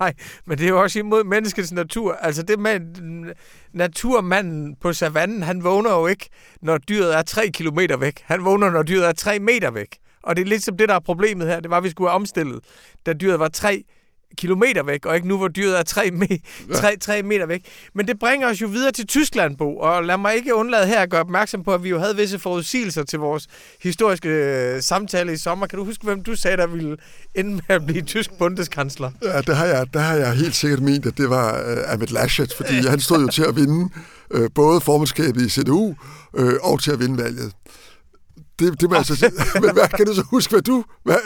Nej, 0.00 0.14
men 0.46 0.58
det 0.58 0.64
er 0.64 0.68
jo 0.68 0.82
også 0.82 0.98
imod 0.98 1.24
menneskets 1.24 1.72
natur. 1.72 2.12
Altså 2.12 2.42
det 2.42 2.58
med 2.58 2.80
naturmanden 3.72 4.76
på 4.80 4.92
savannen, 4.92 5.42
han 5.42 5.64
vågner 5.64 5.90
jo 5.90 6.06
ikke, 6.06 6.28
når 6.62 6.78
dyret 6.78 7.16
er 7.16 7.22
3 7.22 7.48
kilometer 7.54 7.96
væk. 7.96 8.22
Han 8.24 8.44
vågner, 8.44 8.70
når 8.70 8.82
dyret 8.82 9.08
er 9.08 9.12
3 9.12 9.38
meter 9.38 9.70
væk. 9.70 9.98
Og 10.22 10.36
det 10.36 10.42
er 10.42 10.46
lidt 10.46 10.64
som 10.64 10.76
det, 10.76 10.88
der 10.88 10.94
er 10.94 11.00
problemet 11.00 11.46
her. 11.48 11.60
Det 11.60 11.70
var, 11.70 11.76
at 11.76 11.84
vi 11.84 11.90
skulle 11.90 12.10
have 12.10 12.14
omstillet, 12.16 12.60
da 13.06 13.12
dyret 13.12 13.38
var 13.40 13.48
3 13.48 13.84
kilometer 14.38 14.82
væk, 14.82 15.06
og 15.06 15.14
ikke 15.16 15.28
nu, 15.28 15.36
hvor 15.36 15.48
dyret 15.48 15.78
er 15.78 15.82
3, 15.82 16.10
me- 16.14 16.74
3, 16.74 16.96
3 16.96 17.22
meter 17.22 17.46
væk. 17.46 17.62
Men 17.94 18.08
det 18.08 18.18
bringer 18.18 18.48
os 18.48 18.62
jo 18.62 18.66
videre 18.66 18.92
til 18.92 19.06
Tyskland, 19.06 19.56
Bo, 19.56 19.76
og 19.76 20.04
lad 20.04 20.16
mig 20.18 20.34
ikke 20.36 20.54
undlade 20.54 20.86
her 20.86 21.00
at 21.00 21.10
gøre 21.10 21.20
opmærksom 21.20 21.64
på, 21.64 21.74
at 21.74 21.82
vi 21.84 21.88
jo 21.88 21.98
havde 21.98 22.16
visse 22.16 22.38
forudsigelser 22.38 23.02
til 23.02 23.18
vores 23.18 23.46
historiske 23.82 24.28
øh, 24.28 24.82
samtale 24.82 25.32
i 25.32 25.36
sommer. 25.36 25.66
Kan 25.66 25.78
du 25.78 25.84
huske, 25.84 26.04
hvem 26.04 26.22
du 26.22 26.34
sagde, 26.36 26.56
der 26.56 26.66
ville 26.66 26.96
ende 27.34 27.52
med 27.54 27.62
at 27.68 27.86
blive 27.86 28.02
tysk 28.02 28.30
bundeskansler? 28.38 29.10
Ja, 29.22 29.40
det 29.40 29.56
har 29.56 29.66
jeg, 29.66 29.86
der 29.94 30.00
har 30.00 30.14
jeg 30.14 30.32
helt 30.32 30.54
sikkert 30.56 30.80
ment, 30.80 31.06
at 31.06 31.18
det 31.18 31.30
var 31.30 31.52
uh, 31.52 31.92
Ahmed 31.92 32.06
Laschet, 32.06 32.54
fordi 32.56 32.74
han 32.88 33.00
stod 33.00 33.20
jo 33.20 33.28
til 33.28 33.42
at 33.42 33.56
vinde 33.56 33.90
uh, 34.30 34.46
både 34.54 34.80
formandskabet 34.80 35.42
i 35.42 35.48
CDU 35.48 35.94
uh, 36.32 36.52
og 36.62 36.82
til 36.82 36.90
at 36.90 37.00
vinde 37.00 37.22
valget. 37.22 37.52
Det, 38.58 38.80
det 38.80 38.90
må 38.90 38.96
altså, 38.96 39.30
men 39.62 39.72
hvad, 39.72 39.88
kan 39.88 40.06
du 40.06 40.14
så 40.14 40.22
huske, 40.22 40.50
hvad 40.50 40.62
du, 40.62 40.84
hvad, 41.02 41.16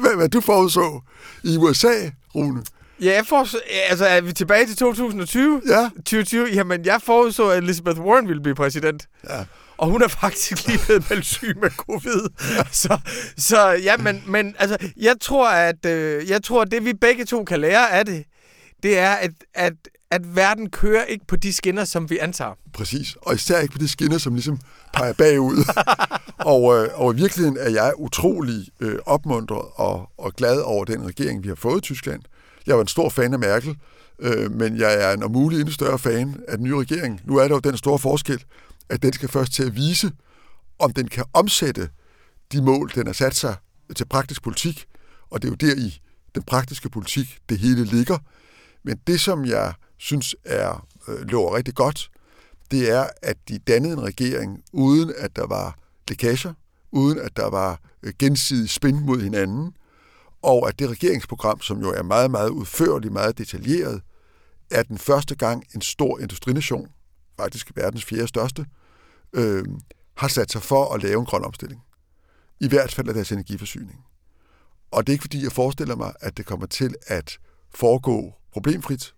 hvad, 0.00 0.16
hvad 0.16 0.28
du 0.28 0.40
forudså 0.40 1.00
i 1.42 1.56
USA, 1.56 2.10
Rune? 2.34 2.62
Ja, 3.00 3.14
jeg 3.14 3.26
får, 3.26 3.48
altså 3.90 4.06
er 4.06 4.20
vi 4.20 4.32
tilbage 4.32 4.66
til 4.66 4.76
2020? 4.76 5.62
Ja. 5.68 5.90
2020? 5.96 6.48
Jamen, 6.52 6.84
jeg 6.84 7.02
forudså, 7.02 7.48
at 7.48 7.62
Elizabeth 7.62 8.00
Warren 8.00 8.28
ville 8.28 8.42
blive 8.42 8.54
præsident. 8.54 9.08
Ja. 9.30 9.44
Og 9.76 9.88
hun 9.88 10.02
er 10.02 10.08
faktisk 10.08 10.66
lige 10.66 10.78
blevet 10.86 11.10
meldt 11.10 11.26
syg 11.26 11.56
med 11.62 11.70
covid. 11.70 12.28
Så, 12.82 12.98
så 13.36 13.70
ja, 13.70 13.96
men, 13.96 14.22
men 14.26 14.54
altså, 14.58 14.76
jeg 14.96 15.14
tror, 15.20 15.48
at 15.48 15.86
øh, 15.86 16.28
jeg 16.28 16.42
tror, 16.42 16.62
at 16.62 16.70
det 16.70 16.84
vi 16.84 16.92
begge 16.92 17.24
to 17.24 17.44
kan 17.44 17.60
lære 17.60 17.90
af 17.90 18.06
det, 18.06 18.24
det 18.82 18.98
er, 18.98 19.10
at, 19.10 19.30
at, 19.54 19.72
at 20.14 20.36
verden 20.36 20.70
kører 20.70 21.04
ikke 21.04 21.26
på 21.26 21.36
de 21.36 21.52
skinner, 21.52 21.84
som 21.84 22.10
vi 22.10 22.18
antager. 22.18 22.54
Præcis, 22.72 23.16
og 23.22 23.34
især 23.34 23.58
ikke 23.58 23.72
på 23.72 23.78
de 23.78 23.88
skinner, 23.88 24.18
som 24.18 24.34
ligesom 24.34 24.58
peger 24.92 25.12
bagud. 25.12 25.56
og, 26.52 26.76
øh, 26.76 26.88
og 26.94 27.12
i 27.12 27.16
virkeligheden 27.16 27.56
er 27.60 27.70
jeg 27.70 27.92
utrolig 27.96 28.68
øh, 28.80 28.98
opmuntret 29.06 29.64
og, 29.74 30.10
og 30.18 30.32
glad 30.32 30.60
over 30.60 30.84
den 30.84 31.06
regering, 31.06 31.42
vi 31.42 31.48
har 31.48 31.54
fået 31.54 31.78
i 31.78 31.80
Tyskland. 31.80 32.22
Jeg 32.66 32.74
var 32.76 32.82
en 32.82 32.88
stor 32.88 33.08
fan 33.08 33.32
af 33.32 33.38
Merkel, 33.38 33.76
øh, 34.18 34.50
men 34.50 34.76
jeg 34.76 35.04
er 35.04 35.12
en 35.12 35.22
om 35.22 35.30
muligt 35.30 35.60
endnu 35.60 35.72
større 35.72 35.98
fan 35.98 36.36
af 36.48 36.56
den 36.56 36.64
nye 36.66 36.76
regering. 36.76 37.20
Nu 37.24 37.36
er 37.36 37.48
der 37.48 37.54
jo 37.54 37.60
den 37.60 37.76
store 37.76 37.98
forskel, 37.98 38.44
at 38.88 39.02
den 39.02 39.12
skal 39.12 39.28
først 39.28 39.52
til 39.52 39.62
at 39.62 39.76
vise, 39.76 40.12
om 40.78 40.92
den 40.92 41.08
kan 41.08 41.24
omsætte 41.32 41.88
de 42.52 42.62
mål, 42.62 42.90
den 42.94 43.06
har 43.06 43.14
sat 43.14 43.34
sig 43.34 43.56
til 43.96 44.04
praktisk 44.04 44.42
politik, 44.42 44.86
og 45.30 45.42
det 45.42 45.48
er 45.48 45.52
jo 45.52 45.68
der 45.68 45.74
i 45.80 46.00
den 46.34 46.42
praktiske 46.42 46.88
politik, 46.88 47.38
det 47.48 47.58
hele 47.58 47.84
ligger. 47.84 48.18
Men 48.84 49.00
det, 49.06 49.20
som 49.20 49.44
jeg 49.44 49.74
synes 49.98 50.36
er 50.44 50.86
øh, 51.08 51.20
lå 51.20 51.54
rigtig 51.54 51.74
godt, 51.74 52.10
det 52.70 52.90
er, 52.90 53.06
at 53.22 53.36
de 53.48 53.58
dannede 53.58 53.92
en 53.92 54.02
regering, 54.02 54.62
uden 54.72 55.12
at 55.18 55.36
der 55.36 55.46
var 55.46 55.78
lækager, 56.08 56.54
uden 56.92 57.18
at 57.18 57.36
der 57.36 57.50
var 57.50 57.80
øh, 58.02 58.12
gensidig 58.18 58.70
spænd 58.70 59.00
mod 59.00 59.20
hinanden, 59.20 59.74
og 60.42 60.68
at 60.68 60.78
det 60.78 60.90
regeringsprogram, 60.90 61.60
som 61.60 61.80
jo 61.80 61.92
er 61.92 62.02
meget, 62.02 62.30
meget 62.30 62.48
udførligt, 62.48 63.12
meget 63.12 63.38
detaljeret, 63.38 64.02
er 64.70 64.82
den 64.82 64.98
første 64.98 65.34
gang 65.34 65.64
en 65.74 65.80
stor 65.80 66.18
industrination, 66.18 66.88
faktisk 67.36 67.70
verdens 67.76 68.04
fjerde 68.04 68.28
største, 68.28 68.66
øh, 69.32 69.64
har 70.16 70.28
sat 70.28 70.52
sig 70.52 70.62
for 70.62 70.94
at 70.94 71.02
lave 71.02 71.20
en 71.20 71.26
grøn 71.26 71.44
omstilling. 71.44 71.82
I 72.60 72.68
hvert 72.68 72.94
fald 72.94 73.08
af 73.08 73.14
deres 73.14 73.32
energiforsyning. 73.32 74.04
Og 74.90 75.06
det 75.06 75.12
er 75.12 75.14
ikke 75.14 75.22
fordi, 75.22 75.42
jeg 75.42 75.52
forestiller 75.52 75.96
mig, 75.96 76.12
at 76.20 76.36
det 76.36 76.46
kommer 76.46 76.66
til 76.66 76.94
at 77.06 77.38
foregå 77.74 78.34
problemfrit. 78.52 79.13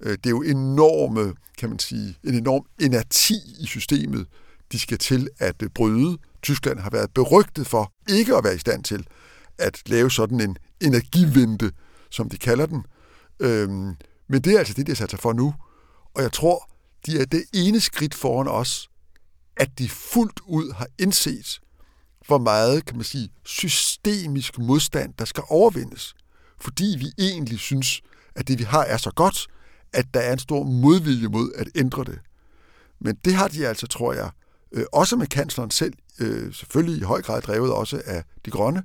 Øh, 0.00 0.12
det 0.12 0.26
er 0.26 0.30
jo 0.30 0.42
enorme, 0.42 1.34
kan 1.58 1.68
man 1.68 1.78
sige, 1.78 2.16
en 2.24 2.34
enorm 2.34 2.66
inerti 2.80 3.34
i 3.60 3.66
systemet, 3.66 4.26
de 4.72 4.78
skal 4.78 4.98
til 4.98 5.28
at 5.38 5.62
øh, 5.62 5.70
bryde. 5.74 6.18
Tyskland 6.42 6.78
har 6.78 6.90
været 6.90 7.10
berygtet 7.14 7.66
for 7.66 7.92
ikke 8.08 8.36
at 8.36 8.44
være 8.44 8.54
i 8.54 8.58
stand 8.58 8.84
til 8.84 9.06
at 9.58 9.82
lave 9.86 10.10
sådan 10.10 10.40
en 10.40 10.56
energivente, 10.80 11.72
som 12.10 12.28
de 12.28 12.38
kalder 12.38 12.66
den. 12.66 12.86
Øhm, 13.40 13.96
men 14.28 14.40
det 14.40 14.54
er 14.54 14.58
altså 14.58 14.74
det, 14.74 14.86
de 14.86 14.90
har 14.90 14.96
sat 14.96 15.10
sig 15.10 15.20
for 15.20 15.32
nu. 15.32 15.54
Og 16.14 16.22
jeg 16.22 16.32
tror, 16.32 16.70
de 17.06 17.20
er 17.20 17.24
det 17.24 17.44
ene 17.54 17.80
skridt 17.80 18.14
foran 18.14 18.48
os, 18.48 18.88
at 19.56 19.78
de 19.78 19.88
fuldt 19.88 20.40
ud 20.46 20.72
har 20.72 20.86
indset, 20.98 21.60
hvor 22.26 22.38
meget, 22.38 22.86
kan 22.86 22.96
man 22.96 23.04
sige, 23.04 23.28
systemisk 23.44 24.58
modstand, 24.58 25.14
der 25.18 25.24
skal 25.24 25.44
overvindes. 25.48 26.14
Fordi 26.60 26.96
vi 26.98 27.24
egentlig 27.24 27.58
synes, 27.58 28.00
at 28.34 28.48
det 28.48 28.58
vi 28.58 28.64
har 28.64 28.82
er 28.82 28.96
så 28.96 29.10
godt, 29.10 29.46
at 29.94 30.06
der 30.14 30.20
er 30.20 30.32
en 30.32 30.38
stor 30.38 30.64
modvilje 30.64 31.28
mod 31.28 31.52
at 31.54 31.68
ændre 31.74 32.04
det. 32.04 32.18
Men 33.00 33.16
det 33.24 33.34
har 33.34 33.48
de 33.48 33.66
altså, 33.68 33.86
tror 33.86 34.12
jeg, 34.12 34.30
øh, 34.72 34.84
også 34.92 35.16
med 35.16 35.26
kansleren 35.26 35.70
selv, 35.70 35.92
øh, 36.18 36.54
selvfølgelig 36.54 37.00
i 37.00 37.04
høj 37.04 37.22
grad 37.22 37.42
drevet 37.42 37.72
også 37.72 38.02
af 38.06 38.24
de 38.44 38.50
grønne, 38.50 38.82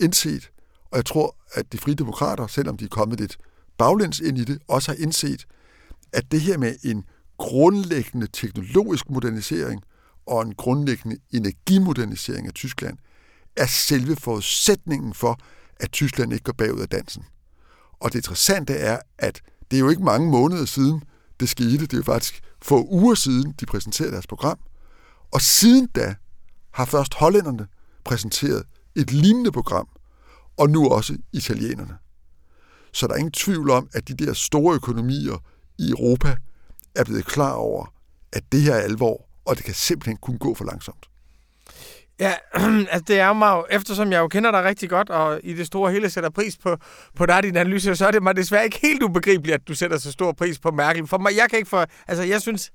indset. 0.00 0.50
Og 0.90 0.96
jeg 0.96 1.04
tror, 1.04 1.36
at 1.52 1.72
de 1.72 1.78
frie 1.78 1.94
demokrater, 1.94 2.46
selvom 2.46 2.76
de 2.76 2.84
er 2.84 2.88
kommet 2.88 3.20
lidt 3.20 3.38
baglæns 3.78 4.20
ind 4.20 4.38
i 4.38 4.44
det, 4.44 4.58
også 4.68 4.92
har 4.92 4.96
indset, 4.96 5.46
at 6.12 6.32
det 6.32 6.40
her 6.40 6.58
med 6.58 6.74
en 6.84 7.04
grundlæggende 7.38 8.26
teknologisk 8.32 9.10
modernisering 9.10 9.82
og 10.26 10.42
en 10.42 10.54
grundlæggende 10.54 11.16
energimodernisering 11.32 12.46
af 12.46 12.52
Tyskland, 12.52 12.98
er 13.56 13.66
selve 13.66 14.16
forudsætningen 14.16 15.14
for, 15.14 15.38
at 15.80 15.92
Tyskland 15.92 16.32
ikke 16.32 16.44
går 16.44 16.52
bagud 16.52 16.80
af 16.80 16.88
dansen. 16.88 17.24
Og 18.00 18.12
det 18.12 18.18
interessante 18.18 18.74
er, 18.74 18.98
at 19.18 19.40
det 19.70 19.76
er 19.76 19.80
jo 19.80 19.88
ikke 19.88 20.04
mange 20.04 20.30
måneder 20.30 20.64
siden, 20.64 21.02
det 21.40 21.48
skete. 21.48 21.78
Det 21.78 21.92
er 21.92 21.96
jo 21.96 22.02
faktisk 22.02 22.40
få 22.62 22.86
uger 22.90 23.14
siden, 23.14 23.54
de 23.60 23.66
præsenterede 23.66 24.12
deres 24.12 24.26
program. 24.26 24.58
Og 25.32 25.40
siden 25.40 25.86
da 25.86 26.14
har 26.70 26.84
først 26.84 27.14
hollænderne 27.14 27.66
præsenteret 28.04 28.64
et 28.96 29.12
lignende 29.12 29.52
program, 29.52 29.88
og 30.56 30.70
nu 30.70 30.88
også 30.88 31.16
italienerne. 31.32 31.98
Så 32.92 33.06
der 33.06 33.14
er 33.14 33.18
ingen 33.18 33.32
tvivl 33.32 33.70
om, 33.70 33.88
at 33.92 34.08
de 34.08 34.14
der 34.14 34.32
store 34.32 34.74
økonomier 34.74 35.42
i 35.78 35.90
Europa 35.90 36.36
er 36.94 37.04
blevet 37.04 37.24
klar 37.26 37.52
over, 37.52 37.92
at 38.32 38.52
det 38.52 38.62
her 38.62 38.74
er 38.74 38.80
alvor, 38.80 39.28
og 39.44 39.56
det 39.56 39.64
kan 39.64 39.74
simpelthen 39.74 40.16
kun 40.16 40.38
gå 40.38 40.54
for 40.54 40.64
langsomt. 40.64 41.07
Ja, 42.20 42.32
altså 42.92 43.04
det 43.08 43.20
er 43.20 43.32
mig 43.32 43.62
eftersom 43.70 44.12
jeg 44.12 44.18
jo 44.18 44.28
kender 44.28 44.50
dig 44.50 44.64
rigtig 44.64 44.90
godt, 44.90 45.10
og 45.10 45.40
i 45.44 45.54
det 45.54 45.66
store 45.66 45.92
hele 45.92 46.10
sætter 46.10 46.30
pris 46.30 46.56
på, 46.56 46.76
på 47.16 47.26
dig 47.26 47.42
din 47.42 47.56
analyse, 47.56 47.96
så 47.96 48.06
er 48.06 48.10
det 48.10 48.22
mig 48.22 48.36
desværre 48.36 48.64
ikke 48.64 48.78
helt 48.82 49.02
ubegribeligt, 49.02 49.54
at 49.54 49.68
du 49.68 49.74
sætter 49.74 49.98
så 49.98 50.12
stor 50.12 50.32
pris 50.32 50.58
på 50.58 50.70
Merkel. 50.70 51.06
For 51.06 51.18
mig, 51.18 51.36
jeg 51.36 51.46
kan 51.50 51.58
ikke 51.58 51.68
for, 51.68 51.86
altså 52.08 52.24
jeg 52.24 52.40
synes, 52.40 52.72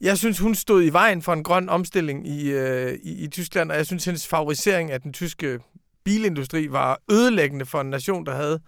jeg 0.00 0.18
synes, 0.18 0.38
hun 0.38 0.54
stod 0.54 0.84
i 0.84 0.88
vejen 0.88 1.22
for 1.22 1.32
en 1.32 1.42
grøn 1.42 1.68
omstilling 1.68 2.28
i, 2.28 2.50
øh, 2.50 2.98
i, 3.02 3.24
i 3.24 3.28
Tyskland, 3.28 3.70
og 3.70 3.76
jeg 3.76 3.86
synes, 3.86 4.04
hendes 4.04 4.26
favorisering 4.26 4.90
af 4.90 5.00
den 5.00 5.12
tyske 5.12 5.58
bilindustri 6.04 6.72
var 6.72 7.00
ødelæggende 7.10 7.66
for 7.66 7.80
en 7.80 7.90
nation, 7.90 8.26
der 8.26 8.34
havde 8.34 8.60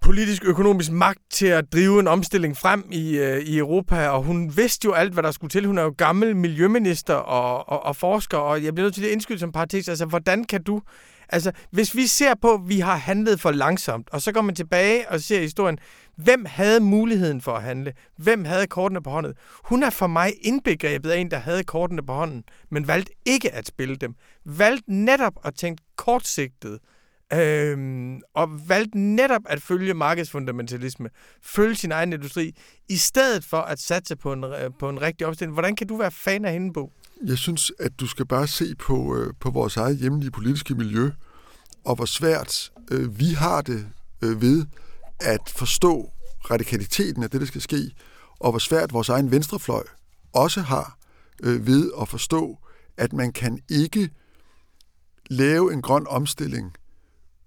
politisk 0.00 0.44
økonomisk 0.44 0.90
magt 0.90 1.18
til 1.30 1.46
at 1.46 1.72
drive 1.72 2.00
en 2.00 2.08
omstilling 2.08 2.56
frem 2.56 2.88
i, 2.92 3.18
øh, 3.18 3.40
i 3.40 3.58
Europa, 3.58 4.08
og 4.08 4.22
hun 4.22 4.56
vidste 4.56 4.84
jo 4.84 4.92
alt, 4.92 5.12
hvad 5.12 5.22
der 5.22 5.30
skulle 5.30 5.50
til. 5.50 5.66
Hun 5.66 5.78
er 5.78 5.82
jo 5.82 5.94
gammel 5.98 6.36
miljøminister 6.36 7.14
og, 7.14 7.68
og, 7.68 7.82
og 7.82 7.96
forsker, 7.96 8.38
og 8.38 8.64
jeg 8.64 8.74
bliver 8.74 8.84
nødt 8.84 8.94
til 8.94 9.04
at 9.04 9.10
indskyde 9.10 9.38
som 9.38 9.52
parentes, 9.52 9.88
altså 9.88 10.06
hvordan 10.06 10.44
kan 10.44 10.62
du, 10.62 10.82
altså 11.28 11.52
hvis 11.70 11.96
vi 11.96 12.06
ser 12.06 12.34
på, 12.42 12.54
at 12.54 12.60
vi 12.66 12.80
har 12.80 12.96
handlet 12.96 13.40
for 13.40 13.50
langsomt, 13.50 14.08
og 14.12 14.22
så 14.22 14.32
går 14.32 14.40
man 14.40 14.54
tilbage 14.54 15.08
og 15.08 15.20
ser 15.20 15.40
historien, 15.40 15.78
hvem 16.16 16.44
havde 16.48 16.80
muligheden 16.80 17.40
for 17.40 17.52
at 17.52 17.62
handle? 17.62 17.92
Hvem 18.16 18.44
havde 18.44 18.66
kortene 18.66 19.02
på 19.02 19.10
hånden? 19.10 19.34
Hun 19.64 19.82
er 19.82 19.90
for 19.90 20.06
mig 20.06 20.32
indbegrebet 20.42 21.10
af 21.10 21.18
en, 21.18 21.30
der 21.30 21.38
havde 21.38 21.64
kortene 21.64 22.06
på 22.06 22.12
hånden, 22.12 22.44
men 22.70 22.88
valgte 22.88 23.12
ikke 23.26 23.54
at 23.54 23.66
spille 23.66 23.96
dem. 23.96 24.14
Valgte 24.44 24.94
netop 24.94 25.32
at 25.44 25.54
tænke 25.54 25.82
kortsigtet, 25.96 26.78
Øhm, 27.32 28.20
og 28.34 28.68
valgte 28.68 28.98
netop 28.98 29.42
at 29.44 29.62
følge 29.62 29.94
markedsfundamentalisme, 29.94 31.10
følge 31.42 31.74
sin 31.74 31.92
egen 31.92 32.12
industri, 32.12 32.54
i 32.88 32.96
stedet 32.96 33.44
for 33.44 33.56
at 33.56 33.80
satse 33.80 34.16
på 34.16 34.32
en, 34.32 34.44
øh, 34.44 34.70
på 34.78 34.88
en 34.88 35.02
rigtig 35.02 35.26
opstilling. 35.26 35.52
Hvordan 35.52 35.76
kan 35.76 35.86
du 35.86 35.96
være 35.96 36.10
fan 36.10 36.44
af 36.44 36.52
hende, 36.52 36.72
Bo? 36.72 36.92
Jeg 37.26 37.38
synes, 37.38 37.72
at 37.78 38.00
du 38.00 38.06
skal 38.06 38.26
bare 38.26 38.46
se 38.46 38.74
på, 38.74 39.16
øh, 39.16 39.32
på 39.40 39.50
vores 39.50 39.76
eget 39.76 39.96
hjemlige 39.96 40.30
politiske 40.30 40.74
miljø, 40.74 41.10
og 41.84 41.94
hvor 41.94 42.04
svært 42.04 42.70
øh, 42.90 43.18
vi 43.18 43.32
har 43.32 43.62
det 43.62 43.86
øh, 44.22 44.42
ved 44.42 44.66
at 45.20 45.52
forstå 45.56 46.10
radikaliteten 46.50 47.22
af 47.22 47.30
det, 47.30 47.40
der 47.40 47.46
skal 47.46 47.60
ske, 47.60 47.90
og 48.40 48.50
hvor 48.50 48.58
svært 48.58 48.92
vores 48.92 49.08
egen 49.08 49.30
venstrefløj 49.30 49.84
også 50.32 50.60
har 50.60 50.98
øh, 51.42 51.66
ved 51.66 51.90
at 52.00 52.08
forstå, 52.08 52.58
at 52.96 53.12
man 53.12 53.32
kan 53.32 53.60
ikke 53.68 54.10
lave 55.30 55.72
en 55.72 55.82
grøn 55.82 56.06
omstilling, 56.06 56.72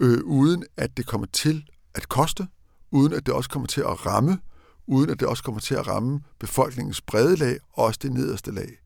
øh, 0.02 0.24
uden 0.24 0.64
at 0.78 0.98
det 0.98 1.06
kommer 1.06 1.28
til 1.28 1.64
at 1.96 2.10
koste, 2.10 2.48
uden 2.92 3.14
at 3.14 3.26
det 3.26 3.34
også 3.34 3.50
kommer 3.50 3.68
til 3.68 3.82
at 3.82 4.06
ramme, 4.06 4.40
uden 4.88 5.10
at 5.10 5.20
det 5.20 5.28
også 5.28 5.44
kommer 5.44 5.62
til 5.62 5.76
at 5.76 5.88
ramme 5.88 6.20
befolkningens 6.40 7.02
brede 7.02 7.36
lag, 7.36 7.58
og 7.74 7.84
også 7.86 8.00
det 8.04 8.12
nederste 8.12 8.52
lag. 8.52 8.78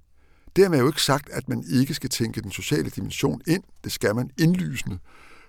Dermed 0.56 0.78
er 0.78 0.82
jo 0.82 0.88
ikke 0.88 1.02
sagt, 1.02 1.30
at 1.30 1.50
man 1.50 1.64
ikke 1.72 1.94
skal 1.94 2.10
tænke 2.10 2.42
den 2.42 2.52
sociale 2.52 2.90
dimension 2.90 3.42
ind. 3.48 3.64
Det 3.84 3.92
skal 3.92 4.16
man 4.16 4.30
indlysende. 4.38 5.00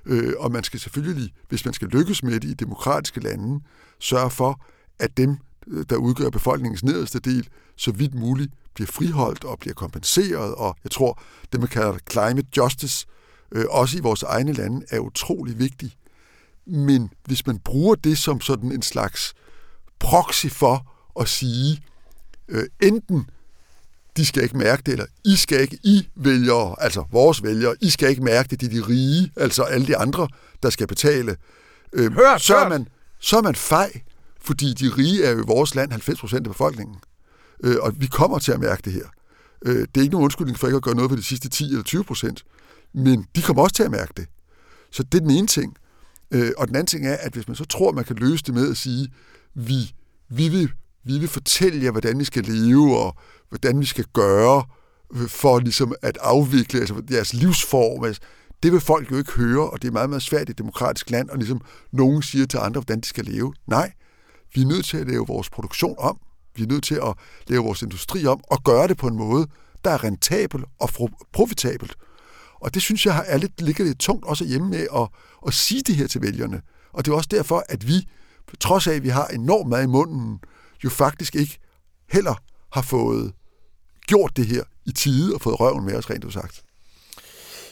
Øh, 0.06 0.32
og 0.38 0.52
man 0.52 0.64
skal 0.64 0.80
selvfølgelig, 0.80 1.32
hvis 1.48 1.64
man 1.64 1.74
skal 1.74 1.88
lykkes 1.88 2.22
med 2.22 2.40
det 2.40 2.44
i 2.44 2.54
demokratiske 2.54 3.20
lande, 3.20 3.64
sørge 4.00 4.30
for, 4.30 4.64
at 4.98 5.16
dem, 5.16 5.36
der 5.90 5.96
udgør 5.96 6.30
befolkningens 6.30 6.84
nederste 6.84 7.18
del, 7.18 7.48
så 7.76 7.92
vidt 7.92 8.14
muligt 8.14 8.52
bliver 8.74 8.86
friholdt 8.86 9.44
og 9.44 9.58
bliver 9.58 9.74
kompenseret. 9.74 10.54
Og 10.54 10.76
jeg 10.84 10.90
tror, 10.90 11.20
det 11.52 11.60
man 11.60 11.68
kalder 11.68 11.98
climate 12.10 12.48
justice, 12.56 13.06
øh, 13.52 13.64
også 13.70 13.98
i 13.98 14.00
vores 14.00 14.22
egne 14.22 14.52
lande, 14.52 14.86
er 14.90 14.98
utrolig 14.98 15.58
vigtigt. 15.58 15.96
Men 16.66 17.10
hvis 17.24 17.46
man 17.46 17.58
bruger 17.58 17.94
det 17.94 18.18
som 18.18 18.40
sådan 18.40 18.72
en 18.72 18.82
slags 18.82 19.34
proxy 19.98 20.46
for 20.46 20.92
at 21.20 21.28
sige, 21.28 21.82
øh, 22.48 22.64
enten 22.82 23.30
de 24.16 24.26
skal 24.26 24.42
ikke 24.42 24.58
mærke 24.58 24.82
det, 24.86 24.92
eller 24.92 25.06
I 25.24 25.36
skal 25.36 25.60
ikke, 25.60 25.78
I 25.82 26.08
vælgere, 26.16 26.74
altså 26.78 27.04
vores 27.12 27.42
vælgere, 27.42 27.76
I 27.80 27.90
skal 27.90 28.10
ikke 28.10 28.22
mærke 28.22 28.48
det, 28.48 28.60
de 28.60 28.66
er 28.66 28.70
de 28.70 28.80
rige, 28.88 29.32
altså 29.36 29.62
alle 29.62 29.86
de 29.86 29.96
andre, 29.96 30.28
der 30.62 30.70
skal 30.70 30.86
betale. 30.86 31.36
Øh, 31.92 32.12
hør, 32.12 32.38
så, 32.38 32.56
er 32.56 32.68
man, 32.68 32.88
så 33.20 33.36
er 33.36 33.42
man 33.42 33.54
fej, 33.54 34.00
fordi 34.40 34.72
de 34.72 34.88
rige 34.88 35.24
er 35.24 35.30
jo 35.30 35.38
i 35.38 35.46
vores 35.46 35.74
land 35.74 35.90
90 35.90 36.20
procent 36.20 36.46
af 36.46 36.52
befolkningen. 36.52 36.96
Øh, 37.64 37.76
og 37.80 37.92
vi 37.96 38.06
kommer 38.06 38.38
til 38.38 38.52
at 38.52 38.60
mærke 38.60 38.82
det 38.84 38.92
her. 38.92 39.06
Øh, 39.64 39.78
det 39.78 39.96
er 39.96 40.00
ikke 40.00 40.12
nogen 40.12 40.24
undskyldning 40.24 40.58
for 40.58 40.66
ikke 40.66 40.76
at 40.76 40.82
gøre 40.82 40.94
noget 40.94 41.10
ved 41.10 41.18
de 41.18 41.22
sidste 41.22 41.48
10 41.48 41.64
eller 41.64 41.82
20 41.82 42.04
procent, 42.04 42.44
men 42.94 43.26
de 43.36 43.42
kommer 43.42 43.62
også 43.62 43.74
til 43.74 43.82
at 43.82 43.90
mærke 43.90 44.12
det. 44.16 44.26
Så 44.90 45.02
det 45.02 45.14
er 45.14 45.22
den 45.22 45.30
ene 45.30 45.46
ting. 45.46 45.76
Øh, 46.30 46.52
og 46.56 46.68
den 46.68 46.76
anden 46.76 46.86
ting 46.86 47.06
er, 47.06 47.16
at 47.20 47.32
hvis 47.32 47.48
man 47.48 47.54
så 47.54 47.64
tror, 47.64 47.92
man 47.92 48.04
kan 48.04 48.16
løse 48.16 48.44
det 48.44 48.54
med 48.54 48.70
at 48.70 48.76
sige, 48.76 49.08
vi, 49.54 49.94
vi, 50.28 50.48
vil, 50.48 50.70
vi 51.04 51.18
vil 51.18 51.28
fortælle 51.28 51.84
jer, 51.84 51.90
hvordan 51.90 52.20
I 52.20 52.24
skal 52.24 52.44
leve, 52.44 52.98
og 52.98 53.16
hvordan 53.48 53.80
vi 53.80 53.86
skal 53.86 54.04
gøre 54.12 54.64
øh, 55.14 55.28
for 55.28 55.58
ligesom 55.58 55.94
at 56.02 56.18
afvikle 56.20 56.80
altså 56.80 57.02
jeres 57.10 57.34
livsform. 57.34 58.04
Altså, 58.04 58.22
det 58.62 58.72
vil 58.72 58.80
folk 58.80 59.10
jo 59.10 59.16
ikke 59.16 59.32
høre, 59.32 59.70
og 59.70 59.82
det 59.82 59.88
er 59.88 59.92
meget, 59.92 60.10
meget 60.10 60.22
svært 60.22 60.48
i 60.48 60.50
et 60.50 60.58
demokratisk 60.58 61.10
land, 61.10 61.30
og 61.30 61.38
ligesom 61.38 61.60
nogen 61.92 62.22
siger 62.22 62.46
til 62.46 62.58
andre, 62.58 62.80
hvordan 62.80 63.00
de 63.00 63.06
skal 63.06 63.24
leve. 63.24 63.54
Nej, 63.66 63.92
vi 64.54 64.60
er 64.62 64.66
nødt 64.66 64.86
til 64.86 64.96
at 64.96 65.08
lave 65.08 65.26
vores 65.26 65.50
produktion 65.50 65.94
om. 65.98 66.18
Vi 66.56 66.62
er 66.62 66.66
nødt 66.66 66.84
til 66.84 66.94
at 66.94 67.14
lave 67.46 67.64
vores 67.64 67.82
industri 67.82 68.26
om, 68.26 68.40
og 68.50 68.64
gøre 68.64 68.88
det 68.88 68.96
på 68.96 69.06
en 69.06 69.16
måde, 69.16 69.46
der 69.84 69.90
er 69.90 70.04
rentabel 70.04 70.64
og 70.80 70.90
profitabelt. 71.32 71.96
Og 72.60 72.74
det 72.74 72.82
synes 72.82 73.06
jeg 73.06 73.24
er 73.26 73.38
lidt, 73.38 73.60
ligger 73.60 73.84
lidt 73.84 73.98
tungt 73.98 74.26
også 74.26 74.44
hjemme 74.44 74.70
med 74.70 74.86
at, 74.96 75.08
at 75.46 75.54
sige 75.54 75.82
det 75.82 75.96
her 75.96 76.06
til 76.06 76.22
vælgerne. 76.22 76.60
Og 76.92 77.04
det 77.04 77.12
er 77.12 77.16
også 77.16 77.28
derfor, 77.30 77.64
at 77.68 77.88
vi, 77.88 78.08
trods 78.60 78.86
af 78.86 78.94
at 78.94 79.02
vi 79.02 79.08
har 79.08 79.26
enormt 79.26 79.68
meget 79.68 79.84
i 79.84 79.86
munden, 79.86 80.40
jo 80.84 80.90
faktisk 80.90 81.36
ikke 81.36 81.58
heller 82.12 82.34
har 82.72 82.82
fået 82.82 83.32
gjort 84.06 84.36
det 84.36 84.46
her 84.46 84.62
i 84.86 84.92
tide 84.92 85.34
og 85.34 85.40
fået 85.40 85.60
røven 85.60 85.84
med 85.84 85.94
os, 85.94 86.10
rent 86.10 86.32
sagt. 86.32 86.62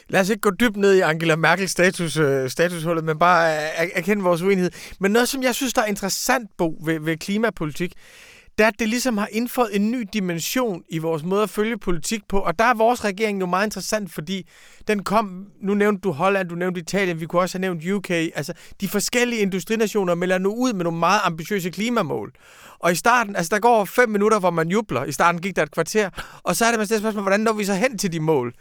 Lad 0.08 0.20
os 0.20 0.28
ikke 0.28 0.40
gå 0.40 0.50
dybt 0.50 0.76
ned 0.76 0.94
i 0.94 1.00
Angela 1.00 1.36
Merkels 1.36 1.70
status, 1.70 2.16
øh, 2.16 2.50
statushullet, 2.50 3.04
men 3.04 3.18
bare 3.18 3.56
øh, 3.56 3.88
erkende 3.94 4.22
vores 4.22 4.42
uenighed. 4.42 4.70
Men 5.00 5.12
noget, 5.12 5.28
som 5.28 5.42
jeg 5.42 5.54
synes, 5.54 5.72
der 5.72 5.82
er 5.82 5.86
interessant, 5.86 6.50
Bo, 6.58 6.78
ved, 6.84 7.00
ved 7.00 7.16
klimapolitik, 7.16 7.92
det 8.58 8.64
er, 8.64 8.68
at 8.68 8.78
det 8.78 8.88
ligesom 8.88 9.18
har 9.18 9.28
indfået 9.32 9.76
en 9.76 9.90
ny 9.90 10.08
dimension 10.12 10.82
i 10.88 10.98
vores 10.98 11.22
måde 11.22 11.42
at 11.42 11.50
følge 11.50 11.78
politik 11.78 12.20
på. 12.28 12.38
Og 12.38 12.58
der 12.58 12.64
er 12.64 12.74
vores 12.74 13.04
regering 13.04 13.40
jo 13.40 13.46
meget 13.46 13.66
interessant, 13.66 14.12
fordi 14.12 14.48
den 14.88 15.02
kom, 15.02 15.46
nu 15.62 15.74
nævnte 15.74 16.00
du 16.00 16.12
Holland, 16.12 16.48
du 16.48 16.54
nævnte 16.54 16.80
Italien, 16.80 17.20
vi 17.20 17.26
kunne 17.26 17.42
også 17.42 17.58
have 17.58 17.74
nævnt 17.74 17.90
UK. 17.90 18.10
Altså, 18.10 18.52
de 18.80 18.88
forskellige 18.88 19.42
industrinationer 19.42 20.14
melder 20.14 20.38
nu 20.38 20.54
ud 20.54 20.72
med 20.72 20.84
nogle 20.84 20.98
meget 20.98 21.20
ambitiøse 21.24 21.70
klimamål. 21.70 22.32
Og 22.78 22.92
i 22.92 22.94
starten, 22.94 23.36
altså 23.36 23.50
der 23.54 23.60
går 23.60 23.84
fem 23.84 24.08
minutter, 24.08 24.38
hvor 24.38 24.50
man 24.50 24.68
jubler. 24.68 25.04
I 25.04 25.12
starten 25.12 25.40
gik 25.40 25.56
der 25.56 25.62
et 25.62 25.70
kvarter. 25.70 26.10
Og 26.42 26.56
så 26.56 26.64
er 26.64 26.70
det 26.70 26.78
man 26.78 26.86
spørgsmål, 26.86 27.22
hvordan 27.22 27.40
når 27.40 27.52
vi 27.52 27.64
så 27.64 27.74
hen 27.74 27.98
til 27.98 28.12
de 28.12 28.20
mål? 28.20 28.54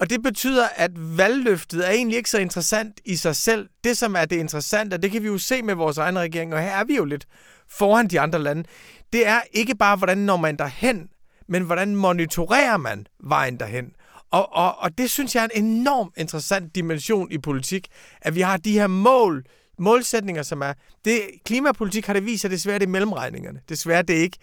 Og 0.00 0.10
det 0.10 0.22
betyder, 0.22 0.68
at 0.76 0.90
valgløftet 0.94 1.86
er 1.86 1.90
egentlig 1.90 2.16
ikke 2.16 2.30
så 2.30 2.38
interessant 2.38 3.00
i 3.04 3.16
sig 3.16 3.36
selv. 3.36 3.68
Det, 3.84 3.98
som 3.98 4.14
er 4.16 4.24
det 4.24 4.36
interessante, 4.36 4.96
det 4.96 5.10
kan 5.10 5.22
vi 5.22 5.28
jo 5.28 5.38
se 5.38 5.62
med 5.62 5.74
vores 5.74 5.98
egen 5.98 6.18
regering, 6.18 6.54
og 6.54 6.60
her 6.60 6.70
er 6.70 6.84
vi 6.84 6.96
jo 6.96 7.04
lidt 7.04 7.26
foran 7.68 8.08
de 8.08 8.20
andre 8.20 8.38
lande, 8.38 8.64
det 9.12 9.26
er 9.26 9.40
ikke 9.52 9.74
bare, 9.74 9.96
hvordan 9.96 10.18
når 10.18 10.36
man 10.36 10.56
derhen, 10.56 11.08
men 11.48 11.62
hvordan 11.62 11.96
monitorerer 11.96 12.76
man 12.76 13.06
vejen 13.20 13.60
derhen. 13.60 13.92
Og, 14.30 14.52
og, 14.52 14.78
og 14.78 14.98
det 14.98 15.10
synes 15.10 15.34
jeg 15.34 15.44
er 15.44 15.48
en 15.54 15.64
enorm 15.64 16.12
interessant 16.16 16.74
dimension 16.74 17.32
i 17.32 17.38
politik, 17.38 17.88
at 18.20 18.34
vi 18.34 18.40
har 18.40 18.56
de 18.56 18.72
her 18.72 18.86
mål, 18.86 19.44
målsætninger, 19.78 20.42
som 20.42 20.62
er... 20.62 20.72
Det, 21.04 21.20
klimapolitik 21.44 22.06
har 22.06 22.12
det 22.12 22.26
vist 22.26 22.40
sig 22.40 22.50
desværre, 22.50 22.78
det 22.78 22.86
er 22.86 22.90
mellemregningerne. 22.90 23.60
Desværre, 23.68 24.02
det 24.02 24.16
er 24.16 24.20
ikke, 24.20 24.38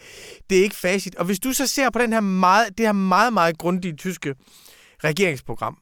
det 0.49 0.60
er 0.60 0.64
ikke 0.64 0.76
facit. 0.76 1.16
Og 1.16 1.26
hvis 1.26 1.39
du 1.39 1.54
så 1.54 1.68
ser 1.68 1.89
på 1.89 1.99
den 1.99 2.14
her 2.14 2.20
meget, 2.20 2.78
det 2.78 2.86
her 2.86 2.93
meget, 2.93 3.34
meget 3.34 3.58
grundige 3.58 3.95
tyske 3.95 4.36
regeringsprogram, 5.04 5.78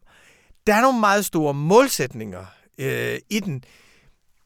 der 0.67 0.76
er 0.76 0.82
nogle 0.82 0.99
meget 0.99 1.26
store 1.26 1.53
målsætninger 1.53 2.45
øh, 2.78 3.17
i 3.30 3.39
den. 3.39 3.63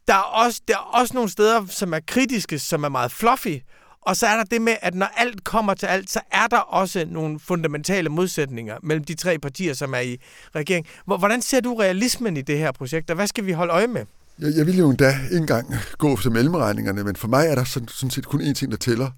Der 0.08 0.14
er, 0.14 0.44
også, 0.46 0.62
der 0.68 0.74
er 0.74 1.00
også 1.00 1.14
nogle 1.14 1.30
steder, 1.30 1.66
som 1.66 1.94
er 1.94 2.00
kritiske, 2.08 2.60
som 2.60 2.84
er 2.84 2.90
meget 2.90 3.12
fluffy, 3.12 3.60
og 4.06 4.18
så 4.18 4.28
er 4.28 4.36
der 4.36 4.44
det 4.44 4.62
med, 4.62 4.76
at 4.82 4.96
når 4.96 5.06
alt 5.06 5.44
kommer 5.44 5.74
til 5.74 5.86
alt, 5.86 6.10
så 6.10 6.20
er 6.32 6.48
der 6.48 6.58
også 6.58 7.06
nogle 7.10 7.40
fundamentale 7.40 8.10
modsætninger 8.10 8.78
mellem 8.84 9.04
de 9.04 9.14
tre 9.16 9.40
partier, 9.40 9.74
som 9.74 9.94
er 9.94 10.00
i 10.00 10.18
regering. 10.56 10.86
Hvordan 11.06 11.42
ser 11.42 11.62
du 11.62 11.76
realismen 11.76 12.38
i 12.38 12.42
det 12.42 12.58
her 12.58 12.72
projekt, 12.72 13.10
og 13.10 13.16
hvad 13.16 13.28
skal 13.28 13.46
vi 13.46 13.52
holde 13.52 13.74
øje 13.74 13.88
med? 13.88 14.06
Jeg, 14.40 14.54
jeg 14.56 14.66
vil 14.66 14.78
jo 14.78 14.90
endda 14.90 15.20
ikke 15.24 15.38
engang 15.38 15.76
gå 15.98 16.18
til 16.18 16.32
mellemregningerne, 16.32 17.04
men 17.04 17.16
for 17.16 17.28
mig 17.28 17.48
er 17.48 17.56
der 17.56 17.64
sådan, 17.64 17.88
sådan 17.88 18.12
set 18.12 18.26
kun 18.26 18.42
én 18.42 18.54
ting, 18.54 18.72
der 18.72 18.78
tæller. 18.78 19.12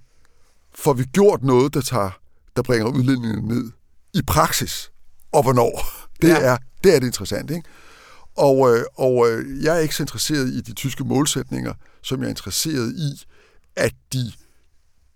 Får 0.76 0.93
vi 0.93 1.03
gjort 1.03 1.43
noget, 1.43 1.74
der, 1.74 1.82
tager, 1.82 2.10
der 2.56 2.62
bringer 2.62 2.88
udledningen 2.88 3.47
ned 3.47 3.72
i 4.14 4.22
praksis, 4.28 4.91
og 5.32 5.44
hvornår? 5.44 5.86
Det, 6.22 6.28
ja. 6.28 6.40
er, 6.40 6.58
det 6.84 6.96
er 6.96 7.00
det 7.00 7.08
interessant, 7.08 7.52
ikke? 7.52 7.70
Og, 8.36 8.76
øh, 8.76 8.86
og 8.96 9.32
øh, 9.32 9.64
jeg 9.64 9.76
er 9.76 9.80
ikke 9.80 9.96
så 9.96 10.04
interesseret 10.04 10.48
i 10.48 10.62
de 10.62 10.74
tyske 10.74 11.04
målsætninger, 11.04 11.74
som 12.02 12.20
jeg 12.20 12.26
er 12.26 12.30
interesseret 12.30 12.94
i, 12.96 13.26
at 13.76 13.94
de 14.14 14.32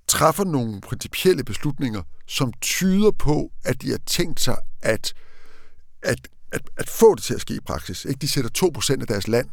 træffer 0.08 0.44
nogle 0.44 0.82
principielle 0.82 1.44
beslutninger, 1.44 2.02
som 2.28 2.54
tyder 2.62 3.12
på, 3.12 3.52
at 3.64 3.82
de 3.82 3.90
har 3.92 4.00
tænkt 4.06 4.42
sig 4.42 4.58
at, 4.82 5.14
at, 6.02 6.28
at, 6.52 6.62
at 6.78 6.90
få 6.90 7.16
det 7.16 7.24
til 7.24 7.34
at 7.34 7.42
ske 7.42 7.54
i 7.54 7.60
praksis. 7.60 8.06
Ikke? 8.06 8.20
De 8.20 8.28
sætter 8.28 8.72
2% 8.78 9.02
af 9.02 9.08
deres 9.08 9.28
land 9.28 9.50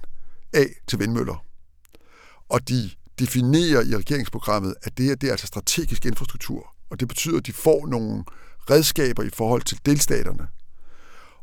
af 0.52 0.66
til 0.86 0.98
vindmøller. 0.98 1.44
Og 2.48 2.68
de 2.68 2.90
definerer 3.18 3.82
i 3.82 3.96
regeringsprogrammet, 3.96 4.74
at 4.82 4.98
det 4.98 5.06
her 5.06 5.14
det 5.14 5.26
er 5.26 5.30
altså 5.30 5.46
strategisk 5.46 6.06
infrastruktur. 6.06 6.74
Og 6.90 7.00
det 7.00 7.08
betyder, 7.08 7.36
at 7.36 7.46
de 7.46 7.52
får 7.52 7.86
nogle 7.86 8.24
redskaber 8.70 9.22
i 9.22 9.30
forhold 9.34 9.62
til 9.62 9.80
delstaterne. 9.86 10.46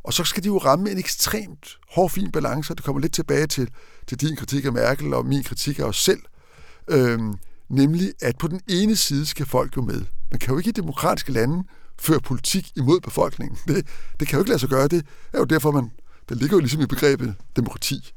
Og 0.04 0.12
så 0.12 0.24
skal 0.24 0.42
de 0.42 0.48
jo 0.48 0.58
ramme 0.58 0.90
en 0.90 0.98
ekstremt 0.98 1.78
hård, 1.90 2.10
fin 2.10 2.32
balance, 2.32 2.72
og 2.72 2.76
det 2.76 2.84
kommer 2.84 3.00
lidt 3.00 3.12
tilbage 3.12 3.46
til, 3.46 3.68
til 4.06 4.20
din 4.20 4.36
kritik 4.36 4.64
af 4.64 4.72
Merkel 4.72 5.14
og 5.14 5.26
min 5.26 5.44
kritik 5.44 5.78
af 5.78 5.84
os 5.84 6.02
selv. 6.02 6.20
Øhm, 6.88 7.34
nemlig, 7.68 8.12
at 8.22 8.38
på 8.38 8.48
den 8.48 8.60
ene 8.68 8.96
side 8.96 9.26
skal 9.26 9.46
folk 9.46 9.76
jo 9.76 9.82
med. 9.82 10.02
Man 10.30 10.38
kan 10.38 10.52
jo 10.52 10.58
ikke 10.58 10.68
i 10.68 10.72
demokratiske 10.72 11.32
lande 11.32 11.64
føre 11.98 12.20
politik 12.20 12.72
imod 12.76 13.00
befolkningen. 13.00 13.58
Det, 13.68 13.86
det 14.20 14.28
kan 14.28 14.36
jo 14.36 14.40
ikke 14.40 14.50
lade 14.50 14.58
sig 14.58 14.68
gøre. 14.68 14.88
Det 14.88 15.06
er 15.32 15.38
jo 15.38 15.44
derfor, 15.44 15.70
man, 15.70 15.90
det 16.28 16.36
ligger 16.36 16.56
jo 16.56 16.60
ligesom 16.60 16.80
i 16.80 16.86
begrebet 16.86 17.34
demokrati. 17.56 18.12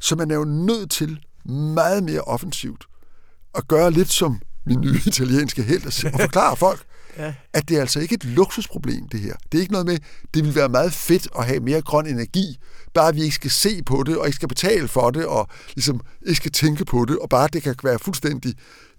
Så 0.00 0.16
man 0.16 0.30
er 0.30 0.34
jo 0.34 0.44
nødt 0.44 0.90
til 0.90 1.24
meget 1.44 2.02
mere 2.02 2.20
offensivt 2.20 2.86
at 3.54 3.68
gøre 3.68 3.90
lidt 3.90 4.10
som 4.10 4.40
min 4.66 4.80
nye 4.80 5.00
italienske 5.06 5.62
held 5.62 5.86
og 5.86 6.20
forklare 6.20 6.56
folk, 6.56 6.86
ja. 7.18 7.34
at 7.52 7.68
det 7.68 7.76
er 7.76 7.80
altså 7.80 8.00
ikke 8.00 8.14
et 8.14 8.24
luksusproblem, 8.24 9.08
det 9.08 9.20
her. 9.20 9.34
Det 9.52 9.58
er 9.58 9.62
ikke 9.62 9.72
noget 9.72 9.86
med, 9.86 9.98
det 10.34 10.44
vil 10.44 10.54
være 10.54 10.68
meget 10.68 10.92
fedt 10.92 11.28
at 11.38 11.46
have 11.46 11.60
mere 11.60 11.82
grøn 11.82 12.06
energi, 12.06 12.58
bare 12.94 13.14
vi 13.14 13.22
ikke 13.22 13.34
skal 13.34 13.50
se 13.50 13.82
på 13.82 14.02
det, 14.06 14.16
og 14.18 14.26
ikke 14.26 14.36
skal 14.36 14.48
betale 14.48 14.88
for 14.88 15.10
det, 15.10 15.26
og 15.26 15.48
ligesom 15.74 16.00
ikke 16.26 16.36
skal 16.36 16.52
tænke 16.52 16.84
på 16.84 17.04
det, 17.04 17.18
og 17.18 17.28
bare 17.28 17.48
det 17.52 17.62
kan 17.62 17.74
være 17.82 17.98
fuldstændig 17.98 18.54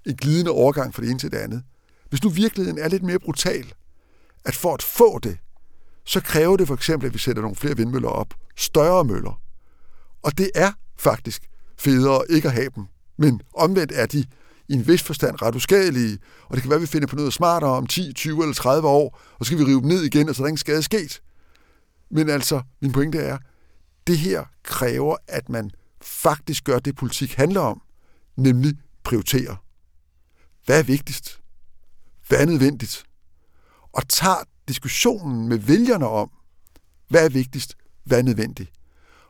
en 0.06 0.16
glidende 0.16 0.52
overgang 0.52 0.96
fra 0.96 1.02
det 1.02 1.10
ene 1.10 1.20
til 1.20 1.32
det 1.32 1.38
andet. 1.38 1.64
Hvis 2.10 2.24
nu 2.24 2.30
virkeligheden 2.30 2.80
er 2.80 2.88
lidt 2.88 3.04
mere 3.04 3.20
brutal, 3.20 3.74
at 4.46 4.56
for 4.56 4.74
at 4.74 4.84
få 4.84 5.20
det, 5.20 5.38
så 6.06 6.22
kræver 6.22 6.58
det 6.58 6.68
for 6.68 6.74
eksempel, 6.74 7.08
at 7.08 7.14
vi 7.14 7.20
sætter 7.20 7.42
nogle 7.42 7.56
flere 7.56 7.78
vindmøller 7.78 8.10
op, 8.10 8.34
større 8.56 9.04
møller. 9.04 9.42
Og 10.24 10.38
det 10.38 10.52
er 10.56 10.72
faktisk 10.98 11.50
federe 11.78 12.22
ikke 12.30 12.48
at 12.48 12.54
have 12.54 12.70
dem. 12.76 12.86
Men 13.18 13.42
omvendt 13.56 13.92
er 13.96 14.06
de 14.06 14.26
i 14.70 14.74
en 14.74 14.88
vis 14.88 15.04
forstand 15.04 15.42
ret 15.42 15.56
uskadelige, 15.56 16.18
og 16.44 16.56
det 16.56 16.62
kan 16.62 16.70
være, 16.70 16.78
at 16.78 16.82
vi 16.82 16.88
finder 16.88 17.08
på 17.08 17.16
noget 17.16 17.34
smartere 17.34 17.70
om 17.70 17.88
10, 17.88 18.14
20 18.14 18.42
eller 18.42 18.54
30 18.54 18.88
år, 18.88 19.20
og 19.40 19.46
så 19.46 19.50
skal 19.50 19.60
vi 19.60 19.64
rive 19.64 19.82
dem 19.82 19.90
ned 19.90 20.04
igen, 20.04 20.30
og 20.30 20.36
så 20.36 20.42
er 20.42 20.46
der 20.46 20.48
ingen 20.48 20.58
skade 20.58 20.84
sket. 20.84 21.22
Men 22.12 22.30
altså, 22.30 22.62
min 22.82 22.92
pointe 22.92 23.18
er, 23.18 23.38
det 24.08 24.18
her 24.18 24.46
kræver, 24.64 25.16
at 25.28 25.50
man 25.50 25.72
faktisk 26.02 26.64
gør 26.64 26.80
det, 26.80 26.96
politik 26.96 27.34
handler 27.34 27.62
om, 27.62 27.82
nemlig 28.36 28.74
prioritere. 29.04 29.58
Hvad 30.66 30.80
er 30.80 30.84
vigtigst? 30.84 31.40
Hvad 32.28 32.40
er 32.40 32.46
nødvendigt? 32.46 33.04
Og 33.94 34.08
tager 34.10 34.44
diskussionen 34.68 35.50
med 35.50 35.58
vælgerne 35.58 36.08
om, 36.08 36.32
hvad 37.10 37.26
er 37.26 37.30
vigtigst? 37.30 37.78
Hvad 38.04 38.20
er 38.20 38.24
nødvendigt? 38.24 38.72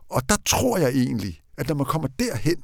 Og 0.09 0.29
der 0.29 0.37
tror 0.45 0.77
jeg 0.77 0.89
egentlig, 0.89 1.41
at 1.57 1.67
når 1.67 1.75
man 1.75 1.85
kommer 1.85 2.07
derhen, 2.19 2.63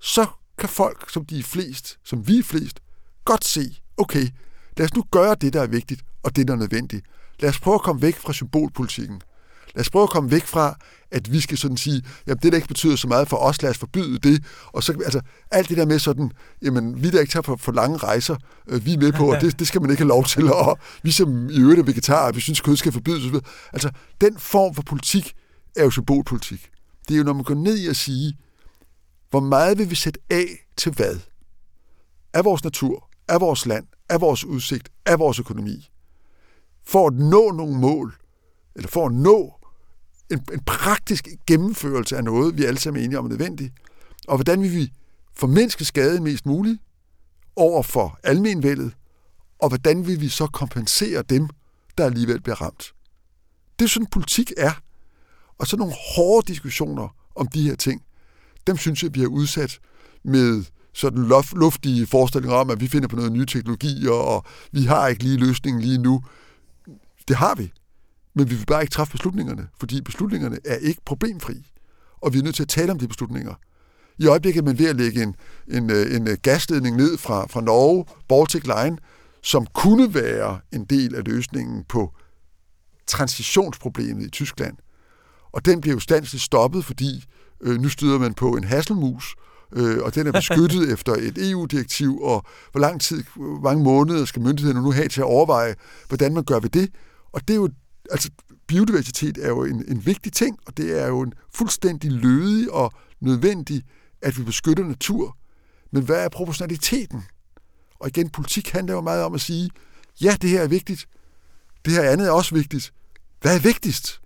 så 0.00 0.26
kan 0.58 0.68
folk, 0.68 1.10
som 1.10 1.24
de 1.24 1.38
er 1.38 1.42
flest, 1.42 1.98
som 2.04 2.28
vi 2.28 2.38
er 2.38 2.42
flest, 2.42 2.80
godt 3.24 3.44
se, 3.44 3.80
okay, 3.96 4.28
lad 4.76 4.84
os 4.84 4.94
nu 4.94 5.04
gøre 5.10 5.36
det, 5.40 5.52
der 5.52 5.62
er 5.62 5.66
vigtigt, 5.66 6.02
og 6.22 6.36
det, 6.36 6.48
der 6.48 6.54
er 6.54 6.58
nødvendigt. 6.58 7.06
Lad 7.40 7.50
os 7.50 7.60
prøve 7.60 7.74
at 7.74 7.82
komme 7.82 8.02
væk 8.02 8.16
fra 8.16 8.32
symbolpolitikken. 8.32 9.20
Lad 9.74 9.80
os 9.80 9.90
prøve 9.90 10.02
at 10.02 10.10
komme 10.10 10.30
væk 10.30 10.46
fra, 10.46 10.76
at 11.10 11.32
vi 11.32 11.40
skal 11.40 11.58
sådan 11.58 11.76
sige, 11.76 12.02
jamen 12.26 12.38
det, 12.42 12.52
der 12.52 12.56
ikke 12.56 12.68
betyder 12.68 12.96
så 12.96 13.08
meget 13.08 13.28
for 13.28 13.36
os, 13.36 13.62
lad 13.62 13.70
os 13.70 13.78
forbyde 13.78 14.18
det. 14.18 14.44
Og 14.66 14.82
så, 14.82 14.92
altså, 14.92 15.20
alt 15.50 15.68
det 15.68 15.76
der 15.76 15.86
med 15.86 15.98
sådan, 15.98 16.30
jamen 16.62 17.02
vi 17.02 17.10
der 17.10 17.20
ikke 17.20 17.32
tager 17.32 17.42
for, 17.42 17.56
for 17.56 17.72
lange 17.72 17.96
rejser, 17.96 18.36
øh, 18.68 18.86
vi 18.86 18.94
er 18.94 18.98
med 18.98 19.12
på, 19.12 19.32
og 19.32 19.40
det, 19.40 19.58
det 19.58 19.68
skal 19.68 19.80
man 19.80 19.90
ikke 19.90 20.02
have 20.02 20.08
lov 20.08 20.24
til. 20.24 20.52
Og 20.52 20.78
vi 21.02 21.10
som 21.10 21.50
i 21.50 21.60
øvrigt 21.60 21.80
er 21.80 21.84
vegetarer, 21.84 22.32
vi 22.32 22.40
synes, 22.40 22.60
kød 22.60 22.76
skal 22.76 22.92
forbydes. 22.92 23.42
Altså, 23.72 23.90
den 24.20 24.38
form 24.38 24.74
for 24.74 24.82
politik 24.82 25.32
er 25.76 25.84
jo 25.84 25.90
symbolpolitik. 25.90 26.68
Det 27.08 27.14
er 27.14 27.18
jo, 27.18 27.24
når 27.24 27.32
man 27.32 27.44
går 27.44 27.54
ned 27.54 27.76
i 27.78 27.86
at 27.86 27.96
sige, 27.96 28.36
hvor 29.30 29.40
meget 29.40 29.78
vil 29.78 29.90
vi 29.90 29.94
sætte 29.94 30.20
af 30.30 30.46
til 30.76 30.92
hvad? 30.92 31.18
Af 32.32 32.44
vores 32.44 32.64
natur, 32.64 33.10
af 33.28 33.40
vores 33.40 33.66
land, 33.66 33.86
af 34.08 34.20
vores 34.20 34.44
udsigt, 34.44 34.88
af 35.06 35.18
vores 35.18 35.38
økonomi. 35.38 35.90
For 36.84 37.06
at 37.06 37.14
nå 37.14 37.52
nogle 37.52 37.78
mål, 37.78 38.16
eller 38.74 38.88
for 38.88 39.06
at 39.06 39.12
nå 39.12 39.54
en, 40.30 40.44
en 40.52 40.60
praktisk 40.60 41.28
gennemførelse 41.46 42.16
af 42.16 42.24
noget, 42.24 42.58
vi 42.58 42.64
alle 42.64 42.80
sammen 42.80 43.00
er 43.00 43.04
enige 43.04 43.18
om 43.18 43.24
er 43.24 43.28
nødvendigt. 43.28 43.74
Og 44.28 44.36
hvordan 44.36 44.62
vil 44.62 44.72
vi 44.72 44.92
formindske 45.34 45.84
skaden 45.84 46.24
mest 46.24 46.46
muligt 46.46 46.78
over 47.56 47.82
for 47.82 48.18
almenvældet, 48.22 48.92
og 49.58 49.68
hvordan 49.68 50.06
vil 50.06 50.20
vi 50.20 50.28
så 50.28 50.46
kompensere 50.46 51.22
dem, 51.22 51.48
der 51.98 52.04
alligevel 52.04 52.40
bliver 52.40 52.62
ramt. 52.62 52.94
Det 53.78 53.84
er 53.84 53.88
sådan, 53.88 54.06
politik 54.06 54.52
er. 54.56 54.72
Og 55.58 55.66
så 55.66 55.76
nogle 55.76 55.94
hårde 56.16 56.46
diskussioner 56.46 57.08
om 57.34 57.48
de 57.48 57.62
her 57.62 57.76
ting, 57.76 58.02
dem 58.66 58.76
synes 58.76 59.02
jeg, 59.02 59.14
vi 59.14 59.20
har 59.20 59.28
udsat 59.28 59.78
med 60.24 60.64
sådan 60.92 61.28
luftige 61.52 62.06
forestillinger 62.06 62.56
om, 62.56 62.70
at 62.70 62.80
vi 62.80 62.88
finder 62.88 63.08
på 63.08 63.16
noget 63.16 63.32
nye 63.32 63.46
teknologier, 63.46 64.10
og 64.10 64.44
vi 64.72 64.82
har 64.82 65.08
ikke 65.08 65.22
lige 65.22 65.36
løsningen 65.36 65.82
lige 65.82 65.98
nu. 65.98 66.22
Det 67.28 67.36
har 67.36 67.54
vi. 67.54 67.72
Men 68.34 68.50
vi 68.50 68.54
vil 68.54 68.66
bare 68.66 68.82
ikke 68.82 68.92
træffe 68.92 69.12
beslutningerne, 69.12 69.68
fordi 69.78 70.00
beslutningerne 70.00 70.58
er 70.64 70.76
ikke 70.76 71.00
problemfri. 71.04 71.66
Og 72.20 72.32
vi 72.32 72.38
er 72.38 72.42
nødt 72.42 72.54
til 72.54 72.62
at 72.62 72.68
tale 72.68 72.92
om 72.92 72.98
de 72.98 73.08
beslutninger. 73.08 73.54
I 74.18 74.26
øjeblikket 74.26 74.60
er 74.60 74.64
man 74.64 74.78
ved 74.78 74.88
at 74.88 74.96
lægge 74.96 75.22
en, 75.22 75.34
en, 75.68 75.90
øh, 75.90 76.16
en 76.16 76.28
øh, 76.28 76.36
gasledning 76.42 76.96
ned 76.96 77.18
fra, 77.18 77.46
fra 77.46 77.60
Norge, 77.60 78.04
Baltic 78.28 78.62
Line, 78.64 78.98
som 79.42 79.66
kunne 79.66 80.14
være 80.14 80.60
en 80.72 80.84
del 80.84 81.14
af 81.14 81.24
løsningen 81.24 81.84
på 81.88 82.12
transitionsproblemet 83.06 84.26
i 84.26 84.30
Tyskland. 84.30 84.76
Og 85.52 85.64
den 85.64 85.80
blev 85.80 85.94
jo 85.94 86.00
standsligt 86.00 86.42
stoppet, 86.42 86.84
fordi 86.84 87.24
øh, 87.60 87.80
nu 87.80 87.88
støder 87.88 88.18
man 88.18 88.34
på 88.34 88.50
en 88.50 88.64
hasselmus, 88.64 89.34
øh, 89.72 89.98
og 90.02 90.14
den 90.14 90.26
er 90.26 90.32
beskyttet 90.32 90.88
efter 90.94 91.12
et 91.12 91.50
EU-direktiv, 91.50 92.20
og 92.20 92.44
hvor 92.72 92.80
lang 92.80 93.00
tid, 93.00 93.24
hvor 93.34 93.60
mange 93.60 93.84
måneder 93.84 94.24
skal 94.24 94.42
myndighederne 94.42 94.82
nu 94.82 94.92
have 94.92 95.08
til 95.08 95.20
at 95.20 95.26
overveje, 95.26 95.74
hvordan 96.08 96.34
man 96.34 96.44
gør 96.44 96.60
ved 96.60 96.70
det. 96.70 96.90
Og 97.32 97.48
det 97.48 97.54
er 97.54 97.58
jo 97.58 97.68
altså 98.10 98.30
biodiversitet 98.66 99.38
er 99.38 99.48
jo 99.48 99.64
en, 99.64 99.84
en 99.88 100.06
vigtig 100.06 100.32
ting, 100.32 100.58
og 100.66 100.76
det 100.76 101.02
er 101.02 101.06
jo 101.06 101.20
en 101.20 101.32
fuldstændig 101.54 102.12
lødig 102.12 102.72
og 102.72 102.92
nødvendig, 103.20 103.82
at 104.22 104.38
vi 104.38 104.42
beskytter 104.42 104.84
natur. 104.84 105.36
Men 105.92 106.02
hvad 106.02 106.24
er 106.24 106.28
proportionaliteten? 106.28 107.22
Og 108.00 108.08
igen, 108.08 108.30
politik 108.30 108.70
handler 108.70 108.94
jo 108.94 109.00
meget 109.00 109.24
om 109.24 109.34
at 109.34 109.40
sige, 109.40 109.70
ja, 110.20 110.36
det 110.42 110.50
her 110.50 110.62
er 110.62 110.68
vigtigt, 110.68 111.06
det 111.84 111.92
her 111.92 112.02
andet 112.02 112.26
er 112.26 112.30
også 112.30 112.54
vigtigt. 112.54 112.92
Hvad 113.40 113.56
er 113.56 113.60
vigtigst? 113.60 114.20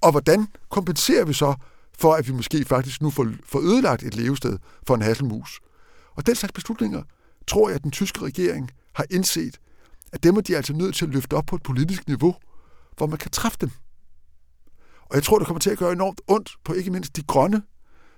Og 0.00 0.10
hvordan 0.10 0.46
kompenserer 0.68 1.24
vi 1.24 1.32
så 1.32 1.54
for, 2.00 2.14
at 2.14 2.28
vi 2.28 2.32
måske 2.32 2.64
faktisk 2.64 3.02
nu 3.02 3.10
får, 3.10 3.28
får 3.44 3.60
ødelagt 3.60 4.02
et 4.02 4.14
levested 4.14 4.58
for 4.86 4.94
en 4.94 5.02
hasselmus? 5.02 5.60
Og 6.14 6.26
den 6.26 6.34
slags 6.34 6.52
beslutninger, 6.52 7.02
tror 7.46 7.68
jeg, 7.68 7.76
at 7.76 7.82
den 7.82 7.90
tyske 7.90 8.22
regering 8.22 8.70
har 8.94 9.04
indset, 9.10 9.60
at 10.12 10.22
dem 10.22 10.36
er 10.36 10.40
de 10.40 10.56
altså 10.56 10.72
nødt 10.72 10.94
til 10.94 11.06
at 11.06 11.12
løfte 11.12 11.34
op 11.34 11.46
på 11.46 11.56
et 11.56 11.62
politisk 11.62 12.08
niveau– 12.08 12.34
hvor 13.00 13.06
man 13.06 13.18
kan 13.18 13.30
træffe 13.30 13.58
dem. 13.60 13.70
Og 15.00 15.14
jeg 15.14 15.22
tror, 15.22 15.38
det 15.38 15.46
kommer 15.46 15.60
til 15.60 15.70
at 15.70 15.78
gøre 15.78 15.92
enormt 15.92 16.20
ondt 16.28 16.50
på 16.64 16.72
ikke 16.72 16.90
mindst 16.90 17.16
de 17.16 17.22
grønne, 17.22 17.62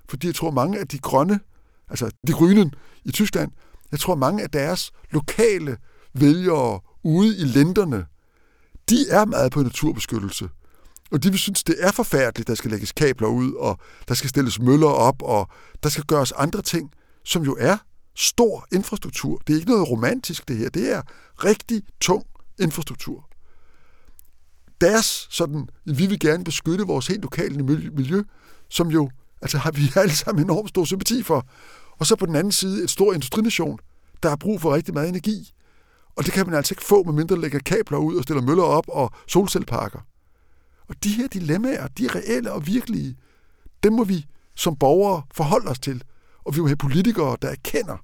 fordi 0.09 0.27
jeg 0.27 0.35
tror, 0.35 0.51
mange 0.51 0.79
af 0.79 0.89
de 0.89 0.99
grønne, 0.99 1.41
altså 1.89 2.11
de 2.27 2.33
grønne 2.33 2.71
i 3.05 3.11
Tyskland, 3.11 3.51
jeg 3.93 4.01
tror, 4.01 4.15
mange 4.15 4.43
af 4.43 4.51
deres 4.51 4.93
lokale 5.11 5.77
vælgere 6.15 6.81
ude 7.03 7.39
i 7.39 7.45
lænderne, 7.45 8.07
de 8.89 9.09
er 9.11 9.25
meget 9.25 9.53
på 9.53 9.63
naturbeskyttelse. 9.63 10.49
Og 11.13 11.23
de 11.23 11.31
vil 11.31 11.39
synes, 11.39 11.63
det 11.65 11.77
er 11.79 11.93
forfærdeligt, 11.93 12.49
der 12.49 12.55
skal 12.55 12.71
lægges 12.71 12.93
kabler 12.93 13.29
ud, 13.29 13.53
og 13.53 13.79
der 14.09 14.15
skal 14.15 14.31
stilles 14.31 14.61
møller 14.61 14.87
op, 14.87 15.23
og 15.23 15.49
der 15.83 15.89
skal 15.89 16.05
gøres 16.05 16.33
andre 16.33 16.63
ting, 16.63 16.91
som 17.25 17.43
jo 17.43 17.57
er 17.61 17.77
stor 18.17 18.67
infrastruktur. 18.73 19.43
Det 19.47 19.53
er 19.53 19.57
ikke 19.57 19.71
noget 19.71 19.91
romantisk, 19.91 20.49
det 20.49 20.57
her. 20.57 20.69
Det 20.69 20.93
er 20.93 21.03
rigtig 21.45 21.83
tung 22.01 22.25
infrastruktur 22.61 23.29
deres 24.83 25.27
sådan, 25.31 25.69
vi 25.85 26.07
vil 26.07 26.21
gerne 26.21 26.45
beskytte 26.45 26.85
vores 26.85 27.07
helt 27.07 27.23
lokale 27.23 27.63
miljø, 27.93 28.23
som 28.69 28.89
jo 28.89 29.11
altså 29.43 29.59
har 29.59 29.71
vi 29.71 29.93
alle 29.97 30.15
sammen 30.15 30.45
enormt 30.45 30.69
stor 30.69 30.85
sympati 30.85 31.23
for. 31.23 31.47
Og 31.99 32.07
så 32.07 32.17
på 32.17 32.27
den 32.27 32.37
anden 32.37 32.53
side 32.53 32.85
et 32.85 32.91
stor 32.91 33.13
industrination, 33.13 33.79
der 34.23 34.29
har 34.29 34.37
brug 34.37 34.61
for 34.61 34.75
rigtig 34.75 34.95
meget 34.95 35.09
energi. 35.09 35.53
Og 36.17 36.25
det 36.25 36.33
kan 36.33 36.47
man 36.47 36.55
altså 36.55 36.73
ikke 36.73 36.85
få, 36.85 37.03
medmindre 37.03 37.41
lægger 37.41 37.59
kabler 37.59 37.99
ud 37.99 38.17
og 38.17 38.23
stiller 38.23 38.43
møller 38.43 38.63
op 38.63 38.85
og 38.89 39.11
solcelleparker. 39.29 39.99
Og 40.89 41.05
de 41.05 41.09
her 41.09 41.29
dilemmaer, 41.29 41.89
de 41.89 42.05
er 42.05 42.15
reelle 42.15 42.53
og 42.53 42.67
virkelige. 42.67 43.17
Dem 43.83 43.93
må 43.93 44.05
vi 44.05 44.27
som 44.55 44.77
borgere 44.77 45.23
forholde 45.35 45.71
os 45.71 45.79
til. 45.79 46.03
Og 46.45 46.55
vi 46.57 46.61
må 46.61 46.67
have 46.67 46.77
politikere, 46.77 47.37
der 47.43 47.49
erkender, 47.49 47.97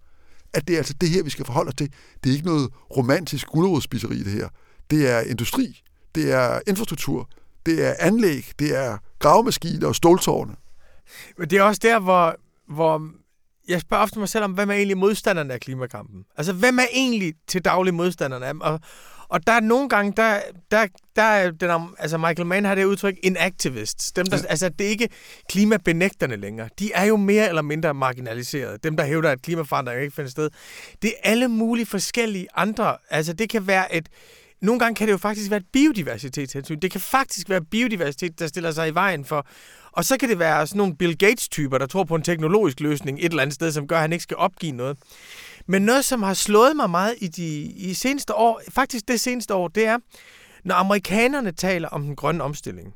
at 0.54 0.68
det 0.68 0.74
er 0.74 0.78
altså 0.78 0.94
det 1.00 1.08
her, 1.10 1.22
vi 1.22 1.30
skal 1.30 1.44
forholde 1.44 1.68
os 1.68 1.74
til. 1.74 1.92
Det 2.24 2.30
er 2.30 2.34
ikke 2.34 2.46
noget 2.46 2.70
romantisk 2.96 3.46
gulerodsspiseri, 3.46 4.18
det 4.18 4.32
her. 4.32 4.48
Det 4.90 5.10
er 5.10 5.20
industri 5.20 5.82
det 6.14 6.32
er 6.32 6.60
infrastruktur, 6.66 7.28
det 7.66 7.86
er 7.86 7.94
anlæg, 7.98 8.52
det 8.58 8.76
er 8.76 8.98
gravemaskiner 9.18 9.86
og 9.86 9.94
ståltårne. 9.94 10.56
Men 11.38 11.50
det 11.50 11.58
er 11.58 11.62
også 11.62 11.80
der, 11.82 12.00
hvor, 12.00 12.36
hvor 12.68 13.10
jeg 13.68 13.80
spørger 13.80 14.02
ofte 14.02 14.18
mig 14.18 14.28
selv 14.28 14.44
om, 14.44 14.52
hvem 14.52 14.70
er 14.70 14.74
egentlig 14.74 14.98
modstanderne 14.98 15.54
af 15.54 15.60
klimakampen? 15.60 16.24
Altså, 16.36 16.52
hvem 16.52 16.78
er 16.78 16.86
egentlig 16.92 17.34
til 17.46 17.64
daglig 17.64 17.94
modstanderne 17.94 18.46
af 18.46 18.54
dem? 18.54 18.60
Og, 18.60 18.80
og 19.28 19.46
der 19.46 19.52
er 19.52 19.60
nogle 19.60 19.88
gange, 19.88 20.12
der, 20.16 20.40
der, 20.70 20.86
der 21.16 21.22
er 21.22 21.50
den, 21.50 21.70
altså 21.98 22.18
Michael 22.18 22.46
Mann 22.46 22.64
har 22.64 22.74
det 22.74 22.84
udtryk, 22.84 23.14
inactivists. 23.22 24.12
Dem, 24.12 24.26
der, 24.26 24.36
ja. 24.36 24.42
Altså, 24.48 24.68
det 24.68 24.86
er 24.86 24.90
ikke 24.90 25.08
klimabenægterne 25.48 26.36
længere. 26.36 26.68
De 26.78 26.92
er 26.92 27.04
jo 27.04 27.16
mere 27.16 27.48
eller 27.48 27.62
mindre 27.62 27.94
marginaliseret. 27.94 28.84
Dem, 28.84 28.96
der 28.96 29.04
hævder, 29.04 29.30
at 29.30 29.42
klimaforandring 29.42 30.02
ikke 30.02 30.14
finder 30.14 30.30
sted. 30.30 30.50
Det 31.02 31.10
er 31.10 31.30
alle 31.30 31.48
mulige 31.48 31.86
forskellige 31.86 32.46
andre. 32.54 32.96
Altså, 33.10 33.32
det 33.32 33.50
kan 33.50 33.66
være 33.66 33.96
et, 33.96 34.08
nogle 34.62 34.78
gange 34.80 34.94
kan 34.94 35.06
det 35.06 35.12
jo 35.12 35.18
faktisk 35.18 35.50
være 35.50 35.60
et 35.60 35.66
biodiversitetshensyn. 35.72 36.78
Det 36.78 36.90
kan 36.90 37.00
faktisk 37.00 37.48
være 37.48 37.64
biodiversitet, 37.64 38.38
der 38.38 38.46
stiller 38.46 38.70
sig 38.70 38.88
i 38.88 38.94
vejen 38.94 39.24
for. 39.24 39.46
Og 39.92 40.04
så 40.04 40.16
kan 40.16 40.28
det 40.28 40.38
være 40.38 40.66
sådan 40.66 40.78
nogle 40.78 40.96
Bill 40.96 41.18
Gates-typer, 41.18 41.78
der 41.78 41.86
tror 41.86 42.04
på 42.04 42.14
en 42.14 42.22
teknologisk 42.22 42.80
løsning 42.80 43.18
et 43.18 43.24
eller 43.24 43.42
andet 43.42 43.54
sted, 43.54 43.72
som 43.72 43.88
gør, 43.88 43.96
at 43.96 44.02
han 44.02 44.12
ikke 44.12 44.22
skal 44.22 44.36
opgive 44.36 44.72
noget. 44.72 44.96
Men 45.68 45.82
noget, 45.82 46.04
som 46.04 46.22
har 46.22 46.34
slået 46.34 46.76
mig 46.76 46.90
meget 46.90 47.14
i 47.20 47.28
de 47.28 47.62
i 47.62 47.94
seneste 47.94 48.34
år, 48.34 48.62
faktisk 48.70 49.08
det 49.08 49.20
seneste 49.20 49.54
år, 49.54 49.68
det 49.68 49.86
er, 49.86 49.98
når 50.64 50.74
amerikanerne 50.74 51.52
taler 51.52 51.88
om 51.88 52.02
den 52.02 52.16
grønne 52.16 52.44
omstilling, 52.44 52.94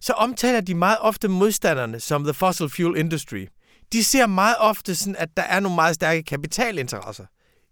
så 0.00 0.12
omtaler 0.12 0.60
de 0.60 0.74
meget 0.74 0.98
ofte 1.00 1.28
modstanderne 1.28 2.00
som 2.00 2.24
the 2.24 2.34
fossil 2.34 2.68
fuel 2.68 2.98
industry. 2.98 3.46
De 3.92 4.04
ser 4.04 4.26
meget 4.26 4.56
ofte 4.58 4.94
sådan, 4.94 5.16
at 5.16 5.28
der 5.36 5.42
er 5.42 5.60
nogle 5.60 5.74
meget 5.74 5.94
stærke 5.94 6.22
kapitalinteresser 6.22 7.24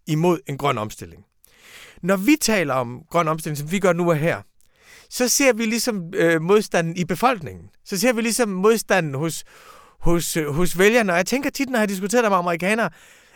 imod 0.06 0.38
en 0.46 0.58
grøn 0.58 0.78
omstilling. 0.78 1.24
Når 2.02 2.16
vi 2.16 2.36
taler 2.40 2.74
om 2.74 3.02
grøn 3.10 3.28
omstilling, 3.28 3.58
som 3.58 3.70
vi 3.70 3.78
gør 3.78 3.92
nu 3.92 4.10
og 4.10 4.16
her, 4.16 4.42
så 5.10 5.28
ser 5.28 5.52
vi 5.52 5.66
ligesom 5.66 6.02
øh, 6.14 6.42
modstanden 6.42 6.96
i 6.96 7.04
befolkningen. 7.04 7.68
Så 7.84 7.98
ser 7.98 8.12
vi 8.12 8.20
ligesom 8.22 8.48
modstanden 8.48 9.14
hos, 9.14 9.44
hos, 10.00 10.36
øh, 10.36 10.46
hos 10.54 10.78
vælgerne. 10.78 11.12
Og 11.12 11.16
jeg 11.16 11.26
tænker 11.26 11.50
tit, 11.50 11.68
når 11.68 11.78
jeg 11.78 11.82
har 11.82 11.86
diskuteret 11.86 12.30
med 12.30 12.38
amerikanere, 12.38 12.90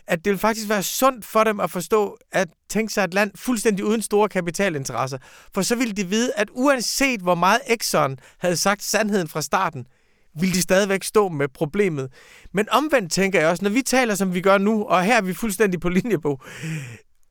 at 0.07 0.25
det 0.25 0.31
vil 0.31 0.39
faktisk 0.39 0.69
være 0.69 0.83
sundt 0.83 1.25
for 1.25 1.45
dem 1.45 1.61
at 1.61 1.71
forstå, 1.71 2.19
at 2.33 2.49
tænke 2.71 2.93
sig 2.93 3.05
et 3.05 3.15
land 3.15 3.31
fuldstændig 3.35 3.85
uden 3.85 4.03
store 4.03 4.29
kapitalinteresser. 4.29 5.19
For 5.55 5.63
så 5.63 5.75
ville 5.77 5.93
de 5.93 6.07
vide, 6.07 6.33
at 6.37 6.49
uanset 6.53 7.21
hvor 7.21 7.35
meget 7.35 7.61
Exxon 7.67 8.19
havde 8.39 8.57
sagt 8.57 8.83
sandheden 8.83 9.29
fra 9.29 9.43
starten, 9.43 9.87
ville 10.35 10.55
de 10.55 10.63
stadigvæk 10.63 11.05
stå 11.05 11.29
med 11.29 11.49
problemet. 11.49 12.13
Men 12.53 12.69
omvendt 12.71 13.13
tænker 13.13 13.41
jeg 13.41 13.49
også, 13.49 13.65
når 13.65 13.71
vi 13.71 13.83
taler, 13.83 14.15
som 14.15 14.35
vi 14.35 14.41
gør 14.41 14.59
nu, 14.59 14.85
og 14.85 15.05
her 15.05 15.17
er 15.17 15.23
vi 15.23 15.35
fuldstændig 15.35 15.81
på 15.81 15.89
linje 15.89 16.19
på, 16.19 16.41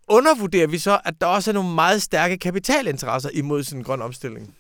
undervurderer 0.07 0.67
vi 0.67 0.77
så, 0.77 0.99
at 1.05 1.13
der 1.21 1.27
også 1.27 1.51
er 1.51 1.53
nogle 1.53 1.75
meget 1.75 2.01
stærke 2.01 2.37
kapitalinteresser 2.37 3.29
imod 3.33 3.63
sådan 3.63 3.79
en 3.79 3.83
grøn 3.83 4.01
omstilling? 4.01 4.55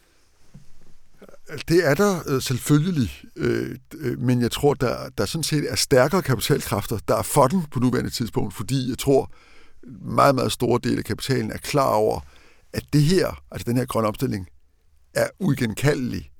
Det 1.67 1.87
er 1.87 1.93
der 1.93 2.19
øh, 2.27 2.41
selvfølgelig, 2.41 3.23
øh, 3.35 3.77
men 4.19 4.41
jeg 4.41 4.51
tror, 4.51 4.73
der, 4.73 5.09
der 5.17 5.25
sådan 5.25 5.43
set 5.43 5.71
er 5.71 5.75
stærkere 5.75 6.21
kapitalkræfter, 6.21 6.97
der 7.07 7.15
er 7.15 7.21
for 7.21 7.47
den 7.47 7.65
på 7.71 7.79
nuværende 7.79 8.09
tidspunkt, 8.09 8.53
fordi 8.53 8.89
jeg 8.89 8.97
tror, 8.97 9.31
meget, 10.01 10.35
meget 10.35 10.51
store 10.51 10.79
del 10.83 10.97
af 10.97 11.03
kapitalen 11.03 11.51
er 11.51 11.57
klar 11.57 11.93
over, 11.93 12.19
at 12.73 12.83
det 12.93 13.01
her, 13.01 13.43
altså 13.51 13.65
den 13.65 13.77
her 13.77 13.85
grønne 13.85 14.07
omstilling, 14.07 14.47
er 15.13 15.27
uigenkaldelig, 15.39 16.31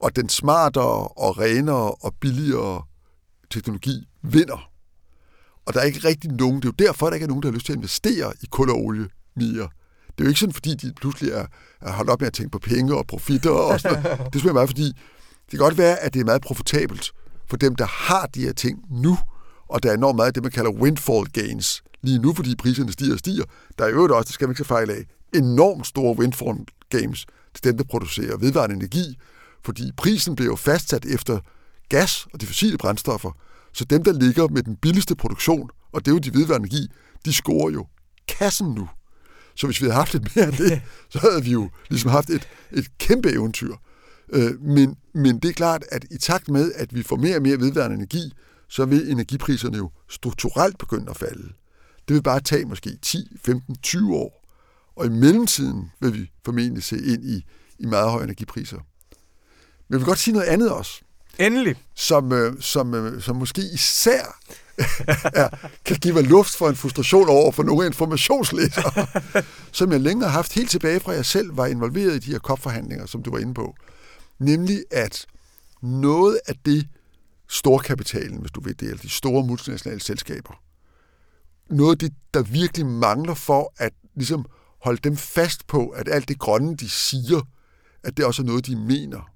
og 0.00 0.16
den 0.16 0.28
smartere 0.28 1.08
og 1.08 1.38
renere 1.38 1.90
og 1.90 2.14
billigere 2.20 2.82
teknologi 3.50 4.08
vinder. 4.22 4.70
Og 5.66 5.72
Og 5.72 5.74
der 5.74 5.80
er 5.80 5.84
ikke 5.84 6.08
rigtig 6.08 6.30
nogen, 6.30 6.56
det 6.56 6.64
er 6.64 6.72
jo 6.78 6.86
derfor, 6.86 7.06
der 7.06 7.14
ikke 7.14 7.24
er 7.24 7.28
nogen, 7.28 7.42
der 7.42 7.48
har 7.48 7.54
lyst 7.54 7.66
til 7.66 7.72
at 7.72 7.76
investere 7.76 8.32
i 8.42 8.46
kul 8.50 8.70
og 8.70 8.76
olie 8.76 9.08
mere. 9.36 9.68
Det 10.12 10.20
er 10.20 10.24
jo 10.24 10.28
ikke 10.28 10.40
sådan, 10.40 10.52
fordi 10.52 10.74
de 10.74 10.92
pludselig 11.00 11.32
er, 11.32 11.46
er 11.80 11.92
holdt 11.92 12.10
op 12.10 12.20
med 12.20 12.26
at 12.26 12.34
tænke 12.34 12.50
på 12.50 12.58
penge 12.58 12.96
og 12.96 13.06
profitter 13.06 13.50
og 13.50 13.80
sådan 13.80 14.02
noget. 14.02 14.18
Det 14.32 14.44
er 14.44 14.52
bare 14.52 14.66
fordi, 14.66 14.86
det 14.86 15.50
kan 15.50 15.58
godt 15.58 15.78
være, 15.78 15.98
at 15.98 16.14
det 16.14 16.20
er 16.20 16.24
meget 16.24 16.42
profitabelt 16.42 17.12
for 17.50 17.56
dem, 17.56 17.76
der 17.76 17.86
har 17.86 18.26
de 18.26 18.40
her 18.40 18.52
ting 18.52 18.78
nu, 18.90 19.18
og 19.68 19.82
der 19.82 19.90
er 19.90 19.94
enormt 19.94 20.16
meget 20.16 20.26
af 20.26 20.34
det, 20.34 20.42
man 20.42 20.52
kalder 20.52 20.70
windfall 20.70 21.26
gains 21.32 21.82
lige 22.02 22.18
nu, 22.18 22.34
fordi 22.34 22.56
priserne 22.56 22.92
stiger 22.92 23.12
og 23.12 23.18
stiger. 23.18 23.44
Der 23.78 23.84
er 23.84 23.88
jo 23.88 24.16
også, 24.16 24.26
det 24.26 24.34
skal 24.34 24.48
man 24.48 24.50
ikke 24.50 24.58
så 24.58 24.68
fejl 24.68 24.90
af, 24.90 25.04
enormt 25.34 25.86
store 25.86 26.18
windfall 26.18 26.58
gains 26.90 27.26
til 27.54 27.64
dem, 27.64 27.76
der 27.76 27.84
producerer 27.84 28.36
vedvarende 28.36 28.76
energi, 28.76 29.18
fordi 29.64 29.92
prisen 29.96 30.36
bliver 30.36 30.50
jo 30.50 30.56
fastsat 30.56 31.04
efter 31.04 31.38
gas 31.88 32.26
og 32.32 32.40
de 32.40 32.46
fossile 32.46 32.78
brændstoffer. 32.78 33.30
Så 33.72 33.84
dem, 33.84 34.04
der 34.04 34.12
ligger 34.12 34.48
med 34.48 34.62
den 34.62 34.76
billigste 34.76 35.16
produktion, 35.16 35.70
og 35.92 36.04
det 36.04 36.10
er 36.10 36.14
jo 36.14 36.18
de 36.18 36.34
vedvarende 36.34 36.68
energi, 36.68 36.88
de 37.24 37.32
scorer 37.32 37.70
jo 37.70 37.86
kassen 38.28 38.74
nu. 38.74 38.88
Så 39.54 39.66
hvis 39.66 39.80
vi 39.80 39.86
havde 39.86 39.94
haft 39.94 40.12
lidt 40.12 40.36
mere 40.36 40.46
af 40.46 40.52
det, 40.52 40.82
så 41.12 41.18
havde 41.18 41.44
vi 41.44 41.50
jo 41.50 41.70
ligesom 41.90 42.10
haft 42.10 42.30
et, 42.30 42.48
et 42.72 42.98
kæmpe 42.98 43.32
eventyr. 43.32 43.74
Øh, 44.32 44.60
men, 44.62 44.96
men 45.14 45.38
det 45.38 45.48
er 45.48 45.52
klart, 45.52 45.84
at 45.90 46.04
i 46.10 46.18
takt 46.18 46.48
med, 46.48 46.72
at 46.74 46.94
vi 46.94 47.02
får 47.02 47.16
mere 47.16 47.36
og 47.36 47.42
mere 47.42 47.60
vedvarende 47.60 47.96
energi, 47.96 48.32
så 48.68 48.84
vil 48.84 49.10
energipriserne 49.10 49.76
jo 49.76 49.90
strukturelt 50.08 50.78
begynde 50.78 51.10
at 51.10 51.16
falde. 51.16 51.52
Det 52.08 52.14
vil 52.14 52.22
bare 52.22 52.40
tage 52.40 52.64
måske 52.64 52.98
10, 53.02 53.36
15, 53.44 53.76
20 53.82 54.16
år. 54.16 54.48
Og 54.96 55.06
i 55.06 55.08
mellemtiden 55.08 55.90
vil 56.00 56.14
vi 56.14 56.30
formentlig 56.44 56.82
se 56.82 56.96
ind 56.96 57.24
i, 57.24 57.46
i 57.78 57.86
meget 57.86 58.10
høje 58.10 58.24
energipriser. 58.24 58.76
Men 59.88 59.90
jeg 59.90 59.98
vil 59.98 60.06
godt 60.06 60.18
sige 60.18 60.34
noget 60.34 60.46
andet 60.46 60.70
også. 60.70 61.02
Endelig. 61.38 61.76
Som, 61.94 62.32
øh, 62.32 62.60
som, 62.60 62.94
øh, 62.94 63.22
som 63.22 63.36
måske 63.36 63.62
især 63.74 64.38
er, 65.34 65.48
kan 65.84 65.96
give 65.96 66.14
mig 66.14 66.22
luft 66.22 66.56
for 66.56 66.68
en 66.68 66.76
frustration 66.76 67.28
over 67.28 67.52
for 67.52 67.62
nogle 67.62 67.86
informationslæsere, 67.86 69.06
som 69.72 69.92
jeg 69.92 70.00
længere 70.00 70.28
har 70.30 70.36
haft 70.36 70.52
helt 70.52 70.70
tilbage 70.70 71.00
fra, 71.00 71.12
jeg 71.12 71.26
selv 71.26 71.56
var 71.56 71.66
involveret 71.66 72.14
i 72.14 72.18
de 72.18 72.32
her 72.32 72.38
COP-forhandlinger, 72.38 73.06
som 73.06 73.22
du 73.22 73.30
var 73.30 73.38
inde 73.38 73.54
på. 73.54 73.74
Nemlig 74.38 74.84
at 74.90 75.26
noget 75.82 76.40
af 76.46 76.54
det 76.66 76.88
storkapitalen, 77.48 78.40
hvis 78.40 78.50
du 78.50 78.60
vil 78.60 78.80
det, 78.80 78.88
eller 78.88 79.02
de 79.02 79.08
store 79.08 79.46
multinationale 79.46 80.00
selskaber, 80.00 80.62
noget 81.70 81.92
af 81.92 81.98
det, 81.98 82.12
der 82.34 82.42
virkelig 82.42 82.86
mangler 82.86 83.34
for 83.34 83.72
at 83.76 83.92
ligesom 84.14 84.46
holde 84.82 85.00
dem 85.04 85.16
fast 85.16 85.66
på, 85.66 85.88
at 85.88 86.08
alt 86.08 86.28
det 86.28 86.38
grønne, 86.38 86.76
de 86.76 86.88
siger, 86.88 87.40
at 88.04 88.16
det 88.16 88.24
også 88.24 88.42
er 88.42 88.46
noget, 88.46 88.66
de 88.66 88.76
mener, 88.76 89.31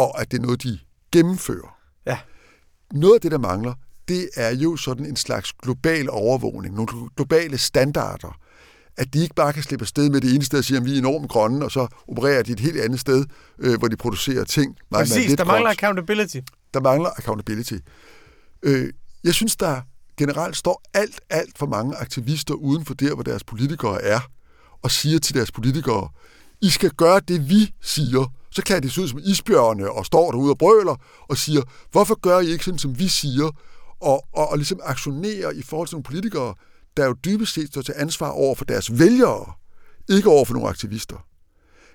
og 0.00 0.20
at 0.20 0.30
det 0.30 0.38
er 0.38 0.42
noget, 0.42 0.62
de 0.62 0.78
gennemfører. 1.12 1.76
Ja. 2.06 2.18
Noget 2.92 3.14
af 3.14 3.20
det, 3.20 3.30
der 3.32 3.38
mangler, 3.38 3.74
det 4.08 4.28
er 4.36 4.50
jo 4.54 4.76
sådan 4.76 5.06
en 5.06 5.16
slags 5.16 5.52
global 5.52 6.10
overvågning, 6.10 6.74
nogle 6.74 6.88
globale 7.16 7.58
standarder, 7.58 8.38
at 8.96 9.14
de 9.14 9.22
ikke 9.22 9.34
bare 9.34 9.52
kan 9.52 9.62
slippe 9.62 9.82
afsted 9.82 10.10
med 10.10 10.20
det 10.20 10.34
ene 10.34 10.44
sted 10.44 10.58
og 10.58 10.64
sige, 10.64 10.78
at 10.78 10.84
vi 10.84 10.94
er 10.94 10.98
enormt 10.98 11.28
grønne, 11.30 11.64
og 11.64 11.70
så 11.72 11.86
opererer 12.08 12.42
de 12.42 12.52
et 12.52 12.60
helt 12.60 12.80
andet 12.80 13.00
sted, 13.00 13.24
øh, 13.58 13.78
hvor 13.78 13.88
de 13.88 13.96
producerer 13.96 14.44
ting. 14.44 14.76
Meget, 14.90 15.08
Præcis, 15.08 15.26
meget 15.26 15.38
der 15.38 15.44
mangler 15.44 15.66
grønt. 15.66 15.78
accountability. 15.78 16.38
Der 16.74 16.80
mangler 16.80 17.10
accountability. 17.16 17.74
Øh, 18.62 18.92
jeg 19.24 19.34
synes, 19.34 19.56
der 19.56 19.80
generelt 20.16 20.56
står 20.56 20.82
alt, 20.94 21.20
alt 21.30 21.58
for 21.58 21.66
mange 21.66 21.96
aktivister 21.96 22.54
uden 22.54 22.84
for 22.84 22.94
der, 22.94 23.14
hvor 23.14 23.22
deres 23.22 23.44
politikere 23.44 24.02
er, 24.02 24.20
og 24.82 24.90
siger 24.90 25.18
til 25.18 25.34
deres 25.34 25.52
politikere, 25.52 26.08
I 26.62 26.68
skal 26.70 26.90
gøre 26.90 27.20
det, 27.28 27.48
vi 27.48 27.74
siger. 27.82 28.32
Så 28.50 28.62
kan 28.62 28.82
de 28.82 28.90
se 28.90 29.00
ud 29.00 29.08
som 29.08 29.20
isbjørne 29.24 29.90
og 29.90 30.06
står 30.06 30.30
derude 30.30 30.50
og 30.50 30.58
brøler 30.58 30.96
og 31.28 31.36
siger, 31.36 31.62
hvorfor 31.90 32.20
gør 32.20 32.40
I 32.40 32.46
ikke 32.46 32.64
sådan, 32.64 32.78
som 32.78 32.98
vi 32.98 33.08
siger? 33.08 33.50
Og, 34.00 34.24
og, 34.32 34.48
og 34.48 34.56
ligesom 34.56 34.80
aktionerer 34.82 35.50
i 35.50 35.62
forhold 35.62 35.88
til 35.88 35.94
nogle 35.94 36.04
politikere, 36.04 36.54
der 36.96 37.06
jo 37.06 37.12
dybest 37.12 37.54
set 37.54 37.68
står 37.68 37.82
til 37.82 37.94
ansvar 37.96 38.28
over 38.28 38.54
for 38.54 38.64
deres 38.64 38.98
vælgere, 38.98 39.52
ikke 40.08 40.30
over 40.30 40.44
for 40.44 40.54
nogle 40.54 40.68
aktivister. 40.68 41.26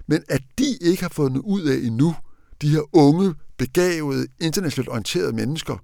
Men 0.07 0.23
at 0.29 0.41
de 0.57 0.77
ikke 0.81 1.01
har 1.01 1.09
fundet 1.09 1.41
ud 1.45 1.61
af 1.61 1.75
endnu, 1.75 2.15
de 2.61 2.69
her 2.69 2.95
unge, 2.95 3.33
begavede, 3.57 4.27
internationalt 4.39 4.89
orienterede 4.89 5.33
mennesker, 5.33 5.77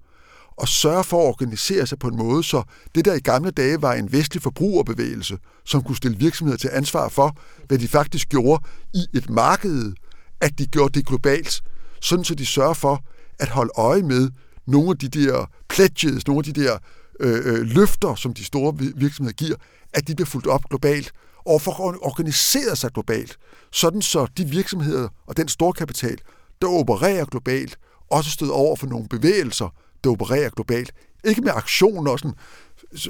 og 0.58 0.68
sørge 0.68 1.04
for 1.04 1.22
at 1.22 1.28
organisere 1.28 1.88
sig 1.88 2.00
på 2.00 2.08
en 2.08 2.18
måde, 2.18 2.44
så 2.44 2.64
det 2.96 3.06
der 3.06 3.14
i 3.14 3.20
gamle 3.20 3.52
dage 3.52 3.82
var 3.82 3.94
en 3.94 4.12
vestlig 4.12 4.44
forbrugerbevægelse, 4.44 5.38
som 5.66 5.84
kunne 5.84 5.96
stille 5.96 6.18
virksomheder 6.18 6.58
til 6.58 6.70
ansvar 6.74 7.10
for, 7.10 7.38
hvad 7.68 7.78
de 7.78 7.88
faktisk 7.88 8.30
gjorde 8.30 8.64
i 8.94 9.06
et 9.14 9.30
marked, 9.30 9.94
at 10.42 10.60
de 10.60 10.66
gjorde 10.66 11.00
det 11.00 11.08
globalt, 11.08 11.62
sådan 12.02 12.26
så 12.26 12.36
de 12.36 12.46
sørger 12.46 12.74
for 12.74 13.04
at 13.40 13.50
holde 13.50 13.72
øje 13.76 14.04
med 14.04 14.30
nogle 14.66 14.90
af 14.90 14.98
de 14.98 15.08
der 15.10 15.46
pledges, 15.70 16.28
nogle 16.28 16.40
af 16.48 16.54
de 16.54 16.62
der 16.62 16.78
øh, 17.20 17.46
øh, 17.46 17.62
løfter, 17.62 18.16
som 18.16 18.34
de 18.34 18.44
store 18.44 18.74
virksomheder 18.96 19.34
giver, 19.34 19.56
at 19.94 20.08
de 20.08 20.16
bliver 20.16 20.28
fuldt 20.28 20.48
op 20.48 20.64
globalt, 20.70 21.12
og 21.46 21.62
for 21.62 21.90
at 21.90 21.96
organisere 22.02 22.76
sig 22.76 22.92
globalt, 22.92 23.38
sådan 23.72 24.02
så 24.02 24.28
de 24.38 24.46
virksomheder 24.46 25.08
og 25.28 25.38
den 25.38 25.48
store 25.48 25.74
kapital, 25.74 26.18
der 26.62 26.68
opererer 26.68 27.26
globalt, 27.26 27.78
også 28.12 28.32
støder 28.32 28.54
over 28.54 28.76
for 28.76 28.88
nogle 28.88 29.08
bevægelser, 29.08 29.74
der 30.04 30.10
opererer 30.10 30.50
globalt. 30.50 30.92
Ikke 31.24 31.42
med 31.42 31.52
aktioner 31.56 32.12
og 32.12 32.20
sådan 32.20 32.36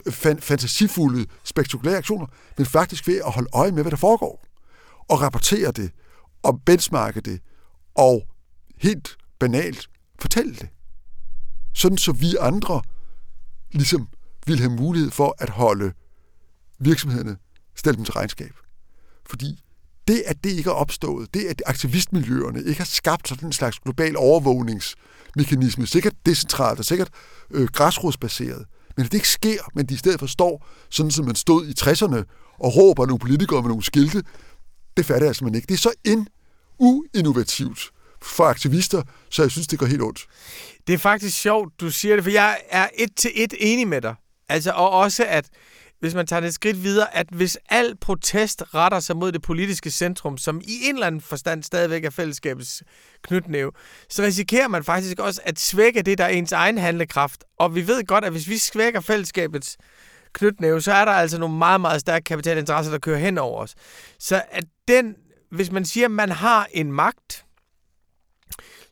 fan- 0.09 0.41
fantasifulde, 0.41 1.25
spektakulære 1.43 1.97
aktioner, 1.97 2.25
men 2.57 2.65
faktisk 2.65 3.07
ved 3.07 3.21
at 3.25 3.31
holde 3.31 3.49
øje 3.53 3.71
med, 3.71 3.83
hvad 3.83 3.91
der 3.91 3.97
foregår. 3.97 4.45
Og 5.09 5.21
rapportere 5.21 5.71
det, 5.71 5.91
og 6.43 6.61
benchmarke 6.65 7.21
det, 7.21 7.39
og 7.95 8.27
helt 8.77 9.17
banalt 9.39 9.89
fortælle 10.19 10.55
det. 10.55 10.69
Sådan 11.73 11.97
så 11.97 12.11
vi 12.11 12.35
andre 12.39 12.81
ligesom 13.71 14.07
vil 14.45 14.59
have 14.59 14.71
mulighed 14.71 15.11
for 15.11 15.35
at 15.39 15.49
holde 15.49 15.93
virksomhederne 16.79 17.37
stille 17.75 17.97
dem 17.97 18.05
til 18.05 18.13
regnskab. 18.13 18.53
Fordi 19.25 19.63
det, 20.07 20.23
at 20.25 20.43
det 20.43 20.49
ikke 20.49 20.69
er 20.69 20.73
opstået, 20.73 21.33
det, 21.33 21.45
at 21.45 21.61
aktivistmiljøerne 21.65 22.63
ikke 22.63 22.79
har 22.79 22.85
skabt 22.85 23.27
sådan 23.27 23.47
en 23.47 23.53
slags 23.53 23.79
global 23.79 24.17
overvågningsmekanisme, 24.17 25.87
sikkert 25.87 26.13
decentralt 26.25 26.79
og 26.79 26.85
sikkert 26.85 27.09
øh, 27.51 27.67
græsrodsbaseret, 27.67 28.65
men 28.97 29.05
at 29.05 29.11
det 29.11 29.17
ikke 29.17 29.29
sker, 29.29 29.59
men 29.75 29.85
de 29.85 29.93
i 29.93 29.97
stedet 29.97 30.19
for 30.19 30.27
står, 30.27 30.67
sådan 30.89 31.11
som 31.11 31.25
man 31.25 31.35
stod 31.35 31.65
i 31.65 31.73
60'erne 31.81 32.23
og 32.59 32.75
råber 32.75 33.05
nogle 33.05 33.19
politikere 33.19 33.61
med 33.61 33.69
nogle 33.69 33.83
skilte, 33.83 34.23
det 34.97 35.05
fatter 35.05 35.27
jeg 35.27 35.35
simpelthen 35.35 35.55
ikke. 35.55 35.67
Det 35.67 35.73
er 35.73 35.77
så 35.77 35.93
in, 36.03 36.27
uinnovativt 36.79 37.91
for 38.21 38.43
aktivister, 38.43 39.03
så 39.29 39.41
jeg 39.41 39.51
synes, 39.51 39.67
det 39.67 39.79
går 39.79 39.85
helt 39.85 40.01
ondt. 40.01 40.27
Det 40.87 40.93
er 40.93 40.97
faktisk 40.97 41.41
sjovt, 41.41 41.79
du 41.79 41.91
siger 41.91 42.15
det, 42.15 42.23
for 42.23 42.31
jeg 42.31 42.59
er 42.69 42.87
et 42.97 43.15
til 43.15 43.31
et 43.35 43.53
enig 43.59 43.87
med 43.87 44.01
dig. 44.01 44.15
Altså, 44.49 44.71
og 44.71 44.89
også 44.89 45.25
at, 45.27 45.49
hvis 45.99 46.13
man 46.13 46.27
tager 46.27 46.39
det 46.39 46.47
et 46.47 46.53
skridt 46.53 46.83
videre, 46.83 47.15
at 47.15 47.27
hvis 47.31 47.57
al 47.69 47.97
protest 48.01 48.63
retter 48.73 48.99
sig 48.99 49.17
mod 49.17 49.31
det 49.31 49.41
politiske 49.41 49.91
centrum, 49.91 50.37
som 50.37 50.61
i 50.63 50.79
en 50.83 50.95
eller 50.95 51.07
anden 51.07 51.21
forstand 51.21 51.63
stadigvæk 51.63 52.05
er 52.05 52.09
fællesskabets 52.09 52.83
knytnæve, 53.21 53.71
så 54.09 54.23
risikerer 54.23 54.67
man 54.67 54.83
faktisk 54.83 55.19
også 55.19 55.41
at 55.43 55.59
svække 55.59 56.01
det, 56.01 56.17
der 56.17 56.23
er 56.23 56.29
ens 56.29 56.51
egen 56.51 56.77
handlekraft. 56.77 57.43
Og 57.59 57.75
vi 57.75 57.87
ved 57.87 58.05
godt, 58.05 58.25
at 58.25 58.31
hvis 58.31 58.49
vi 58.49 58.57
svækker 58.57 58.99
fællesskabets 58.99 59.77
knytnæve, 60.33 60.81
så 60.81 60.91
er 60.91 61.05
der 61.05 61.11
altså 61.11 61.39
nogle 61.39 61.57
meget, 61.57 61.81
meget 61.81 62.01
stærke 62.01 62.23
kapitalinteresser, 62.23 62.91
der 62.91 62.99
kører 62.99 63.17
hen 63.17 63.37
over 63.37 63.61
os. 63.61 63.75
Så 64.19 64.41
at 64.51 64.63
den, 64.87 65.15
hvis 65.51 65.71
man 65.71 65.85
siger, 65.85 66.05
at 66.05 66.11
man 66.11 66.29
har 66.31 66.67
en 66.71 66.91
magt, 66.91 67.45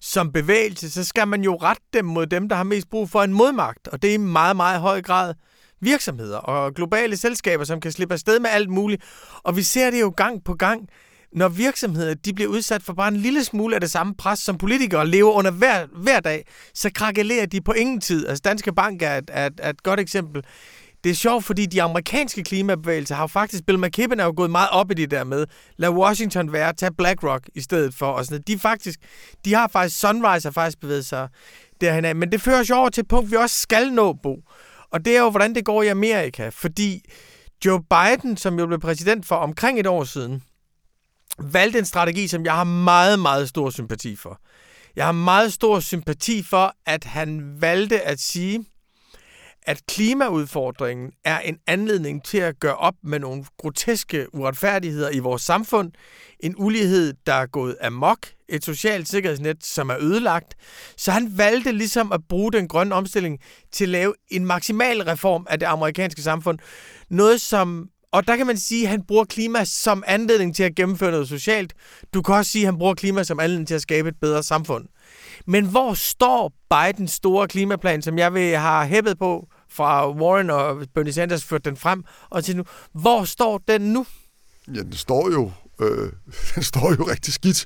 som 0.02 0.32
bevægelse, 0.32 0.92
så 0.92 1.04
skal 1.04 1.28
man 1.28 1.44
jo 1.44 1.56
rette 1.56 1.84
dem 1.94 2.06
mod 2.06 2.26
dem, 2.28 2.50
der 2.50 2.56
har 2.56 2.64
mest 2.64 2.90
brug 2.90 3.10
for 3.10 3.24
en 3.24 3.34
modmagt. 3.34 3.88
Og 3.88 4.02
det 4.02 4.10
er 4.10 4.14
i 4.14 4.18
meget, 4.18 4.56
meget 4.56 4.82
høj 4.82 5.02
grad 5.02 5.34
virksomheder 5.82 6.38
og 6.38 6.74
globale 6.74 7.18
selskaber, 7.18 7.64
som 7.64 7.82
kan 7.82 7.92
slippe 7.92 8.14
afsted 8.14 8.40
med 8.40 8.50
alt 8.50 8.70
muligt. 8.70 9.04
Og 9.44 9.56
vi 9.56 9.64
ser 9.64 9.92
det 9.92 10.02
jo 10.02 10.14
gang 10.18 10.44
på 10.44 10.54
gang, 10.54 10.88
når 11.32 11.50
virksomheder 11.50 12.14
de 12.14 12.34
bliver 12.34 12.50
udsat 12.50 12.84
for 12.84 12.94
bare 12.94 13.08
en 13.08 13.18
lille 13.18 13.44
smule 13.44 13.76
af 13.76 13.82
det 13.82 13.92
samme 13.92 14.16
pres, 14.16 14.40
som 14.40 14.58
politikere 14.58 15.08
lever 15.08 15.32
under 15.32 15.52
hver, 15.52 15.86
hver 15.86 16.20
dag, 16.20 16.46
så 16.74 16.90
krakelerer 16.94 17.46
de 17.46 17.62
på 17.62 17.72
ingen 17.72 18.02
tid. 18.02 18.28
Altså 18.28 18.42
Danske 18.46 18.74
Bank 18.74 19.02
er 19.02 19.18
et, 19.18 19.30
er, 19.34 19.46
et, 19.46 19.60
er 19.64 19.70
et 19.70 19.84
godt 19.84 20.00
eksempel. 20.00 20.44
Det 21.04 21.10
er 21.10 21.14
sjovt, 21.16 21.46
fordi 21.46 21.66
de 21.66 21.82
amerikanske 21.82 22.44
klimabevægelser 22.44 23.16
har 23.16 23.28
faktisk, 23.28 23.66
Bill 23.66 23.80
McKibben 23.80 24.20
er 24.20 24.26
jo 24.26 24.34
gået 24.36 24.52
meget 24.52 24.70
op 24.70 24.92
i 24.92 24.94
det 24.94 25.12
der 25.12 25.24
med, 25.24 25.46
lad 25.78 25.90
Washington 25.90 26.54
være, 26.54 26.74
tag 26.74 26.96
BlackRock 26.98 27.50
i 27.56 27.62
stedet 27.62 27.94
for, 27.94 28.06
og 28.06 28.26
sådan 28.26 28.44
De, 28.48 28.60
faktisk, 28.60 29.00
de 29.46 29.54
har 29.54 29.68
faktisk, 29.68 30.00
Sunrise 30.00 30.48
har 30.48 30.52
faktisk 30.52 30.80
bevæget 30.80 31.06
sig 31.06 31.30
derhen 31.82 32.06
af, 32.06 32.16
men 32.16 32.32
det 32.32 32.42
fører 32.42 32.60
os 32.60 32.70
over 32.70 32.90
til 32.90 33.02
et 33.02 33.08
punkt, 33.08 33.32
vi 33.32 33.36
også 33.36 33.56
skal 33.56 33.94
nå, 33.94 34.14
Bo. 34.14 34.38
Og 34.92 35.06
det 35.06 35.18
er 35.18 35.22
jo, 35.22 35.30
hvordan 35.30 35.56
det 35.56 35.66
går 35.66 35.84
i 35.84 35.88
Amerika, 35.88 36.50
fordi 36.50 37.02
Joe 37.66 37.84
Biden, 37.84 38.38
som 38.38 38.60
jo 38.60 38.66
blev 38.66 38.80
præsident 38.80 39.26
for 39.26 39.36
omkring 39.36 39.80
et 39.80 39.88
år 39.88 40.04
siden, 40.04 40.44
valgte 41.40 41.80
en 41.80 41.86
strategi, 41.86 42.28
som 42.28 42.46
jeg 42.46 42.54
har 42.54 42.64
meget, 42.64 43.20
meget 43.20 43.50
stor 43.50 43.70
sympati 43.70 44.16
for. 44.16 44.40
Jeg 44.96 45.06
har 45.06 45.12
meget 45.12 45.54
stor 45.54 45.80
sympati 45.80 46.44
for, 46.44 46.74
at 46.86 47.04
han 47.04 47.62
valgte 47.62 48.02
at 48.02 48.20
sige, 48.20 48.66
at 49.64 49.82
klimaudfordringen 49.88 51.12
er 51.26 51.40
en 51.40 51.58
anledning 51.68 52.24
til 52.24 52.38
at 52.38 52.60
gøre 52.60 52.76
op 52.76 52.94
med 53.04 53.20
nogle 53.20 53.46
groteske 53.58 54.36
uretfærdigheder 54.36 55.10
i 55.10 55.20
vores 55.20 55.42
samfund. 55.42 55.92
En 56.40 56.56
ulighed, 56.58 57.14
der 57.26 57.34
er 57.34 57.46
gået 57.46 57.76
amok. 57.82 58.28
Et 58.50 58.66
socialt 58.66 59.10
sikkerhedsnet, 59.10 59.66
som 59.66 59.90
er 59.90 59.98
ødelagt. 60.00 60.56
Så 60.98 61.12
han 61.12 61.38
valgte 61.38 61.72
ligesom 61.72 62.12
at 62.12 62.22
bruge 62.30 62.52
den 62.52 62.68
grønne 62.68 62.96
omstilling 62.96 63.40
til 63.72 63.86
at 63.86 63.90
lave 63.90 64.14
en 64.28 64.46
maksimal 64.46 65.02
reform 65.02 65.48
af 65.50 65.60
det 65.60 65.66
amerikanske 65.66 66.22
samfund. 66.22 66.60
Noget, 67.10 67.42
som 67.42 67.90
og 68.12 68.28
der 68.28 68.36
kan 68.36 68.48
man 68.48 68.58
sige, 68.58 68.84
at 68.84 68.90
han 68.90 69.04
bruger 69.04 69.26
klima 69.26 69.66
som 69.66 70.04
anledning 70.08 70.56
til 70.56 70.64
at 70.64 70.76
gennemføre 70.76 71.12
noget 71.12 71.28
socialt. 71.28 71.74
Du 72.14 72.22
kan 72.22 72.36
også 72.36 72.52
sige, 72.52 72.62
at 72.62 72.66
han 72.66 72.78
bruger 72.78 72.94
klima 72.94 73.24
som 73.24 73.40
anledning 73.40 73.68
til 73.68 73.76
at 73.76 73.82
skabe 73.82 74.10
et 74.10 74.16
bedre 74.22 74.44
samfund. 74.44 74.86
Men 75.46 75.66
hvor 75.66 75.94
står 75.94 76.54
Bidens 76.70 77.12
store 77.12 77.48
klimaplan, 77.48 78.02
som 78.02 78.18
jeg 78.18 78.34
vil 78.34 78.58
have 78.58 78.88
hæppet 78.88 79.20
på 79.20 79.48
fra 79.70 80.12
Warren 80.12 80.50
og 80.50 80.88
Bernie 80.94 81.14
Sanders 81.14 81.44
ført 81.44 81.66
den 81.66 81.78
frem, 81.78 82.04
og 82.30 82.44
til 82.44 82.58
nu, 82.58 82.64
hvor 82.94 83.24
står 83.24 83.58
den 83.68 83.82
nu? 83.82 84.06
Ja, 84.68 84.82
den 84.82 84.94
står 84.94 85.32
jo, 85.32 85.52
øh, 85.82 86.12
den 86.56 86.64
står 86.64 86.96
jo 87.00 87.04
rigtig 87.04 87.34
skidt 87.34 87.66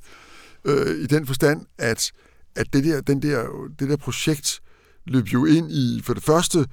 øh, 0.65 1.03
i 1.03 1.07
den 1.07 1.27
forstand, 1.27 1.65
at, 1.77 2.11
at 2.55 2.73
det, 2.73 2.83
der, 2.83 3.01
den 3.01 3.21
der, 3.21 3.47
det 3.79 3.89
der 3.89 3.97
projekt 3.97 4.61
løb 5.05 5.25
jo 5.25 5.45
ind 5.45 5.71
i, 5.71 6.01
for 6.03 6.13
det 6.13 6.23
første, 6.23 6.65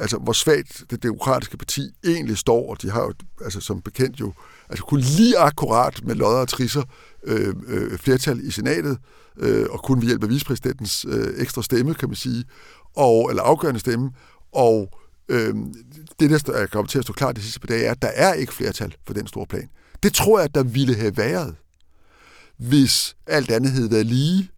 altså 0.00 0.18
hvor 0.18 0.32
svagt 0.32 0.84
det 0.90 1.02
demokratiske 1.02 1.56
parti 1.56 1.90
egentlig 2.04 2.38
står, 2.38 2.70
og 2.70 2.82
de 2.82 2.90
har 2.90 3.02
jo 3.02 3.12
altså, 3.44 3.60
som 3.60 3.82
bekendt 3.82 4.20
jo 4.20 4.32
altså 4.68 4.84
kun 4.84 5.00
lige 5.00 5.38
akkurat 5.38 6.04
med 6.04 6.14
lodder 6.14 6.40
og 6.40 6.48
trisser 6.48 6.82
øh, 7.24 7.54
øh, 7.66 7.98
flertal 7.98 8.40
i 8.44 8.50
senatet, 8.50 8.98
øh, 9.38 9.66
og 9.70 9.82
kun 9.82 10.00
ved 10.00 10.06
hjælp 10.06 10.22
af 10.22 10.28
vicepræsidentens 10.28 11.06
øh, 11.08 11.34
ekstra 11.36 11.62
stemme, 11.62 11.94
kan 11.94 12.08
man 12.08 12.16
sige, 12.16 12.44
og, 12.96 13.30
eller 13.30 13.42
afgørende 13.42 13.80
stemme, 13.80 14.10
og 14.52 14.90
øh, 15.28 15.54
det, 16.20 16.46
der 16.46 16.52
er 16.52 16.66
kommet 16.66 16.90
til 16.90 16.98
at 16.98 17.04
stå 17.04 17.12
klart 17.12 17.36
de 17.36 17.42
sidste 17.42 17.60
par 17.60 17.66
dage, 17.66 17.84
er, 17.84 17.90
at 17.90 18.02
der 18.02 18.08
er 18.08 18.32
ikke 18.32 18.54
flertal 18.54 18.94
for 19.06 19.14
den 19.14 19.26
store 19.26 19.46
plan. 19.46 19.68
Det 20.02 20.14
tror 20.14 20.40
jeg, 20.40 20.54
der 20.54 20.62
ville 20.62 20.94
have 20.94 21.16
været, 21.16 21.54
hvis 22.56 23.16
alt 23.26 23.50
andet 23.50 23.72
havde 23.72 23.90
været 23.90 24.06
lige, 24.06 24.50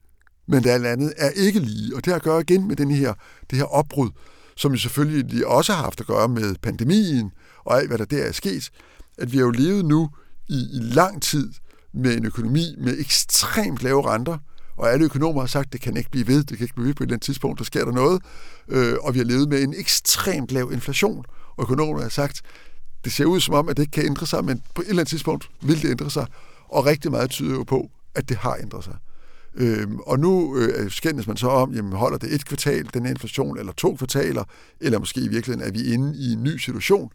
men 0.49 0.63
det 0.65 0.71
alt 0.71 0.87
andet 0.87 1.13
er 1.17 1.31
ikke 1.31 1.61
lige, 1.61 1.97
og 1.97 2.05
det 2.05 2.11
har 2.11 2.17
at 2.17 2.23
gøre 2.23 2.41
igen 2.41 2.69
med 2.69 2.77
den 2.77 2.91
her, 2.91 3.15
det 3.51 3.59
her 3.59 3.65
opbrud, 3.65 4.11
som 4.57 4.73
jo 4.73 4.79
selvfølgelig 4.79 5.47
også 5.47 5.73
har 5.73 5.83
haft 5.83 6.01
at 6.01 6.07
gøre 6.07 6.29
med 6.29 6.55
pandemien 6.63 7.31
og 7.65 7.79
alt, 7.79 7.89
hvad 7.89 7.99
der 7.99 8.05
der 8.05 8.23
er 8.23 8.33
sket, 8.33 8.71
at 9.19 9.33
vi 9.33 9.37
har 9.37 9.45
jo 9.45 9.51
levet 9.51 9.85
nu 9.85 10.09
i, 10.49 10.55
i 10.55 10.79
lang 10.79 11.23
tid 11.23 11.53
med 11.93 12.17
en 12.17 12.25
økonomi 12.25 12.75
med 12.79 12.99
ekstremt 12.99 13.83
lave 13.83 14.13
renter, 14.13 14.39
og 14.77 14.93
alle 14.93 15.05
økonomer 15.05 15.41
har 15.41 15.47
sagt, 15.47 15.67
at 15.67 15.73
det 15.73 15.81
kan 15.81 15.97
ikke 15.97 16.11
blive 16.11 16.27
ved, 16.27 16.45
det 16.45 16.59
kan 16.59 16.65
ikke 16.65 16.75
blive 16.75 16.87
ved 16.87 16.95
på 16.95 17.03
et 17.03 17.07
eller 17.07 17.15
andet 17.15 17.25
tidspunkt, 17.25 17.59
der 17.59 17.65
sker 17.65 17.85
der 17.85 17.93
noget, 17.93 18.23
øh, 18.69 18.97
og 19.01 19.15
vi 19.15 19.19
har 19.19 19.27
levet 19.27 19.49
med 19.49 19.63
en 19.63 19.75
ekstremt 19.77 20.51
lav 20.51 20.71
inflation, 20.73 21.25
og 21.57 21.63
økonomerne 21.63 22.03
har 22.03 22.11
sagt, 22.11 22.43
det 23.05 23.13
ser 23.13 23.25
ud 23.25 23.41
som 23.41 23.55
om, 23.55 23.69
at 23.69 23.77
det 23.77 23.83
ikke 23.83 23.93
kan 23.93 24.05
ændre 24.05 24.27
sig, 24.27 24.45
men 24.45 24.63
på 24.75 24.83
et 24.83 24.89
eller 24.89 25.01
andet 25.01 25.11
tidspunkt 25.11 25.51
vil 25.63 25.83
det 25.83 25.91
ændre 25.91 26.11
sig, 26.11 26.27
og 26.69 26.87
rigtig 26.87 27.11
meget 27.11 27.31
tyder 27.31 27.55
jo 27.55 27.63
på, 27.63 27.91
at 28.15 28.29
det 28.29 28.37
har 28.37 28.57
ændret 28.63 28.85
sig. 28.85 28.95
Øhm, 29.55 29.99
og 29.99 30.19
nu 30.19 30.57
øh, 30.57 30.91
skændes 30.91 31.27
man 31.27 31.37
så 31.37 31.49
om, 31.49 31.75
jamen 31.75 31.93
holder 31.93 32.19
det 32.19 32.35
et 32.35 32.45
kvartal, 32.45 32.91
den 32.95 33.07
inflation, 33.07 33.59
eller 33.59 33.73
to 33.73 33.95
kvartaler, 33.95 34.45
eller 34.81 34.99
måske 34.99 35.21
i 35.21 35.29
virkeligheden 35.29 35.69
er 35.69 35.73
vi 35.73 35.93
inde 35.93 36.19
i 36.19 36.33
en 36.33 36.43
ny 36.43 36.57
situation, 36.57 37.11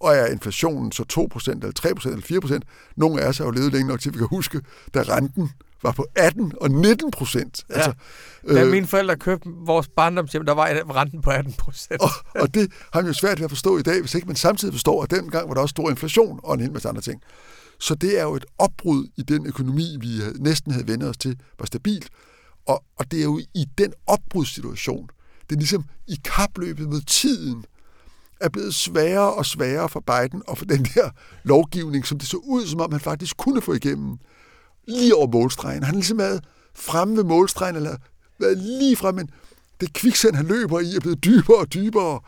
og 0.00 0.14
er 0.14 0.26
inflationen 0.26 0.92
så 0.92 1.02
2%, 1.12 1.50
eller 1.50 1.72
3%, 1.80 2.08
eller 2.08 2.58
4%? 2.58 2.92
Nogle 2.96 3.22
af 3.22 3.28
os 3.28 3.38
har 3.38 3.44
jo 3.44 3.50
levet 3.50 3.72
længe 3.72 3.88
nok 3.88 4.00
til, 4.00 4.10
at 4.10 4.14
vi 4.14 4.18
kan 4.18 4.28
huske, 4.30 4.60
da 4.94 5.02
renten 5.02 5.50
var 5.82 5.92
på 5.92 6.06
18 6.14 6.52
og 6.60 6.70
19 6.70 7.10
procent. 7.10 7.64
Ja. 7.70 7.74
Altså, 7.74 7.92
da 8.48 8.64
øh, 8.64 8.70
mine 8.70 8.86
forældre 8.86 9.16
købte 9.16 9.48
vores 9.66 9.88
barndomshjem, 9.88 10.46
der 10.46 10.52
var 10.52 10.66
renten 10.96 11.22
på 11.22 11.30
18 11.30 11.52
procent. 11.52 12.00
og, 12.00 12.10
og 12.34 12.54
det 12.54 12.72
har 12.92 13.00
man 13.00 13.06
jo 13.06 13.12
svært 13.12 13.38
ved 13.38 13.44
at 13.44 13.50
forstå 13.50 13.78
i 13.78 13.82
dag, 13.82 14.00
hvis 14.00 14.14
ikke 14.14 14.26
man 14.26 14.36
samtidig 14.36 14.74
forstår, 14.74 15.02
at 15.02 15.10
dengang 15.10 15.48
var 15.48 15.54
der 15.54 15.60
også 15.60 15.72
stor 15.72 15.90
inflation 15.90 16.40
og 16.42 16.54
en 16.54 16.60
hel 16.60 16.72
masse 16.72 16.88
andre 16.88 17.02
ting. 17.02 17.22
Så 17.80 17.94
det 17.94 18.18
er 18.18 18.22
jo 18.22 18.34
et 18.34 18.44
opbrud 18.58 19.06
i 19.16 19.22
den 19.22 19.46
økonomi, 19.46 19.96
vi 20.00 20.08
næsten 20.38 20.72
havde 20.72 20.88
vendt 20.88 21.04
os 21.04 21.16
til, 21.16 21.38
var 21.58 21.66
stabilt. 21.66 22.08
Og, 22.66 22.84
og 22.98 23.10
det 23.10 23.18
er 23.18 23.24
jo 23.24 23.38
i 23.54 23.64
den 23.78 23.92
opbrudssituation, 24.06 25.08
det 25.48 25.54
er 25.54 25.58
ligesom 25.58 25.84
i 26.06 26.16
kapløbet 26.24 26.88
med 26.88 27.00
tiden, 27.00 27.64
er 28.40 28.48
blevet 28.48 28.74
sværere 28.74 29.34
og 29.34 29.46
sværere 29.46 29.88
for 29.88 30.00
Biden 30.00 30.42
og 30.46 30.58
for 30.58 30.64
den 30.64 30.84
der 30.84 31.10
lovgivning, 31.42 32.06
som 32.06 32.18
det 32.18 32.28
så 32.28 32.36
ud, 32.36 32.66
som 32.66 32.80
om 32.80 32.92
han 32.92 33.00
faktisk 33.00 33.36
kunne 33.36 33.60
få 33.60 33.72
igennem 33.72 34.18
lige 34.88 35.14
over 35.14 35.30
målstregen. 35.32 35.82
Han 35.82 35.84
har 35.84 35.92
ligesom 35.92 36.18
været 36.18 36.44
fremme 36.74 37.16
ved 37.16 37.24
målstregen, 37.24 37.76
eller 37.76 37.96
været 38.38 38.58
lige 38.58 38.96
fremme, 38.96 39.18
men 39.22 39.30
det 39.80 39.92
kviksand, 39.92 40.34
han 40.34 40.46
løber 40.46 40.80
i, 40.80 40.96
er 40.96 41.00
blevet 41.00 41.24
dybere 41.24 41.56
og 41.56 41.74
dybere, 41.74 42.20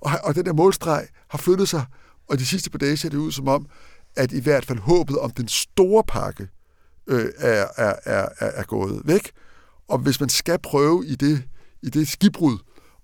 og, 0.00 0.10
og 0.24 0.34
den 0.34 0.46
der 0.46 0.52
målstreg 0.52 1.06
har 1.28 1.38
flyttet 1.38 1.68
sig, 1.68 1.84
og 2.28 2.38
de 2.38 2.46
sidste 2.46 2.70
par 2.70 2.78
dage 2.78 2.96
ser 2.96 3.08
det 3.08 3.16
ud 3.16 3.32
som 3.32 3.48
om, 3.48 3.66
at 4.16 4.32
i 4.32 4.40
hvert 4.40 4.64
fald 4.64 4.78
håbet 4.78 5.18
om 5.18 5.30
den 5.30 5.48
store 5.48 6.04
pakke 6.08 6.48
øh, 7.06 7.26
er, 7.38 7.66
er, 7.76 7.94
er, 8.04 8.28
er 8.38 8.62
gået 8.62 9.02
væk. 9.04 9.30
Og 9.88 9.98
hvis 9.98 10.20
man 10.20 10.28
skal 10.28 10.58
prøve 10.58 11.06
i 11.06 11.14
det, 11.14 11.42
i 11.82 11.90
det 11.90 12.08
skibbrud, 12.08 12.58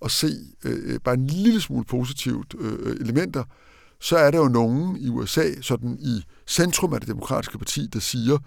at 0.04 0.10
se 0.10 0.32
øh, 0.64 0.94
øh, 0.94 1.00
bare 1.00 1.14
en 1.14 1.26
lille 1.26 1.60
smule 1.60 1.84
positivt 1.84 2.54
øh, 2.58 2.72
øh, 2.80 2.96
elementer, 3.00 3.44
så 4.00 4.16
er 4.16 4.30
der 4.30 4.38
jo 4.38 4.48
nogen 4.48 4.96
i 4.96 5.08
USA, 5.08 5.60
sådan 5.60 5.98
i 6.00 6.24
centrum 6.46 6.92
af 6.92 7.00
det 7.00 7.08
demokratiske 7.08 7.58
parti, 7.58 7.86
der 7.86 8.00
siger, 8.00 8.38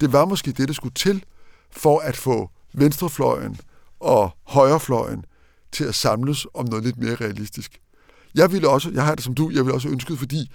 det 0.00 0.12
var 0.12 0.24
måske 0.24 0.52
det, 0.52 0.68
der 0.68 0.74
skulle 0.74 0.94
til 0.94 1.24
for 1.70 1.98
at 2.00 2.16
få 2.16 2.50
venstrefløjen 2.72 3.60
og 4.00 4.30
højrefløjen 4.46 5.24
til 5.72 5.84
at 5.84 5.94
samles 5.94 6.46
om 6.54 6.66
noget 6.68 6.84
lidt 6.84 6.98
mere 6.98 7.14
realistisk. 7.14 7.80
Jeg 8.34 8.52
ville 8.52 8.68
også, 8.68 8.90
jeg 8.90 9.04
har 9.04 9.14
det 9.14 9.24
som 9.24 9.34
du, 9.34 9.50
jeg 9.50 9.64
vil 9.64 9.74
også 9.74 9.88
ønske, 9.88 10.16
fordi 10.16 10.50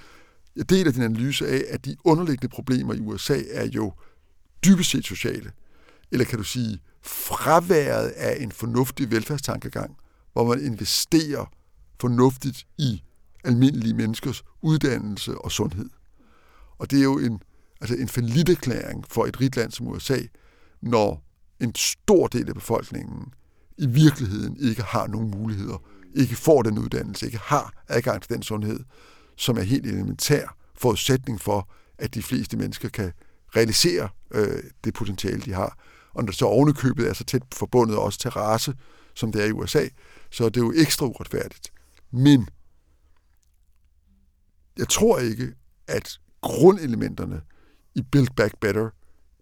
jeg 0.56 0.70
deler 0.70 0.92
din 0.92 1.02
analyse 1.02 1.48
af, 1.48 1.64
at 1.70 1.86
de 1.86 1.96
underliggende 2.04 2.54
problemer 2.54 2.94
i 2.94 3.00
USA 3.00 3.42
er 3.52 3.66
jo 3.66 3.94
dybest 4.66 4.90
set 4.90 5.06
sociale. 5.06 5.52
Eller 6.12 6.26
kan 6.26 6.38
du 6.38 6.44
sige, 6.44 6.80
fraværet 7.02 8.08
af 8.08 8.44
en 8.44 8.52
fornuftig 8.52 9.12
velfærdstankegang, 9.12 9.96
hvor 10.34 10.44
man 10.48 10.66
investerer 10.66 11.46
fornuftigt 12.02 12.68
i 12.78 13.04
almindelige 13.44 13.94
menneskers 13.94 14.44
uddannelse 14.62 15.38
og 15.38 15.52
sundhed. 15.52 15.90
Og 16.78 16.92
det 16.92 17.00
er 17.00 17.04
jo 17.04 17.20
en, 17.20 17.42
altså 17.82 17.96
en 17.96 18.08
forlitterklæring 18.08 19.06
for 19.10 19.26
et 19.26 19.42
rigt 19.42 19.56
land 19.56 19.72
som 19.72 19.88
USA, 19.88 20.20
når 20.82 21.24
en 21.60 21.76
stor 21.76 22.28
del 22.28 22.50
af 22.50 22.56
befolkningen 22.56 23.34
i 23.78 23.88
virkeligheden 23.88 24.58
ikke 24.60 24.82
har 24.82 25.08
nogen 25.08 25.32
muligheder, 25.32 25.84
ikke 26.16 26.36
får 26.36 26.62
den 26.62 26.78
uddannelse, 26.78 27.26
ikke 27.26 27.40
har 27.44 27.84
adgang 27.88 28.22
til 28.22 28.34
den 28.36 28.44
sundhed, 28.44 28.80
som 29.36 29.58
er 29.58 29.62
helt 29.62 29.86
elementær 29.86 30.58
forudsætning 30.76 31.42
for, 31.42 31.70
at 31.98 32.14
de 32.14 32.24
fleste 32.24 32.58
mennesker 32.58 32.90
kan 32.90 33.12
realisere 33.56 34.10
øh, 34.32 34.64
det 34.84 34.94
potentiale, 34.94 35.42
de 35.42 35.54
har. 35.54 35.78
Og 36.14 36.24
når 36.24 36.32
så 36.32 36.46
ovenikøbet 36.46 37.10
er 37.10 37.14
så 37.14 37.24
tæt 37.24 37.44
forbundet 37.54 37.98
også 37.98 38.20
til 38.20 38.30
race, 38.30 38.74
som 39.14 39.32
det 39.32 39.42
er 39.44 39.46
i 39.46 39.52
USA, 39.52 39.88
så 40.34 40.46
er 40.46 40.50
det 40.50 40.62
jo 40.62 40.74
ekstra 40.76 41.06
uretfærdigt. 41.06 41.74
Men 42.12 42.48
jeg 44.78 44.90
tror 44.90 45.20
ikke, 45.20 45.54
at 45.88 46.20
grundelementerne 46.42 47.42
i 47.96 48.02
Build 48.02 48.28
Back 48.36 48.60
Better 48.60 48.90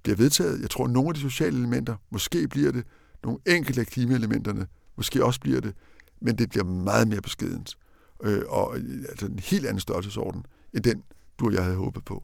bliver 0.03 0.15
vedtaget. 0.15 0.61
Jeg 0.61 0.69
tror, 0.69 0.85
at 0.85 0.91
nogle 0.91 1.09
af 1.09 1.13
de 1.13 1.19
sociale 1.19 1.57
elementer, 1.57 1.95
måske 2.09 2.47
bliver 2.47 2.71
det, 2.71 2.83
nogle 3.23 3.39
enkelte 3.47 3.81
af 3.81 3.87
klimaelementerne, 3.87 4.67
måske 4.95 5.25
også 5.25 5.39
bliver 5.39 5.61
det, 5.61 5.75
men 6.21 6.37
det 6.37 6.49
bliver 6.49 6.65
meget 6.65 7.07
mere 7.07 7.21
beskedent 7.21 7.77
øh, 8.23 8.41
og 8.47 8.77
øh, 8.77 9.05
altså 9.09 9.25
en 9.25 9.39
helt 9.39 9.65
anden 9.65 9.79
størrelsesorden, 9.79 10.45
end 10.73 10.83
den, 10.83 11.03
du 11.39 11.45
og 11.45 11.53
jeg 11.53 11.63
havde 11.63 11.77
håbet 11.77 12.05
på. 12.05 12.23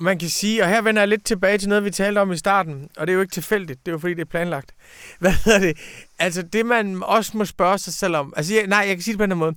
Man 0.00 0.18
kan 0.18 0.28
sige, 0.28 0.62
og 0.62 0.68
her 0.68 0.82
vender 0.82 1.02
jeg 1.02 1.08
lidt 1.08 1.24
tilbage 1.24 1.58
til 1.58 1.68
noget, 1.68 1.84
vi 1.84 1.90
talte 1.90 2.18
om 2.18 2.32
i 2.32 2.36
starten, 2.36 2.88
og 2.96 3.06
det 3.06 3.12
er 3.12 3.14
jo 3.14 3.20
ikke 3.20 3.32
tilfældigt, 3.32 3.80
det 3.86 3.88
er 3.88 3.92
jo 3.92 3.98
fordi, 3.98 4.14
det 4.14 4.20
er 4.20 4.30
planlagt. 4.30 4.74
Hvad 5.20 5.32
hedder 5.32 5.58
det? 5.58 5.78
Altså 6.18 6.42
det, 6.42 6.66
man 6.66 7.02
også 7.02 7.36
må 7.36 7.44
spørge 7.44 7.78
sig 7.78 7.94
selv 7.94 8.16
om, 8.16 8.32
altså 8.36 8.54
jeg, 8.54 8.66
nej, 8.66 8.78
jeg 8.78 8.96
kan 8.96 9.02
sige 9.02 9.12
det 9.12 9.18
på 9.18 9.26
den 9.26 9.38
måde. 9.38 9.54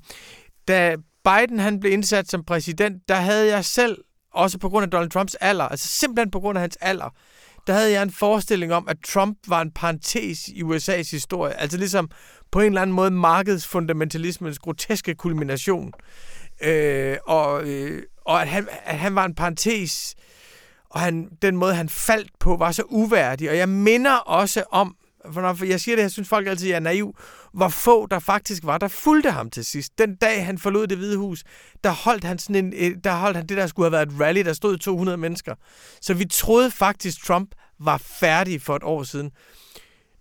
Da 0.67 0.95
Biden 1.23 1.59
han 1.59 1.79
blev 1.79 1.91
indsat 1.91 2.29
som 2.29 2.43
præsident, 2.43 3.01
der 3.07 3.15
havde 3.15 3.47
jeg 3.47 3.65
selv, 3.65 3.97
også 4.33 4.57
på 4.57 4.69
grund 4.69 4.83
af 4.83 4.89
Donald 4.89 5.09
Trumps 5.09 5.35
alder, 5.35 5.63
altså 5.63 5.87
simpelthen 5.87 6.31
på 6.31 6.39
grund 6.39 6.57
af 6.57 6.61
hans 6.61 6.77
alder, 6.81 7.09
der 7.67 7.73
havde 7.73 7.91
jeg 7.91 8.03
en 8.03 8.11
forestilling 8.11 8.73
om, 8.73 8.87
at 8.87 8.97
Trump 9.07 9.37
var 9.47 9.61
en 9.61 9.71
parentes 9.71 10.47
i 10.47 10.63
USA's 10.63 11.11
historie. 11.11 11.53
Altså 11.53 11.77
ligesom 11.77 12.09
på 12.51 12.59
en 12.59 12.65
eller 12.65 12.81
anden 12.81 12.95
måde 12.95 13.11
markedsfundamentalismens 13.11 14.59
groteske 14.59 15.15
kulmination. 15.15 15.93
Øh, 16.61 17.17
og, 17.25 17.63
øh, 17.63 18.03
og 18.25 18.41
at 18.41 18.47
han, 18.47 18.67
at 18.85 18.99
han 18.99 19.15
var 19.15 19.25
en 19.25 19.35
parentes, 19.35 20.15
og 20.89 20.99
han, 20.99 21.29
den 21.41 21.57
måde, 21.57 21.75
han 21.75 21.89
faldt 21.89 22.31
på, 22.39 22.55
var 22.55 22.71
så 22.71 22.83
uværdig. 22.89 23.49
Og 23.49 23.57
jeg 23.57 23.69
minder 23.69 24.15
også 24.15 24.63
om, 24.71 24.95
for 25.31 25.41
når 25.41 25.65
jeg 25.65 25.81
siger 25.81 25.95
det, 25.95 26.03
jeg 26.03 26.11
synes 26.11 26.29
folk 26.29 26.47
altid 26.47 26.71
er 26.71 26.79
naiv, 26.79 27.15
hvor 27.53 27.67
få 27.67 28.05
der 28.05 28.19
faktisk 28.19 28.65
var, 28.65 28.77
der 28.77 28.87
fulgte 28.87 29.31
ham 29.31 29.49
til 29.49 29.65
sidst. 29.65 29.97
Den 29.97 30.15
dag, 30.15 30.45
han 30.45 30.57
forlod 30.57 30.87
det 30.87 30.97
hvide 30.97 31.17
hus, 31.17 31.43
der 31.83 31.91
holdt 31.91 32.23
han, 32.23 32.39
sådan 32.39 32.73
en, 32.73 32.99
der 32.99 33.15
holdt 33.15 33.37
han 33.37 33.47
det, 33.47 33.57
der 33.57 33.67
skulle 33.67 33.85
have 33.85 33.91
været 33.91 34.11
et 34.11 34.19
rally, 34.19 34.39
der 34.39 34.53
stod 34.53 34.77
200 34.77 35.17
mennesker. 35.17 35.55
Så 36.01 36.13
vi 36.13 36.25
troede 36.25 36.71
faktisk, 36.71 37.25
Trump 37.25 37.55
var 37.79 37.97
færdig 37.97 38.61
for 38.61 38.75
et 38.75 38.83
år 38.83 39.03
siden. 39.03 39.31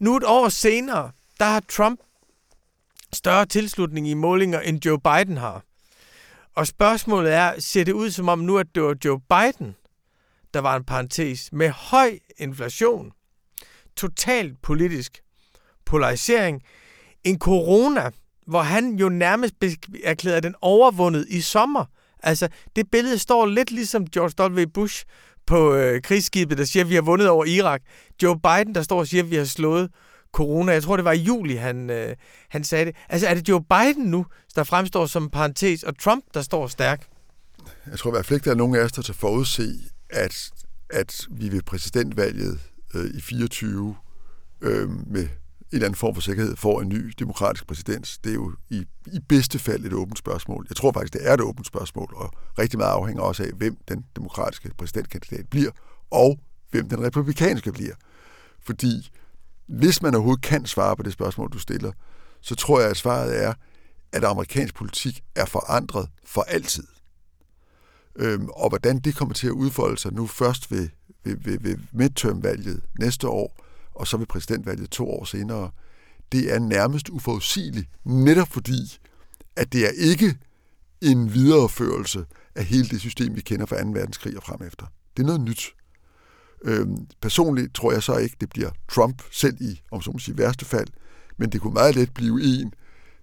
Nu 0.00 0.16
et 0.16 0.24
år 0.24 0.48
senere, 0.48 1.10
der 1.38 1.44
har 1.44 1.62
Trump 1.68 2.00
større 3.12 3.46
tilslutning 3.46 4.08
i 4.08 4.14
målinger, 4.14 4.60
end 4.60 4.86
Joe 4.86 4.98
Biden 5.00 5.36
har. 5.36 5.62
Og 6.56 6.66
spørgsmålet 6.66 7.32
er, 7.32 7.52
ser 7.58 7.84
det 7.84 7.92
ud 7.92 8.10
som 8.10 8.28
om 8.28 8.38
nu, 8.38 8.58
at 8.58 8.66
det 8.74 8.82
var 8.82 8.96
Joe 9.04 9.20
Biden, 9.20 9.74
der 10.54 10.60
var 10.60 10.76
en 10.76 10.84
parentes, 10.84 11.52
med 11.52 11.70
høj 11.70 12.18
inflation, 12.38 13.12
totalt 13.96 14.62
politisk 14.62 15.22
polarisering, 15.84 16.62
en 17.24 17.38
corona, 17.38 18.10
hvor 18.46 18.62
han 18.62 18.94
jo 18.94 19.08
nærmest 19.08 19.54
erklærede 20.04 20.40
den 20.40 20.54
overvundet 20.60 21.26
i 21.28 21.40
sommer. 21.40 21.84
Altså, 22.22 22.48
det 22.76 22.90
billede 22.90 23.18
står 23.18 23.46
lidt 23.46 23.70
ligesom 23.70 24.06
George 24.06 24.52
W. 24.52 24.66
Bush 24.74 25.04
på 25.46 25.74
øh, 25.74 26.02
krigsskibet, 26.02 26.58
der 26.58 26.64
siger, 26.64 26.84
at 26.84 26.90
vi 26.90 26.94
har 26.94 27.02
vundet 27.02 27.28
over 27.28 27.44
Irak. 27.44 27.82
Joe 28.22 28.40
Biden, 28.40 28.74
der 28.74 28.82
står 28.82 28.98
og 28.98 29.06
siger, 29.06 29.22
at 29.22 29.30
vi 29.30 29.36
har 29.36 29.44
slået 29.44 29.90
corona. 30.32 30.72
Jeg 30.72 30.82
tror, 30.82 30.96
det 30.96 31.04
var 31.04 31.12
i 31.12 31.20
juli, 31.20 31.54
han, 31.54 31.90
øh, 31.90 32.16
han 32.48 32.64
sagde 32.64 32.84
det. 32.84 32.96
Altså, 33.08 33.28
er 33.28 33.34
det 33.34 33.48
Joe 33.48 33.64
Biden 33.64 34.04
nu, 34.04 34.26
der 34.56 34.64
fremstår 34.64 35.06
som 35.06 35.30
parentes, 35.30 35.82
og 35.82 35.98
Trump, 35.98 36.24
der 36.34 36.42
står 36.42 36.66
stærk? 36.66 37.06
Jeg 37.90 37.98
tror 37.98 38.10
i 38.10 38.14
hvert 38.14 38.26
fald 38.26 38.36
ikke, 38.36 38.44
der 38.44 38.50
er 38.50 38.58
nogen 38.58 38.74
af 38.74 38.80
os, 38.80 38.92
der 38.92 39.02
til 39.02 39.14
forudse, 39.14 39.72
at, 40.10 40.50
at 40.90 41.26
vi 41.30 41.52
ved 41.52 41.62
præsidentvalget 41.62 42.60
øh, 42.94 43.10
i 43.14 43.20
24 43.20 43.96
øh, 44.60 44.88
med 44.88 45.28
en 45.72 45.76
eller 45.76 45.86
anden 45.86 45.96
form 45.96 46.14
for 46.14 46.22
sikkerhed 46.22 46.56
får 46.56 46.80
en 46.80 46.88
ny 46.88 47.12
demokratisk 47.18 47.66
præsident. 47.66 48.18
Det 48.24 48.30
er 48.30 48.34
jo 48.34 48.52
i, 48.70 48.84
i 49.06 49.18
bedste 49.28 49.58
fald 49.58 49.84
et 49.84 49.92
åbent 49.92 50.18
spørgsmål. 50.18 50.66
Jeg 50.68 50.76
tror 50.76 50.92
faktisk, 50.92 51.12
det 51.12 51.28
er 51.28 51.34
et 51.34 51.40
åbent 51.40 51.66
spørgsmål, 51.66 52.12
og 52.16 52.32
rigtig 52.58 52.78
meget 52.78 52.92
afhænger 52.92 53.22
også 53.22 53.42
af, 53.42 53.50
hvem 53.52 53.76
den 53.88 54.04
demokratiske 54.16 54.70
præsidentkandidat 54.78 55.48
bliver, 55.48 55.70
og 56.10 56.38
hvem 56.70 56.88
den 56.88 57.02
republikanske 57.02 57.72
bliver. 57.72 57.94
Fordi 58.60 59.10
hvis 59.72 60.02
man 60.02 60.14
overhovedet 60.14 60.44
kan 60.44 60.66
svare 60.66 60.96
på 60.96 61.02
det 61.02 61.12
spørgsmål, 61.12 61.50
du 61.52 61.58
stiller, 61.58 61.92
så 62.40 62.54
tror 62.54 62.80
jeg, 62.80 62.90
at 62.90 62.96
svaret 62.96 63.44
er, 63.44 63.54
at 64.12 64.24
amerikansk 64.24 64.74
politik 64.74 65.22
er 65.34 65.44
forandret 65.44 66.08
for 66.24 66.42
altid. 66.42 66.86
Øhm, 68.16 68.48
og 68.48 68.68
hvordan 68.68 68.98
det 68.98 69.16
kommer 69.16 69.34
til 69.34 69.46
at 69.46 69.52
udfolde 69.52 69.98
sig 69.98 70.12
nu 70.12 70.26
først 70.26 70.70
ved, 70.70 70.88
ved, 71.24 71.36
ved, 71.36 71.58
ved 71.60 71.78
midtermvalget 71.92 72.80
næste 72.98 73.28
år, 73.28 73.64
og 73.94 74.06
så 74.06 74.16
ved 74.16 74.26
præsidentvalget 74.26 74.90
to 74.90 75.10
år 75.10 75.24
senere, 75.24 75.70
det 76.32 76.54
er 76.54 76.58
nærmest 76.58 77.08
uforudsigeligt, 77.08 77.88
netop 78.04 78.48
fordi, 78.48 78.98
at 79.56 79.72
det 79.72 79.86
er 79.86 79.90
ikke 79.96 80.38
en 81.00 81.34
videreførelse 81.34 82.24
af 82.54 82.64
hele 82.64 82.88
det 82.88 83.00
system, 83.00 83.36
vi 83.36 83.40
kender 83.40 83.66
fra 83.66 83.82
2. 83.82 83.88
verdenskrig 83.88 84.36
og 84.36 84.42
frem 84.42 84.66
efter. 84.66 84.86
Det 85.16 85.22
er 85.22 85.26
noget 85.26 85.40
nyt. 85.40 85.74
Øhm, 86.64 87.06
personligt 87.20 87.74
tror 87.74 87.92
jeg 87.92 88.02
så 88.02 88.16
ikke, 88.16 88.36
det 88.40 88.50
bliver 88.50 88.70
Trump 88.88 89.22
selv 89.30 89.56
i, 89.60 89.80
om 89.90 90.02
så 90.02 90.10
må 90.10 90.18
sige, 90.18 90.38
værste 90.38 90.64
fald, 90.64 90.88
men 91.36 91.52
det 91.52 91.60
kunne 91.60 91.74
meget 91.74 91.94
let 91.94 92.14
blive 92.14 92.60
en, 92.60 92.74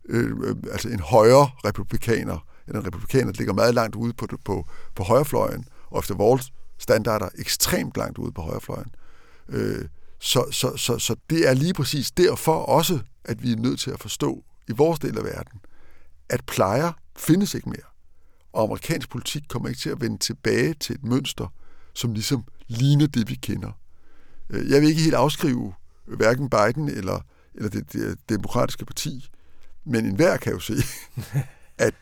øh, 0.09 0.31
øh 0.43 0.55
altså 0.71 0.89
en 0.89 0.99
højre 0.99 1.49
republikaner, 1.65 2.45
en 2.67 2.85
republikaner, 2.87 3.31
der 3.31 3.37
ligger 3.37 3.53
meget 3.53 3.73
langt 3.73 3.95
ude 3.95 4.13
på, 4.13 4.27
på, 4.45 4.67
på 4.95 5.03
højrefløjen, 5.03 5.65
og 5.87 5.99
efter 5.99 6.15
vores 6.15 6.51
standarder 6.77 7.29
ekstremt 7.37 7.97
langt 7.97 8.17
ude 8.17 8.31
på 8.31 8.41
højrefløjen. 8.41 8.91
Øh, 9.49 9.85
så, 10.19 10.45
så, 10.51 10.77
så, 10.77 10.97
så 10.97 11.15
det 11.29 11.49
er 11.49 11.53
lige 11.53 11.73
præcis 11.73 12.11
derfor 12.11 12.55
også, 12.55 12.99
at 13.25 13.43
vi 13.43 13.51
er 13.51 13.55
nødt 13.55 13.79
til 13.79 13.91
at 13.91 13.99
forstå 13.99 14.43
i 14.67 14.71
vores 14.71 14.99
del 14.99 15.17
af 15.17 15.23
verden, 15.23 15.59
at 16.29 16.45
plejer 16.45 16.91
findes 17.17 17.53
ikke 17.53 17.69
mere. 17.69 17.89
Og 18.53 18.63
amerikansk 18.63 19.09
politik 19.09 19.43
kommer 19.49 19.69
ikke 19.69 19.81
til 19.81 19.89
at 19.89 20.01
vende 20.01 20.17
tilbage 20.17 20.73
til 20.73 20.95
et 20.95 21.03
mønster, 21.03 21.53
som 21.93 22.13
ligesom 22.13 22.43
ligner 22.69 23.07
det, 23.07 23.29
vi 23.29 23.35
kender. 23.35 23.71
Øh, 24.49 24.69
jeg 24.69 24.81
vil 24.81 24.89
ikke 24.89 25.01
helt 25.01 25.15
afskrive 25.15 25.73
hverken 26.05 26.49
Biden 26.49 26.89
eller, 26.89 27.25
eller 27.55 27.69
det, 27.69 27.93
det 27.93 28.17
demokratiske 28.29 28.85
parti, 28.85 29.29
men 29.85 30.05
enhver 30.05 30.37
kan 30.37 30.53
jo 30.53 30.59
se, 30.59 30.73
at 31.77 31.93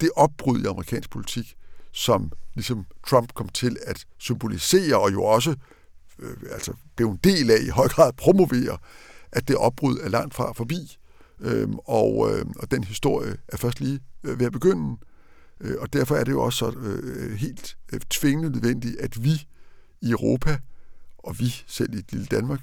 det 0.00 0.10
opbrud 0.16 0.60
i 0.60 0.66
amerikansk 0.66 1.10
politik, 1.10 1.56
som 1.92 2.32
ligesom 2.54 2.86
Trump 3.06 3.34
kom 3.34 3.48
til 3.48 3.76
at 3.86 4.06
symbolisere, 4.18 5.00
og 5.00 5.12
jo 5.12 5.24
også 5.24 5.54
øh, 6.18 6.36
altså 6.52 6.72
blev 6.96 7.08
en 7.08 7.20
del 7.24 7.50
af, 7.50 7.58
i 7.62 7.68
høj 7.68 7.88
grad 7.88 8.12
promovere, 8.12 8.78
at 9.32 9.48
det 9.48 9.56
opbrud 9.56 9.98
er 9.98 10.08
langt 10.08 10.34
fra 10.34 10.52
forbi. 10.52 10.96
Øhm, 11.40 11.78
og, 11.78 12.30
øh, 12.30 12.46
og 12.56 12.70
den 12.70 12.84
historie 12.84 13.36
er 13.48 13.56
først 13.56 13.80
lige 13.80 14.00
øh, 14.24 14.40
ved 14.40 14.46
at 14.46 14.52
begynde. 14.52 14.96
Øh, 15.60 15.76
og 15.80 15.92
derfor 15.92 16.16
er 16.16 16.24
det 16.24 16.32
jo 16.32 16.42
også 16.42 16.58
så, 16.58 16.78
øh, 16.78 17.36
helt 17.36 17.76
øh, 17.92 18.00
tvingende 18.00 18.50
nødvendigt, 18.50 19.00
at 19.00 19.24
vi 19.24 19.46
i 20.00 20.10
Europa, 20.10 20.58
og 21.18 21.38
vi 21.38 21.54
selv 21.66 21.94
i 21.94 21.98
et 21.98 22.12
lille 22.12 22.26
Danmark, 22.26 22.60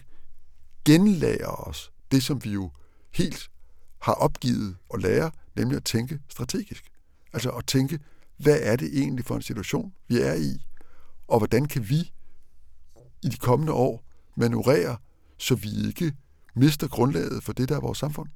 genlærer 0.86 1.68
os 1.68 1.92
det, 2.12 2.24
som 2.24 2.44
vi 2.44 2.50
jo 2.50 2.72
helt 3.12 3.52
har 4.00 4.14
opgivet 4.14 4.78
at 4.94 5.02
lære, 5.02 5.32
nemlig 5.56 5.76
at 5.78 5.84
tænke 5.84 6.20
strategisk. 6.30 6.84
Altså 7.34 7.50
at 7.50 7.66
tænke, 7.66 8.00
hvad 8.38 8.60
er 8.62 8.76
det 8.76 8.98
egentlig 9.00 9.26
for 9.26 9.36
en 9.36 9.42
situation, 9.42 9.94
vi 10.08 10.18
er 10.18 10.34
i, 10.34 10.66
og 11.28 11.38
hvordan 11.38 11.66
kan 11.66 11.90
vi 11.90 12.12
i 13.24 13.30
de 13.30 13.38
kommende 13.38 13.74
år 13.74 14.04
manøvrere, 14.36 14.98
så 15.38 15.56
vi 15.56 15.88
ikke 15.88 16.14
mister 16.56 16.88
grundlaget 16.88 17.44
for 17.44 17.54
det, 17.54 17.70
der 17.70 17.76
er 17.76 17.82
vores 17.82 17.98
samfund. 17.98 18.30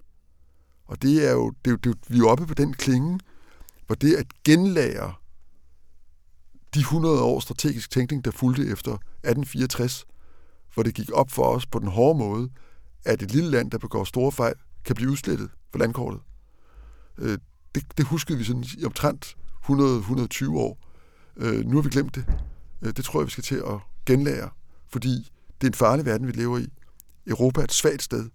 Og 0.85 1.01
det 1.01 1.27
er 1.27 1.31
jo, 1.31 1.53
det 1.65 1.67
er 1.67 1.71
jo, 1.71 1.77
det 1.77 1.85
er 1.85 1.89
jo 1.89 1.95
vi 2.07 2.15
er 2.15 2.19
jo 2.19 2.29
oppe 2.29 2.47
på 2.47 2.53
den 2.53 2.73
klinge, 2.73 3.19
hvor 3.85 3.95
det 3.95 4.15
at 4.15 4.27
genlære 4.43 5.13
de 6.73 6.79
100 6.79 7.21
år 7.21 7.39
strategisk 7.39 7.91
tænkning, 7.91 8.25
der 8.25 8.31
fulgte 8.31 8.61
efter 8.61 8.91
1864, 8.91 10.05
hvor 10.73 10.83
det 10.83 10.93
gik 10.93 11.11
op 11.13 11.31
for 11.31 11.43
os 11.43 11.65
på 11.65 11.79
den 11.79 11.87
hårde 11.87 12.19
måde, 12.19 12.49
at 13.05 13.21
et 13.21 13.31
lille 13.31 13.49
land, 13.49 13.71
der 13.71 13.77
begår 13.77 14.03
store 14.03 14.31
fejl, 14.31 14.55
kan 14.85 14.95
blive 14.95 15.11
udslettet 15.11 15.49
på 15.71 15.77
landkortet. 15.77 16.21
Øh, 17.17 17.37
det, 17.75 17.97
det 17.97 18.05
huskede 18.05 18.37
vi 18.37 18.43
sådan 18.43 18.65
i 18.77 18.85
omtrent 18.85 19.37
100-120 19.63 20.49
år. 20.49 20.77
Øh, 21.37 21.65
nu 21.65 21.75
har 21.75 21.81
vi 21.81 21.89
glemt 21.89 22.15
det. 22.15 22.25
Øh, 22.81 22.93
det 22.97 23.05
tror 23.05 23.19
jeg, 23.19 23.25
vi 23.25 23.31
skal 23.31 23.43
til 23.43 23.55
at 23.55 23.79
genlære 24.05 24.49
fordi 24.91 25.31
det 25.61 25.67
er 25.67 25.71
en 25.71 25.73
farlig 25.73 26.05
verden, 26.05 26.27
vi 26.27 26.31
lever 26.31 26.57
i. 26.57 26.67
Europa 27.27 27.61
er 27.61 27.63
et 27.63 27.73
svagt 27.73 28.03
sted. 28.03 28.29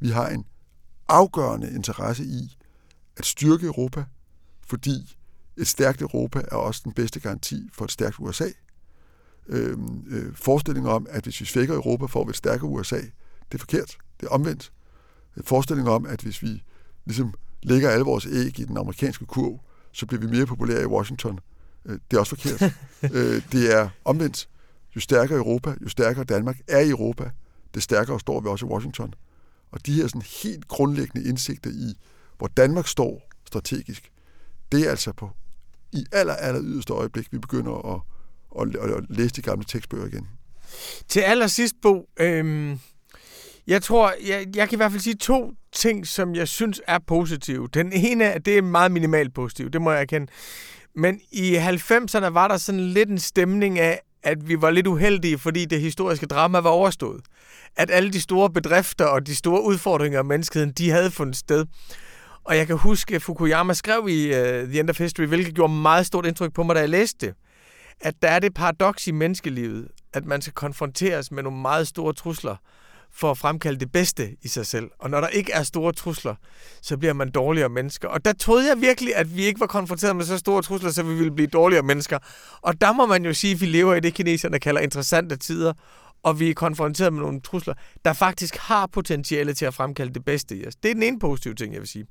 Vi 0.00 0.08
har 0.08 0.28
en 0.28 0.44
afgørende 1.08 1.70
interesse 1.74 2.24
i 2.24 2.56
at 3.16 3.26
styrke 3.26 3.66
Europa, 3.66 4.04
fordi 4.66 5.16
et 5.60 5.66
stærkt 5.66 6.02
Europa 6.02 6.38
er 6.38 6.56
også 6.56 6.80
den 6.84 6.92
bedste 6.92 7.20
garanti 7.20 7.68
for 7.72 7.84
et 7.84 7.90
stærkt 7.90 8.16
USA. 8.18 8.48
Øhm, 9.48 10.04
øh, 10.10 10.34
forestillingen 10.34 10.92
om, 10.92 11.06
at 11.10 11.24
hvis 11.24 11.40
vi 11.40 11.46
svækker 11.46 11.74
Europa, 11.74 12.06
får 12.06 12.24
vi 12.24 12.30
et 12.30 12.36
stærkere 12.36 12.68
USA, 12.68 12.96
det 12.96 13.54
er 13.54 13.58
forkert. 13.58 13.98
Det 14.20 14.26
er 14.26 14.30
omvendt. 14.30 14.72
Forestillingen 15.44 15.92
om, 15.92 16.06
at 16.06 16.20
hvis 16.20 16.42
vi 16.42 16.62
ligesom 17.04 17.34
lægger 17.62 17.90
alle 17.90 18.04
vores 18.04 18.26
æg 18.26 18.58
i 18.58 18.64
den 18.64 18.76
amerikanske 18.76 19.26
kurv, 19.26 19.60
så 19.92 20.06
bliver 20.06 20.20
vi 20.20 20.26
mere 20.26 20.46
populære 20.46 20.82
i 20.82 20.86
Washington. 20.86 21.38
Øh, 21.86 21.98
det 22.10 22.16
er 22.16 22.20
også 22.20 22.36
forkert. 22.36 22.72
øh, 23.16 23.42
det 23.52 23.74
er 23.76 23.88
omvendt 24.04 24.48
jo 24.96 25.00
stærkere 25.00 25.38
Europa, 25.38 25.74
jo 25.82 25.88
stærkere 25.88 26.24
Danmark 26.24 26.60
er 26.68 26.80
i 26.80 26.90
Europa, 26.90 27.30
det 27.74 27.82
stærkere 27.82 28.20
står 28.20 28.40
vi 28.40 28.48
også 28.48 28.66
i 28.66 28.68
Washington. 28.68 29.14
Og 29.70 29.86
de 29.86 29.92
her 29.92 30.06
sådan 30.06 30.22
helt 30.42 30.68
grundlæggende 30.68 31.28
indsigter 31.28 31.70
i, 31.70 31.94
hvor 32.38 32.46
Danmark 32.46 32.86
står 32.86 33.28
strategisk, 33.46 34.12
det 34.72 34.86
er 34.86 34.90
altså 34.90 35.12
på 35.12 35.30
i 35.92 36.04
aller, 36.12 36.34
aller 36.34 36.60
yderste 36.64 36.92
øjeblik, 36.92 37.32
vi 37.32 37.38
begynder 37.38 37.94
at, 37.94 38.00
at, 38.60 38.90
at 38.90 39.04
læse 39.08 39.34
de 39.34 39.42
gamle 39.42 39.64
tekstbøger 39.64 40.06
igen. 40.06 40.28
Til 41.08 41.20
allersidst, 41.20 41.74
Bo, 41.82 42.08
øhm, 42.20 42.78
jeg 43.66 43.82
tror, 43.82 44.12
jeg, 44.28 44.46
jeg 44.56 44.68
kan 44.68 44.76
i 44.76 44.80
hvert 44.80 44.90
fald 44.90 45.02
sige 45.02 45.16
to 45.16 45.52
ting, 45.72 46.06
som 46.06 46.34
jeg 46.34 46.48
synes 46.48 46.80
er 46.86 46.98
positive. 47.06 47.68
Den 47.74 47.92
ene, 47.92 48.38
det 48.44 48.58
er 48.58 48.62
meget 48.62 48.92
minimalt 48.92 49.34
positivt, 49.34 49.72
det 49.72 49.82
må 49.82 49.90
jeg 49.90 50.00
erkende. 50.00 50.26
Men 50.96 51.20
i 51.32 51.56
90'erne 51.56 52.26
var 52.26 52.48
der 52.48 52.56
sådan 52.56 52.80
lidt 52.80 53.08
en 53.08 53.18
stemning 53.18 53.78
af, 53.78 54.00
at 54.22 54.48
vi 54.48 54.60
var 54.60 54.70
lidt 54.70 54.86
uheldige, 54.86 55.38
fordi 55.38 55.64
det 55.64 55.80
historiske 55.80 56.26
drama 56.26 56.58
var 56.60 56.70
overstået. 56.70 57.20
At 57.76 57.90
alle 57.90 58.10
de 58.10 58.20
store 58.20 58.50
bedrifter 58.50 59.04
og 59.04 59.26
de 59.26 59.36
store 59.36 59.62
udfordringer 59.62 60.18
af 60.18 60.24
menneskeheden, 60.24 60.72
de 60.72 60.90
havde 60.90 61.10
fundet 61.10 61.36
sted. 61.36 61.66
Og 62.44 62.56
jeg 62.56 62.66
kan 62.66 62.76
huske, 62.76 63.14
at 63.14 63.22
Fukuyama 63.22 63.74
skrev 63.74 64.08
i 64.08 64.30
uh, 64.30 64.68
The 64.68 64.80
End 64.80 64.90
of 64.90 64.98
History, 64.98 65.26
hvilket 65.26 65.54
gjorde 65.54 65.72
meget 65.72 66.06
stort 66.06 66.26
indtryk 66.26 66.52
på 66.52 66.62
mig, 66.62 66.74
da 66.74 66.80
jeg 66.80 66.88
læste 66.88 67.26
det, 67.26 67.34
at 68.00 68.14
der 68.22 68.28
er 68.28 68.38
det 68.38 68.54
paradoks 68.54 69.06
i 69.06 69.10
menneskelivet, 69.10 69.88
at 70.12 70.24
man 70.24 70.42
skal 70.42 70.52
konfronteres 70.52 71.32
med 71.32 71.42
nogle 71.42 71.58
meget 71.58 71.88
store 71.88 72.12
trusler, 72.12 72.56
for 73.12 73.30
at 73.30 73.38
fremkalde 73.38 73.80
det 73.80 73.92
bedste 73.92 74.36
i 74.42 74.48
sig 74.48 74.66
selv. 74.66 74.90
Og 74.98 75.10
når 75.10 75.20
der 75.20 75.28
ikke 75.28 75.52
er 75.52 75.62
store 75.62 75.92
trusler, 75.92 76.34
så 76.82 76.96
bliver 76.96 77.12
man 77.12 77.30
dårligere 77.30 77.68
mennesker. 77.68 78.08
Og 78.08 78.24
der 78.24 78.32
troede 78.32 78.68
jeg 78.68 78.80
virkelig, 78.80 79.16
at 79.16 79.36
vi 79.36 79.44
ikke 79.44 79.60
var 79.60 79.66
konfronteret 79.66 80.16
med 80.16 80.24
så 80.24 80.38
store 80.38 80.62
trusler, 80.62 80.90
så 80.90 81.02
vi 81.02 81.14
ville 81.14 81.32
blive 81.32 81.46
dårligere 81.46 81.82
mennesker. 81.82 82.18
Og 82.60 82.80
der 82.80 82.92
må 82.92 83.06
man 83.06 83.24
jo 83.24 83.34
sige, 83.34 83.54
at 83.54 83.60
vi 83.60 83.66
lever 83.66 83.94
i 83.94 84.00
det, 84.00 84.14
kineserne 84.14 84.58
kalder 84.58 84.80
interessante 84.80 85.36
tider, 85.36 85.72
og 86.22 86.40
vi 86.40 86.50
er 86.50 86.54
konfronteret 86.54 87.12
med 87.12 87.20
nogle 87.20 87.40
trusler, 87.40 87.74
der 88.04 88.12
faktisk 88.12 88.56
har 88.56 88.86
potentiale 88.86 89.54
til 89.54 89.64
at 89.64 89.74
fremkalde 89.74 90.14
det 90.14 90.24
bedste 90.24 90.56
i 90.56 90.66
os. 90.66 90.76
Det 90.76 90.90
er 90.90 90.94
den 90.94 91.02
ene 91.02 91.18
positive 91.18 91.54
ting, 91.54 91.72
jeg 91.72 91.80
vil 91.80 91.88
sige. 91.88 92.06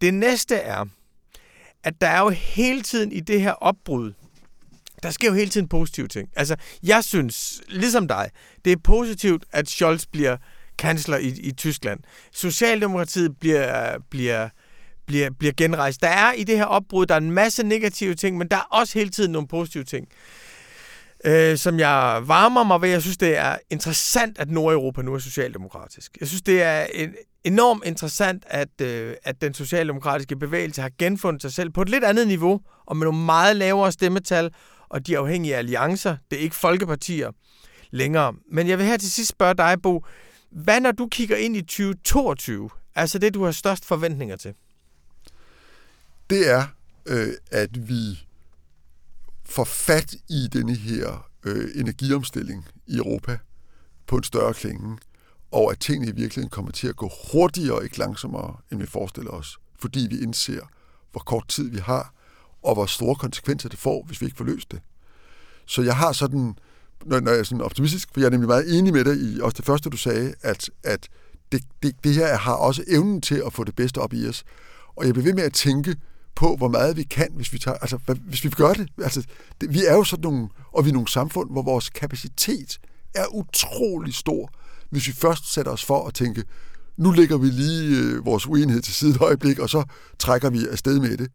Det 0.00 0.14
næste 0.14 0.56
er, 0.56 0.84
at 1.84 2.00
der 2.00 2.08
er 2.08 2.20
jo 2.20 2.28
hele 2.28 2.82
tiden 2.82 3.12
i 3.12 3.20
det 3.20 3.40
her 3.42 3.52
opbrud, 3.52 4.12
der 5.02 5.10
sker 5.10 5.28
jo 5.28 5.34
hele 5.34 5.50
tiden 5.50 5.68
positive 5.68 6.08
ting. 6.08 6.28
Altså, 6.36 6.56
jeg 6.82 7.04
synes, 7.04 7.62
ligesom 7.68 8.08
dig, 8.08 8.30
det 8.64 8.72
er 8.72 8.76
positivt, 8.84 9.44
at 9.52 9.68
Scholz 9.68 10.06
bliver 10.06 10.36
kansler 10.78 11.16
i, 11.16 11.28
i 11.28 11.52
Tyskland. 11.52 12.00
Socialdemokratiet 12.32 13.38
bliver, 13.38 13.98
bliver 14.10 14.48
bliver, 15.10 15.30
bliver 15.38 15.52
genrejst. 15.56 16.02
Der 16.02 16.08
er 16.08 16.32
i 16.32 16.44
det 16.44 16.56
her 16.56 16.64
opbrud, 16.64 17.06
der 17.06 17.14
er 17.14 17.18
en 17.18 17.30
masse 17.30 17.62
negative 17.62 18.14
ting, 18.14 18.38
men 18.38 18.48
der 18.48 18.56
er 18.56 18.66
også 18.70 18.98
hele 18.98 19.10
tiden 19.10 19.32
nogle 19.32 19.48
positive 19.48 19.84
ting, 19.84 20.08
øh, 21.24 21.58
som 21.58 21.78
jeg 21.78 22.22
varmer 22.26 22.64
mig 22.64 22.82
ved. 22.82 22.88
Jeg 22.88 23.02
synes, 23.02 23.16
det 23.16 23.36
er 23.36 23.56
interessant, 23.70 24.38
at 24.38 24.50
Nordeuropa 24.50 25.02
nu 25.02 25.14
er 25.14 25.18
socialdemokratisk. 25.18 26.18
Jeg 26.20 26.28
synes, 26.28 26.42
det 26.42 26.62
er 26.62 26.86
en, 26.94 27.14
enormt 27.44 27.84
interessant, 27.86 28.44
at, 28.46 28.80
øh, 28.82 29.14
at 29.22 29.40
den 29.40 29.54
socialdemokratiske 29.54 30.36
bevægelse 30.36 30.82
har 30.82 30.90
genfundet 30.98 31.42
sig 31.42 31.52
selv 31.52 31.70
på 31.70 31.82
et 31.82 31.88
lidt 31.88 32.04
andet 32.04 32.28
niveau, 32.28 32.60
og 32.86 32.96
med 32.96 33.06
nogle 33.06 33.24
meget 33.24 33.56
lavere 33.56 33.92
stemmetal, 33.92 34.50
og 34.88 35.06
de 35.06 35.14
er 35.14 35.18
afhængige 35.18 35.54
af 35.54 35.58
alliancer. 35.58 36.16
Det 36.30 36.38
er 36.38 36.42
ikke 36.42 36.56
folkepartier 36.56 37.30
længere. 37.90 38.34
Men 38.52 38.68
jeg 38.68 38.78
vil 38.78 38.86
her 38.86 38.96
til 38.96 39.10
sidst 39.10 39.30
spørge 39.30 39.54
dig, 39.54 39.76
Bo, 39.82 40.04
hvad 40.50 40.80
når 40.80 40.92
du 40.92 41.08
kigger 41.10 41.36
ind 41.36 41.56
i 41.56 41.62
2022? 41.62 42.70
Altså 42.94 43.18
det, 43.18 43.34
du 43.34 43.44
har 43.44 43.52
størst 43.52 43.84
forventninger 43.84 44.36
til? 44.36 44.54
Det 46.30 46.50
er, 46.50 46.62
øh, 47.06 47.32
at 47.50 47.88
vi 47.88 48.26
får 49.50 49.64
fat 49.64 50.14
i 50.28 50.48
denne 50.52 50.74
her 50.74 51.26
øh, 51.44 51.70
energiomstilling 51.74 52.68
i 52.86 52.96
Europa 52.96 53.38
på 54.06 54.16
en 54.16 54.22
større 54.22 54.54
klinge, 54.54 54.98
og 55.50 55.70
at 55.70 55.80
tingene 55.80 56.12
i 56.12 56.14
virkeligheden 56.14 56.50
kommer 56.50 56.72
til 56.72 56.88
at 56.88 56.96
gå 56.96 57.10
hurtigere 57.32 57.74
og 57.74 57.84
ikke 57.84 57.98
langsommere, 57.98 58.56
end 58.72 58.80
vi 58.80 58.86
forestiller 58.86 59.30
os, 59.30 59.58
fordi 59.78 60.06
vi 60.10 60.20
indser, 60.20 60.60
hvor 61.12 61.20
kort 61.20 61.48
tid 61.48 61.70
vi 61.70 61.78
har, 61.78 62.14
og 62.62 62.74
hvor 62.74 62.86
store 62.86 63.14
konsekvenser 63.14 63.68
det 63.68 63.78
får, 63.78 64.04
hvis 64.06 64.20
vi 64.20 64.26
ikke 64.26 64.38
får 64.38 64.44
løst 64.44 64.72
det. 64.72 64.80
Så 65.66 65.82
jeg 65.82 65.96
har 65.96 66.12
sådan, 66.12 66.54
når, 67.04 67.20
når 67.20 67.30
jeg 67.30 67.40
er 67.40 67.44
sådan 67.44 67.64
optimistisk, 67.64 68.08
for 68.12 68.20
jeg 68.20 68.26
er 68.26 68.30
nemlig 68.30 68.48
meget 68.48 68.78
enig 68.78 68.92
med 68.92 69.04
dig 69.04 69.16
i 69.16 69.40
også 69.40 69.56
det 69.56 69.64
første, 69.64 69.90
du 69.90 69.96
sagde, 69.96 70.34
at, 70.42 70.70
at 70.82 71.08
det, 71.52 71.62
det, 71.82 72.04
det 72.04 72.14
her 72.14 72.36
har 72.36 72.54
også 72.54 72.84
evnen 72.88 73.20
til 73.20 73.42
at 73.46 73.52
få 73.52 73.64
det 73.64 73.76
bedste 73.76 73.98
op 73.98 74.12
i 74.12 74.28
os. 74.28 74.44
Og 74.96 75.06
jeg 75.06 75.14
bliver 75.14 75.24
ved 75.24 75.34
med 75.34 75.42
at 75.42 75.52
tænke 75.52 75.96
på, 76.40 76.56
hvor 76.56 76.68
meget 76.68 76.96
vi 76.96 77.02
kan, 77.02 77.28
hvis 77.36 77.52
vi, 77.52 77.58
tager, 77.58 77.76
altså, 77.76 77.98
hvad, 78.06 78.14
hvis 78.14 78.44
vi 78.44 78.48
gør 78.48 78.72
det. 78.72 78.88
Altså, 79.02 79.22
det. 79.60 79.74
Vi 79.74 79.80
er 79.86 79.94
jo 79.94 80.04
sådan 80.04 80.22
nogle, 80.22 80.48
og 80.72 80.84
vi 80.84 80.90
er 80.90 80.94
nogle 80.94 81.08
samfund, 81.08 81.50
hvor 81.50 81.62
vores 81.62 81.90
kapacitet 81.90 82.78
er 83.14 83.26
utrolig 83.34 84.14
stor, 84.14 84.50
hvis 84.90 85.06
vi 85.08 85.12
først 85.12 85.52
sætter 85.54 85.72
os 85.72 85.84
for 85.84 86.06
at 86.08 86.14
tænke, 86.14 86.44
nu 86.96 87.10
lægger 87.10 87.38
vi 87.38 87.46
lige 87.46 87.98
øh, 88.00 88.26
vores 88.26 88.46
uenighed 88.46 88.82
til 88.82 88.94
side 88.94 89.10
et 89.10 89.20
øjeblik, 89.20 89.58
og 89.58 89.70
så 89.70 89.84
trækker 90.18 90.50
vi 90.50 90.66
afsted 90.66 91.00
med 91.00 91.16
det. 91.16 91.28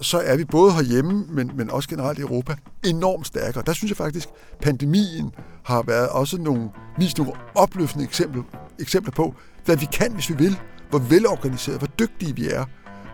Så 0.00 0.18
er 0.18 0.36
vi 0.36 0.44
både 0.44 0.72
herhjemme, 0.72 1.26
men, 1.28 1.50
men 1.56 1.70
også 1.70 1.88
generelt 1.88 2.18
i 2.18 2.22
Europa, 2.22 2.56
enormt 2.84 3.26
stærkere. 3.26 3.62
Der 3.66 3.72
synes 3.72 3.90
jeg 3.90 3.96
faktisk, 3.96 4.28
pandemien 4.62 5.30
har 5.64 5.82
været 5.82 6.08
også 6.08 6.38
nogle, 6.38 6.70
vist 6.98 7.18
nogle 7.18 7.32
opløftende 7.54 8.04
eksempler, 8.04 8.42
eksempler 8.78 9.12
på, 9.12 9.34
hvad 9.64 9.76
vi 9.76 9.88
kan, 9.92 10.12
hvis 10.12 10.30
vi 10.30 10.34
vil, 10.34 10.56
hvor 10.90 10.98
velorganiseret, 10.98 11.78
hvor 11.78 11.88
dygtige 11.98 12.36
vi 12.36 12.48
er, 12.48 12.64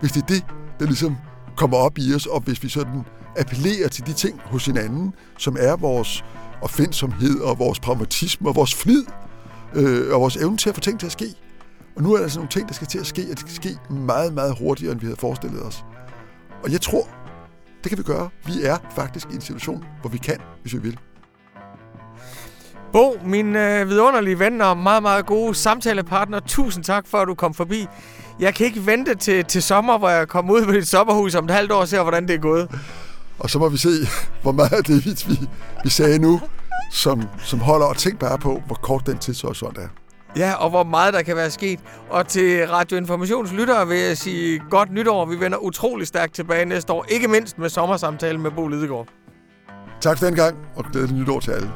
hvis 0.00 0.12
det 0.12 0.22
er 0.22 0.26
det, 0.26 0.44
der 0.80 0.86
ligesom 0.86 1.16
kommer 1.56 1.76
op 1.76 1.98
i 1.98 2.14
os, 2.14 2.26
og 2.26 2.40
hvis 2.40 2.62
vi 2.62 2.68
sådan 2.68 3.02
appellerer 3.36 3.88
til 3.88 4.06
de 4.06 4.12
ting 4.12 4.40
hos 4.44 4.66
hinanden, 4.66 5.14
som 5.38 5.56
er 5.60 5.76
vores 5.76 6.24
opfindsomhed 6.62 7.40
og 7.40 7.58
vores 7.58 7.80
pragmatisme 7.80 8.48
og 8.48 8.56
vores 8.56 8.74
flid, 8.74 9.04
øh, 9.74 10.14
og 10.14 10.20
vores 10.20 10.36
evne 10.36 10.56
til 10.56 10.68
at 10.68 10.74
få 10.74 10.80
ting 10.80 11.00
til 11.00 11.06
at 11.06 11.12
ske. 11.12 11.26
Og 11.96 12.02
nu 12.02 12.12
er 12.12 12.16
der 12.16 12.22
altså 12.22 12.38
nogle 12.38 12.50
ting, 12.50 12.68
der 12.68 12.74
skal 12.74 12.86
til 12.86 12.98
at 12.98 13.06
ske, 13.06 13.22
og 13.22 13.28
det 13.28 13.38
skal 13.38 13.52
ske 13.52 13.78
meget, 13.90 14.34
meget 14.34 14.58
hurtigere, 14.58 14.92
end 14.92 15.00
vi 15.00 15.06
havde 15.06 15.20
forestillet 15.20 15.62
os. 15.62 15.84
Og 16.64 16.72
jeg 16.72 16.80
tror, 16.80 17.08
det 17.82 17.88
kan 17.88 17.98
vi 17.98 18.02
gøre. 18.02 18.28
Vi 18.46 18.62
er 18.62 18.78
faktisk 18.90 19.28
i 19.30 19.34
en 19.34 19.40
situation, 19.40 19.84
hvor 20.00 20.10
vi 20.10 20.18
kan, 20.18 20.38
hvis 20.62 20.74
vi 20.74 20.78
vil. 20.78 20.98
Bo, 22.92 23.18
min 23.24 23.56
øh, 23.56 23.88
vidunderlige 23.88 24.38
ven 24.38 24.60
og 24.60 24.76
meget, 24.76 25.02
meget 25.02 25.26
gode 25.26 25.54
samtalepartner, 25.54 26.40
tusind 26.40 26.84
tak 26.84 27.06
for, 27.06 27.18
at 27.18 27.28
du 27.28 27.34
kom 27.34 27.54
forbi. 27.54 27.86
Jeg 28.40 28.54
kan 28.54 28.66
ikke 28.66 28.86
vente 28.86 29.14
til, 29.14 29.44
til 29.44 29.62
sommer, 29.62 29.98
hvor 29.98 30.08
jeg 30.08 30.28
kommer 30.28 30.54
ud 30.54 30.64
på 30.64 30.72
dit 30.72 30.88
sommerhus 30.88 31.34
om 31.34 31.44
et 31.44 31.50
halvt 31.50 31.72
år 31.72 31.80
og 31.80 31.88
ser, 31.88 32.02
hvordan 32.02 32.28
det 32.28 32.34
er 32.34 32.40
gået. 32.40 32.70
Og 33.38 33.50
så 33.50 33.58
må 33.58 33.68
vi 33.68 33.76
se, 33.76 33.88
hvor 34.42 34.52
meget 34.52 34.72
af 34.72 34.84
det, 34.84 35.06
vi, 35.06 35.38
vi 35.84 35.90
sagde 35.90 36.18
nu, 36.18 36.40
som, 36.92 37.22
som 37.38 37.60
holder 37.60 37.86
og 37.86 37.96
tænk 37.96 38.18
bare 38.18 38.38
på, 38.38 38.62
hvor 38.66 38.74
kort 38.74 39.06
den 39.06 39.18
tidshorisont 39.18 39.78
er. 39.78 39.88
Ja, 40.36 40.52
og 40.54 40.70
hvor 40.70 40.84
meget 40.84 41.14
der 41.14 41.22
kan 41.22 41.36
være 41.36 41.50
sket. 41.50 41.80
Og 42.10 42.28
til 42.28 42.68
radioinformationslyttere 42.68 43.88
vil 43.88 43.98
jeg 43.98 44.18
sige 44.18 44.62
godt 44.70 44.92
nytår. 44.92 45.24
Vi 45.24 45.40
vender 45.40 45.58
utrolig 45.58 46.06
stærkt 46.06 46.34
tilbage 46.34 46.64
næste 46.64 46.92
år. 46.92 47.06
Ikke 47.08 47.28
mindst 47.28 47.58
med 47.58 47.68
sommersamtalen 47.68 48.42
med 48.42 48.50
Bo 48.50 48.68
Lidegaard. 48.68 49.06
Tak 50.00 50.18
for 50.18 50.26
den 50.26 50.34
gang, 50.34 50.56
og 50.76 50.84
glædelig 50.92 51.16
nytår 51.16 51.40
til 51.40 51.50
alle. 51.50 51.70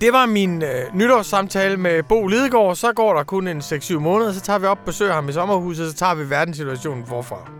Det 0.00 0.12
var 0.12 0.26
min 0.26 0.62
øh, 0.62 0.94
nytårssamtale 0.94 1.76
med 1.76 2.02
Bo 2.02 2.26
Lidegaard. 2.26 2.76
Så 2.76 2.92
går 2.92 3.14
der 3.14 3.22
kun 3.22 3.48
en 3.48 3.58
6-7 3.58 3.98
måneder, 3.98 4.32
så 4.32 4.40
tager 4.40 4.58
vi 4.58 4.66
op 4.66 4.78
og 4.78 4.84
besøger 4.84 5.12
ham 5.12 5.28
i 5.28 5.32
sommerhuset, 5.32 5.90
så 5.90 5.96
tager 5.96 6.14
vi 6.14 6.30
verdenssituationen 6.30 7.06
forfra. 7.06 7.50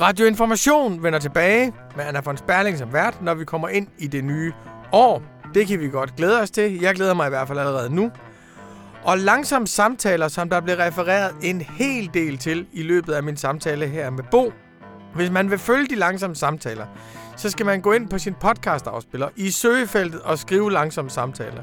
Radioinformation 0.00 1.02
vender 1.02 1.18
tilbage 1.18 1.72
med 1.96 2.04
Anna 2.04 2.20
von 2.24 2.36
Sperling 2.36 2.78
som 2.78 2.92
vært, 2.92 3.22
når 3.22 3.34
vi 3.34 3.44
kommer 3.44 3.68
ind 3.68 3.86
i 3.98 4.06
det 4.06 4.24
nye 4.24 4.52
år. 4.92 5.22
Det 5.54 5.66
kan 5.66 5.80
vi 5.80 5.88
godt 5.88 6.16
glæde 6.16 6.40
os 6.40 6.50
til. 6.50 6.80
Jeg 6.80 6.94
glæder 6.94 7.14
mig 7.14 7.26
i 7.26 7.28
hvert 7.28 7.48
fald 7.48 7.58
allerede 7.58 7.94
nu. 7.94 8.10
Og 9.02 9.18
langsomme 9.18 9.66
samtaler, 9.66 10.28
som 10.28 10.48
der 10.50 10.60
blev 10.60 10.76
refereret 10.76 11.34
en 11.42 11.60
hel 11.60 12.10
del 12.14 12.38
til 12.38 12.66
i 12.72 12.82
løbet 12.82 13.12
af 13.12 13.22
min 13.22 13.36
samtale 13.36 13.86
her 13.86 14.10
med 14.10 14.24
Bo. 14.30 14.52
Hvis 15.14 15.30
man 15.30 15.50
vil 15.50 15.58
følge 15.58 15.86
de 15.86 15.94
langsomme 15.94 16.36
samtaler, 16.36 16.86
så 17.36 17.50
skal 17.50 17.66
man 17.66 17.80
gå 17.80 17.92
ind 17.92 18.08
på 18.08 18.18
sin 18.18 18.34
podcast-afspiller 18.34 19.28
i 19.36 19.50
søgefeltet 19.50 20.20
og 20.20 20.38
skrive 20.38 20.72
langsomme 20.72 21.10
samtaler. 21.10 21.62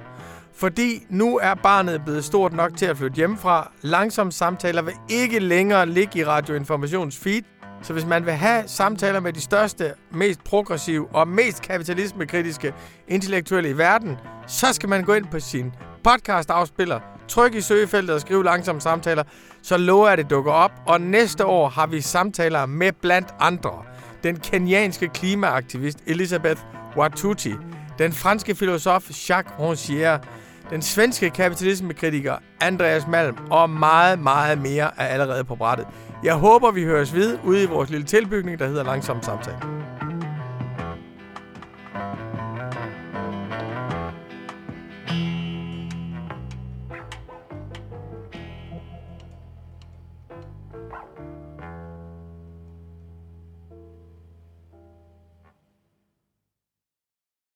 Fordi 0.56 1.06
nu 1.10 1.38
er 1.38 1.54
barnet 1.54 2.02
blevet 2.06 2.26
stort 2.26 2.54
nok 2.54 2.78
til 2.78 2.86
at 2.86 2.98
flytte 2.98 3.16
hjemmefra. 3.16 3.72
Langsomme 3.82 4.32
samtaler 4.32 4.82
vil 4.82 4.94
ikke 5.10 5.40
længere 5.40 5.86
ligge 5.86 6.20
i 6.20 6.26
radioinformations 6.26 7.18
feed, 7.18 7.42
så 7.82 7.94
hvis 7.94 8.06
man 8.06 8.26
vil 8.26 8.34
have 8.34 8.64
samtaler 8.68 9.20
med 9.20 9.34
de 9.34 9.42
største, 9.42 9.94
mest 10.12 10.44
progressive 10.44 11.08
og 11.14 11.28
mest 11.28 11.62
kapitalismekritiske 11.62 12.74
intellektuelle 13.08 13.70
i 13.70 13.78
verden, 13.78 14.18
så 14.48 14.74
skal 14.74 14.90
man 14.90 15.04
gå 15.04 15.14
ind 15.14 15.26
på 15.32 15.40
sin 15.40 15.74
podcast-afspiller, 16.04 17.00
tryk 17.28 17.56
i 17.56 17.62
søgefeltet 17.62 18.16
og 18.16 18.22
skrive 18.22 18.44
langsomme 18.44 18.82
samtaler, 18.82 19.24
så 19.62 19.78
lover 19.78 20.08
jeg, 20.08 20.14
at 20.14 20.18
det 20.18 20.30
dukker 20.30 20.52
op. 20.52 20.72
Og 20.88 21.02
næste 21.02 21.46
år 21.46 21.70
har 21.70 21.88
vi 21.88 22.02
samtaler 22.02 22.66
med 22.66 22.92
blandt 22.92 23.28
andre 23.40 23.84
den 24.24 24.40
kenyanske 24.40 25.08
klimaaktivist 25.08 26.00
Elisabeth 26.08 26.62
Watuti, 26.98 27.54
den 28.00 28.14
franske 28.14 28.56
filosof 28.56 29.30
Jacques 29.30 29.54
Rancière, 29.60 30.26
den 30.70 30.82
svenske 30.82 31.30
kapitalismekritiker 31.30 32.36
Andreas 32.62 33.08
Malm 33.08 33.38
og 33.50 33.70
meget, 33.70 34.20
meget 34.20 34.62
mere 34.62 34.92
er 34.98 35.08
allerede 35.08 35.44
på 35.44 35.56
brættet. 35.56 35.88
Jeg 36.24 36.36
håber, 36.36 36.72
vi 36.72 36.84
høres 36.84 37.16
ved 37.16 37.38
ude 37.44 37.64
i 37.64 37.66
vores 37.66 37.90
lille 37.90 38.06
tilbygning, 38.06 38.60
der 38.60 38.68
hedder 38.68 38.84
Langsom 38.84 39.24
Samtale. 39.24 39.58